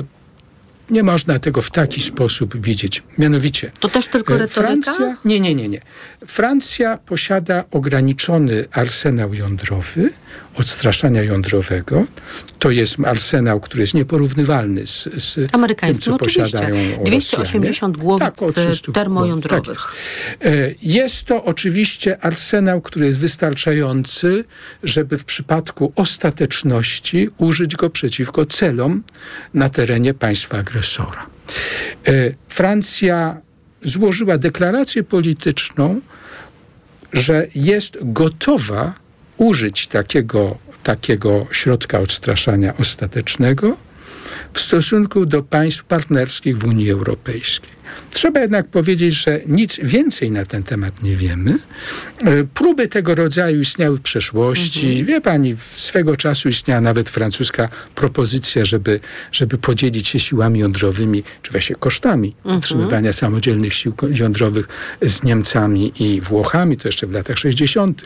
nie 0.91 1.03
można 1.03 1.39
tego 1.39 1.63
w 1.63 1.71
taki 1.71 2.03
sposób 2.03 2.57
widzieć. 2.57 3.03
Mianowicie. 3.19 3.73
To 3.81 3.89
też 3.89 4.07
tylko 4.07 4.35
e, 4.35 4.39
retoryka? 4.39 4.93
Francja, 4.93 5.17
nie, 5.25 5.41
nie, 5.41 5.55
nie, 5.55 5.69
nie. 5.69 5.81
Francja 6.27 6.99
posiada 6.99 7.65
ograniczony 7.71 8.65
arsenał 8.73 9.35
jądrowy, 9.35 10.13
odstraszania 10.55 11.23
jądrowego. 11.23 12.05
To 12.59 12.71
jest 12.71 12.97
arsenał, 13.05 13.61
który 13.61 13.83
jest 13.83 13.95
nieporównywalny 13.95 14.87
z, 14.87 15.09
z 15.19 15.35
tym, 15.81 15.95
co 16.01 16.19
posiadają 16.19 16.77
280 17.05 17.97
głowic 17.97 18.25
tak, 18.25 18.95
termojądrowych. 18.95 19.83
Tak 19.83 20.51
jest. 20.51 20.83
jest 20.83 21.25
to 21.25 21.45
oczywiście 21.45 22.25
arsenał, 22.25 22.81
który 22.81 23.07
jest 23.07 23.19
wystarczający, 23.19 24.45
żeby 24.83 25.19
w 25.19 25.25
przypadku 25.25 25.93
ostateczności 25.97 27.29
użyć 27.39 27.77
go 27.77 27.91
przeciwko 27.91 28.47
celom 28.47 29.03
na 29.55 29.69
terenie 29.69 30.15
państwa 30.15 30.59
agresora. 30.59 31.27
E, 32.07 32.13
Francja 32.49 33.41
złożyła 33.83 34.39
deklarację 34.39 35.03
polityczną, 35.03 36.01
że 37.13 37.47
jest 37.55 37.99
gotowa 38.03 39.04
użyć 39.37 39.87
takiego, 39.87 40.59
takiego 40.83 41.47
środka 41.51 42.01
odstraszania 42.01 42.77
ostatecznego 42.77 43.77
w 44.53 44.61
stosunku 44.61 45.27
do 45.27 45.43
państw 45.43 45.85
partnerskich 45.85 46.59
w 46.59 46.65
Unii 46.65 46.91
Europejskiej. 46.91 47.74
Trzeba 48.11 48.41
jednak 48.41 48.67
powiedzieć, 48.67 49.15
że 49.15 49.41
nic 49.47 49.81
więcej 49.83 50.31
na 50.31 50.47
ten 50.47 50.63
temat 50.63 51.03
nie 51.03 51.17
wiemy. 51.17 51.59
E, 52.25 52.45
próby 52.45 52.89
tego 52.89 53.15
rodzaju 53.15 53.61
istniały 53.61 53.97
w 53.97 54.01
przeszłości. 54.01 54.87
Mhm. 54.87 55.07
Wie 55.07 55.21
pani, 55.21 55.57
swego 55.77 56.17
czasu 56.17 56.49
istniała 56.49 56.81
nawet 56.81 57.11
francuska 57.11 57.69
propozycja, 57.95 58.65
żeby, 58.65 59.01
żeby 59.33 59.59
podzielić 59.59 60.09
się 60.09 60.21
siłami 60.21 60.61
jądrowymi, 60.61 61.25
czy 61.43 61.51
właśnie 61.51 61.77
kosztami 61.77 62.35
mhm. 62.39 62.59
utrzymywania 62.59 63.13
samodzielnych 63.13 63.75
sił 63.75 63.95
jądrowych 64.11 64.69
z 65.03 65.23
Niemcami 65.23 65.93
i 65.99 66.21
Włochami. 66.21 66.77
To 66.77 66.89
jeszcze 66.89 67.07
w 67.07 67.13
latach 67.13 67.39
60. 67.39 68.05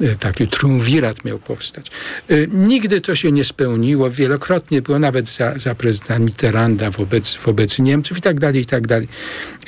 E, 0.00 0.16
taki 0.16 0.48
triumvirat 0.48 1.24
miał 1.24 1.38
powstać. 1.38 1.90
E, 2.28 2.46
nigdy 2.46 3.00
to 3.00 3.14
się 3.14 3.32
nie 3.32 3.44
spełniło. 3.44 4.10
Wielokrotnie 4.10 4.82
było 4.82 4.98
nawet 4.98 5.28
za, 5.28 5.58
za 5.58 5.74
prezydenta 5.74 6.18
Mitterranda 6.18 6.90
wobec, 6.90 7.38
wobec 7.44 7.78
Niemców 7.78 8.18
i 8.18 8.20
tak 8.20 8.40
dalej, 8.40 8.60
i 8.60 8.66
tak 8.66 8.86
dalej. 8.86 9.08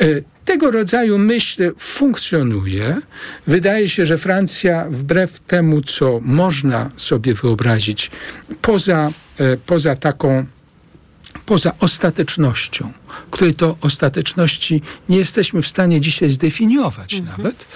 E, 0.01 0.07
tego 0.44 0.70
rodzaju 0.70 1.18
myśl 1.18 1.72
funkcjonuje. 1.78 3.01
Wydaje 3.47 3.88
się, 3.88 4.07
że 4.07 4.16
Francja, 4.16 4.86
wbrew 4.90 5.40
temu, 5.40 5.82
co 5.82 6.20
można 6.22 6.90
sobie 6.97 7.34
wyobrazić, 7.34 8.11
poza, 8.62 9.11
e, 9.38 9.57
poza 9.57 9.97
taką 9.97 10.47
poza 11.47 11.72
ostatecznością, 11.80 12.92
której 13.30 13.55
to 13.55 13.76
ostateczności 13.80 14.82
nie 15.09 15.16
jesteśmy 15.16 15.62
w 15.62 15.66
stanie 15.66 16.01
dzisiaj 16.01 16.30
zdefiniować 16.30 17.14
mhm. 17.14 17.38
nawet. 17.38 17.66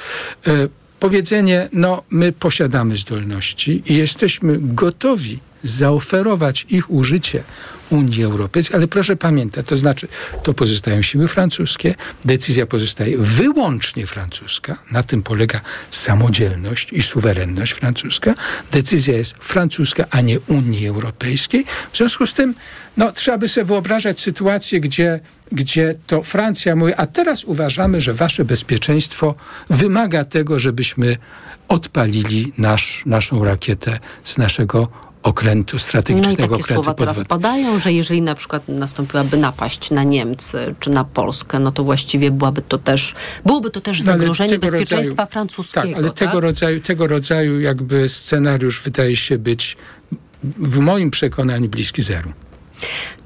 E, 0.47 0.69
powiedzenie, 1.01 1.69
no 1.73 2.03
my 2.11 2.33
posiadamy 2.33 2.97
zdolności 2.97 3.83
i 3.87 3.97
jesteśmy 3.97 4.59
gotowi 4.61 5.41
zaoferować 5.63 6.67
ich 6.69 6.91
użycie 6.91 7.43
Unii 7.91 8.25
Europejskiej, 8.25 8.77
ale 8.77 8.89
proszę 8.89 9.17
pamiętać, 9.17 9.67
to 9.67 9.77
znaczy, 9.77 10.09
to 10.43 10.55
pozostają 10.55 11.03
siły 11.03 11.29
francuskie, 11.29 11.95
decyzja 12.25 12.67
pozostaje 12.67 13.19
wyłącznie 13.19 14.07
francuska, 14.07 14.79
na 14.91 15.03
tym 15.03 15.23
polega 15.23 15.61
samodzielność 15.91 16.93
i 16.93 17.03
suwerenność 17.03 17.73
francuska, 17.73 18.35
decyzja 18.73 19.17
jest 19.17 19.35
francuska, 19.41 20.05
a 20.11 20.21
nie 20.21 20.41
Unii 20.41 20.87
Europejskiej. 20.87 21.65
W 21.93 21.97
związku 21.97 22.27
z 22.27 22.35
tym, 22.35 22.55
no, 22.97 23.13
trzeba 23.13 23.39
by 23.39 23.49
sobie 23.49 23.65
wyobrażać 23.65 24.21
sytuację, 24.21 24.81
gdzie, 24.81 25.21
gdzie 25.53 25.95
to 26.07 26.23
Francja 26.23 26.77
mówi, 26.77 26.93
a 26.97 27.07
teraz 27.07 27.45
uważamy, 27.45 28.01
że 28.01 28.15
wasze 28.15 28.45
bezpieczeństwo 28.45 29.35
wymaga 29.71 30.25
tego, 30.25 30.59
żebyśmy 30.59 31.17
odpalili 31.69 32.53
nasz, 32.59 33.03
naszą 33.07 33.45
rakietę 33.45 33.99
z 34.25 34.39
naszego 34.39 35.10
okrętu 35.23 35.79
strategicznego. 35.79 36.39
No 36.39 36.47
i 36.47 36.49
takie 36.49 36.63
okrętu 36.63 36.85
słowa 36.85 36.95
teraz 36.95 37.25
padają, 37.29 37.79
że 37.79 37.93
jeżeli 37.93 38.23
na 38.23 38.35
przykład 38.35 38.69
nastąpiłaby 38.69 39.37
napaść 39.37 39.91
na 39.91 40.05
Niemcy 40.05 40.75
czy 40.81 40.91
na 40.91 41.05
Polskę, 41.05 41.59
no 41.59 41.73
to 41.73 41.85
właściwie 41.85 42.31
byłaby 42.31 42.63
to 42.63 42.79
też, 42.79 43.15
byłoby 43.47 43.71
to 43.71 43.81
też 43.81 43.99
no, 43.99 44.05
zagrożenie 44.05 44.59
bezpieczeństwa 44.59 45.23
rodzaju, 45.23 45.33
francuskiego. 45.33 45.87
Tak, 45.87 45.97
ale 45.97 46.09
tak? 46.09 46.19
Tego, 46.19 46.41
rodzaju, 46.41 46.81
tego 46.81 47.07
rodzaju 47.07 47.61
jakby 47.61 48.09
scenariusz 48.09 48.83
wydaje 48.83 49.17
się 49.17 49.39
być 49.39 49.77
w 50.43 50.79
moim 50.79 51.11
przekonaniu 51.11 51.69
bliski 51.69 52.03
zeru. 52.03 52.33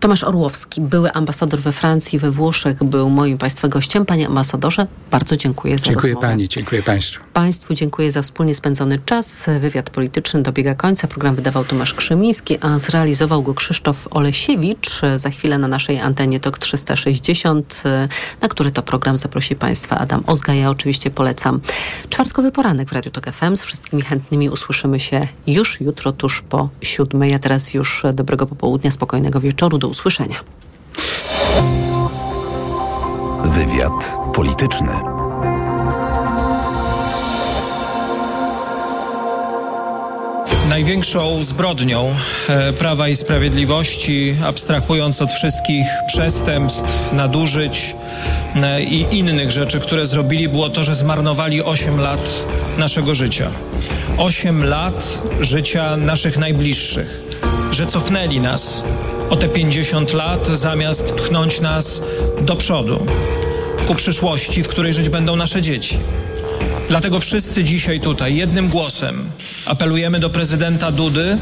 Tomasz 0.00 0.24
Orłowski, 0.24 0.80
były 0.80 1.12
ambasador 1.12 1.60
we 1.60 1.72
Francji, 1.72 2.18
we 2.18 2.30
Włoszech, 2.30 2.84
był 2.84 3.10
moim 3.10 3.38
Państwa 3.38 3.68
gościem. 3.68 4.06
Panie 4.06 4.26
ambasadorze, 4.26 4.86
bardzo 5.10 5.36
dziękuję 5.36 5.78
za 5.78 5.86
Dziękuję 5.86 6.12
rozmowę. 6.12 6.32
Pani, 6.32 6.48
dziękuję 6.48 6.82
Państwu. 6.82 7.24
Państwu 7.32 7.74
dziękuję 7.74 8.12
za 8.12 8.22
wspólnie 8.22 8.54
spędzony 8.54 8.98
czas. 8.98 9.44
Wywiad 9.60 9.90
polityczny 9.90 10.42
dobiega 10.42 10.74
końca. 10.74 11.08
Program 11.08 11.34
wydawał 11.34 11.64
Tomasz 11.64 11.94
Krzymiński, 11.94 12.58
a 12.60 12.78
zrealizował 12.78 13.42
go 13.42 13.54
Krzysztof 13.54 14.08
Olesiewicz. 14.10 15.00
Za 15.16 15.30
chwilę 15.30 15.58
na 15.58 15.68
naszej 15.68 16.00
antenie 16.00 16.40
TOK 16.40 16.58
360, 16.58 17.82
na 18.40 18.48
który 18.48 18.70
to 18.70 18.82
program 18.82 19.16
zaprosi 19.16 19.56
Państwa 19.56 19.98
Adam 19.98 20.24
Ozga. 20.26 20.54
Ja 20.54 20.70
oczywiście 20.70 21.10
polecam 21.10 21.60
czwartkowy 22.08 22.52
poranek 22.52 22.88
w 22.88 22.92
Radiu 22.92 23.10
TOK 23.10 23.26
FM. 23.32 23.56
Z 23.56 23.62
wszystkimi 23.62 24.02
chętnymi 24.02 24.50
usłyszymy 24.50 25.00
się 25.00 25.28
już 25.46 25.80
jutro, 25.80 26.12
tuż 26.12 26.42
po 26.42 26.68
siódmej. 26.82 27.34
A 27.34 27.38
teraz 27.38 27.74
już 27.74 28.02
dobrego 28.14 28.46
popołudnia, 28.46 28.90
spokojnego 28.90 29.40
wieczoru. 29.44 29.78
Do 29.78 29.88
usłyszenia. 29.88 30.36
Wywiad 33.44 34.16
polityczny. 34.34 34.92
Największą 40.68 41.44
zbrodnią 41.44 42.14
e, 42.48 42.72
Prawa 42.72 43.08
i 43.08 43.16
Sprawiedliwości, 43.16 44.36
abstrahując 44.44 45.22
od 45.22 45.32
wszystkich 45.32 45.86
przestępstw, 46.06 47.12
nadużyć 47.12 47.94
e, 48.54 48.82
i 48.82 49.18
innych 49.18 49.50
rzeczy, 49.50 49.80
które 49.80 50.06
zrobili, 50.06 50.48
było 50.48 50.70
to, 50.70 50.84
że 50.84 50.94
zmarnowali 50.94 51.62
8 51.62 52.00
lat 52.00 52.44
naszego 52.78 53.14
życia. 53.14 53.50
8 54.18 54.64
lat 54.64 55.18
życia 55.40 55.96
naszych 55.96 56.38
najbliższych, 56.38 57.23
że 57.74 57.86
cofnęli 57.86 58.40
nas 58.40 58.84
o 59.30 59.36
te 59.36 59.48
50 59.48 60.12
lat, 60.12 60.46
zamiast 60.46 61.12
pchnąć 61.12 61.60
nas 61.60 62.00
do 62.40 62.56
przodu, 62.56 63.06
ku 63.86 63.94
przyszłości, 63.94 64.62
w 64.62 64.68
której 64.68 64.92
żyć 64.92 65.08
będą 65.08 65.36
nasze 65.36 65.62
dzieci. 65.62 65.98
Dlatego 66.88 67.20
wszyscy 67.20 67.64
dzisiaj 67.64 68.00
tutaj 68.00 68.36
jednym 68.36 68.68
głosem 68.68 69.24
apelujemy 69.66 70.20
do 70.20 70.30
prezydenta 70.30 70.92
Dudy, 70.92 71.38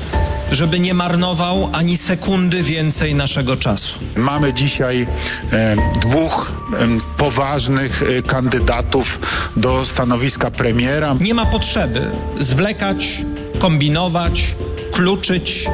żeby 0.53 0.81
nie 0.81 0.95
marnował 0.95 1.71
ani 1.73 1.97
sekundy 1.97 2.63
więcej 2.63 3.15
naszego 3.15 3.57
czasu. 3.57 3.99
Mamy 4.17 4.53
dzisiaj 4.53 5.07
e, 5.53 5.77
dwóch 6.01 6.53
e, 6.73 6.89
poważnych 7.17 8.03
e, 8.03 8.23
kandydatów 8.23 9.19
do 9.57 9.87
stanowiska 9.87 10.51
premiera. 10.51 11.15
Nie 11.21 11.35
ma 11.35 11.47
potrzeby 11.47 12.11
zwlekać, 12.41 13.23
kombinować, 13.59 14.55
kluczyć. 14.93 15.67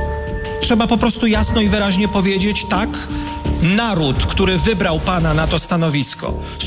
Trzeba 0.61 0.87
po 0.87 0.99
prostu 0.99 1.27
jasno 1.27 1.61
i 1.61 1.69
wyraźnie 1.69 2.09
powiedzieć 2.09 2.65
tak. 2.65 2.89
Naród, 3.63 4.27
który 4.27 4.59
wybrał 4.59 5.01
pana 5.01 5.35
na 5.35 5.47
to 5.47 5.59
stanowisko, 5.59 6.35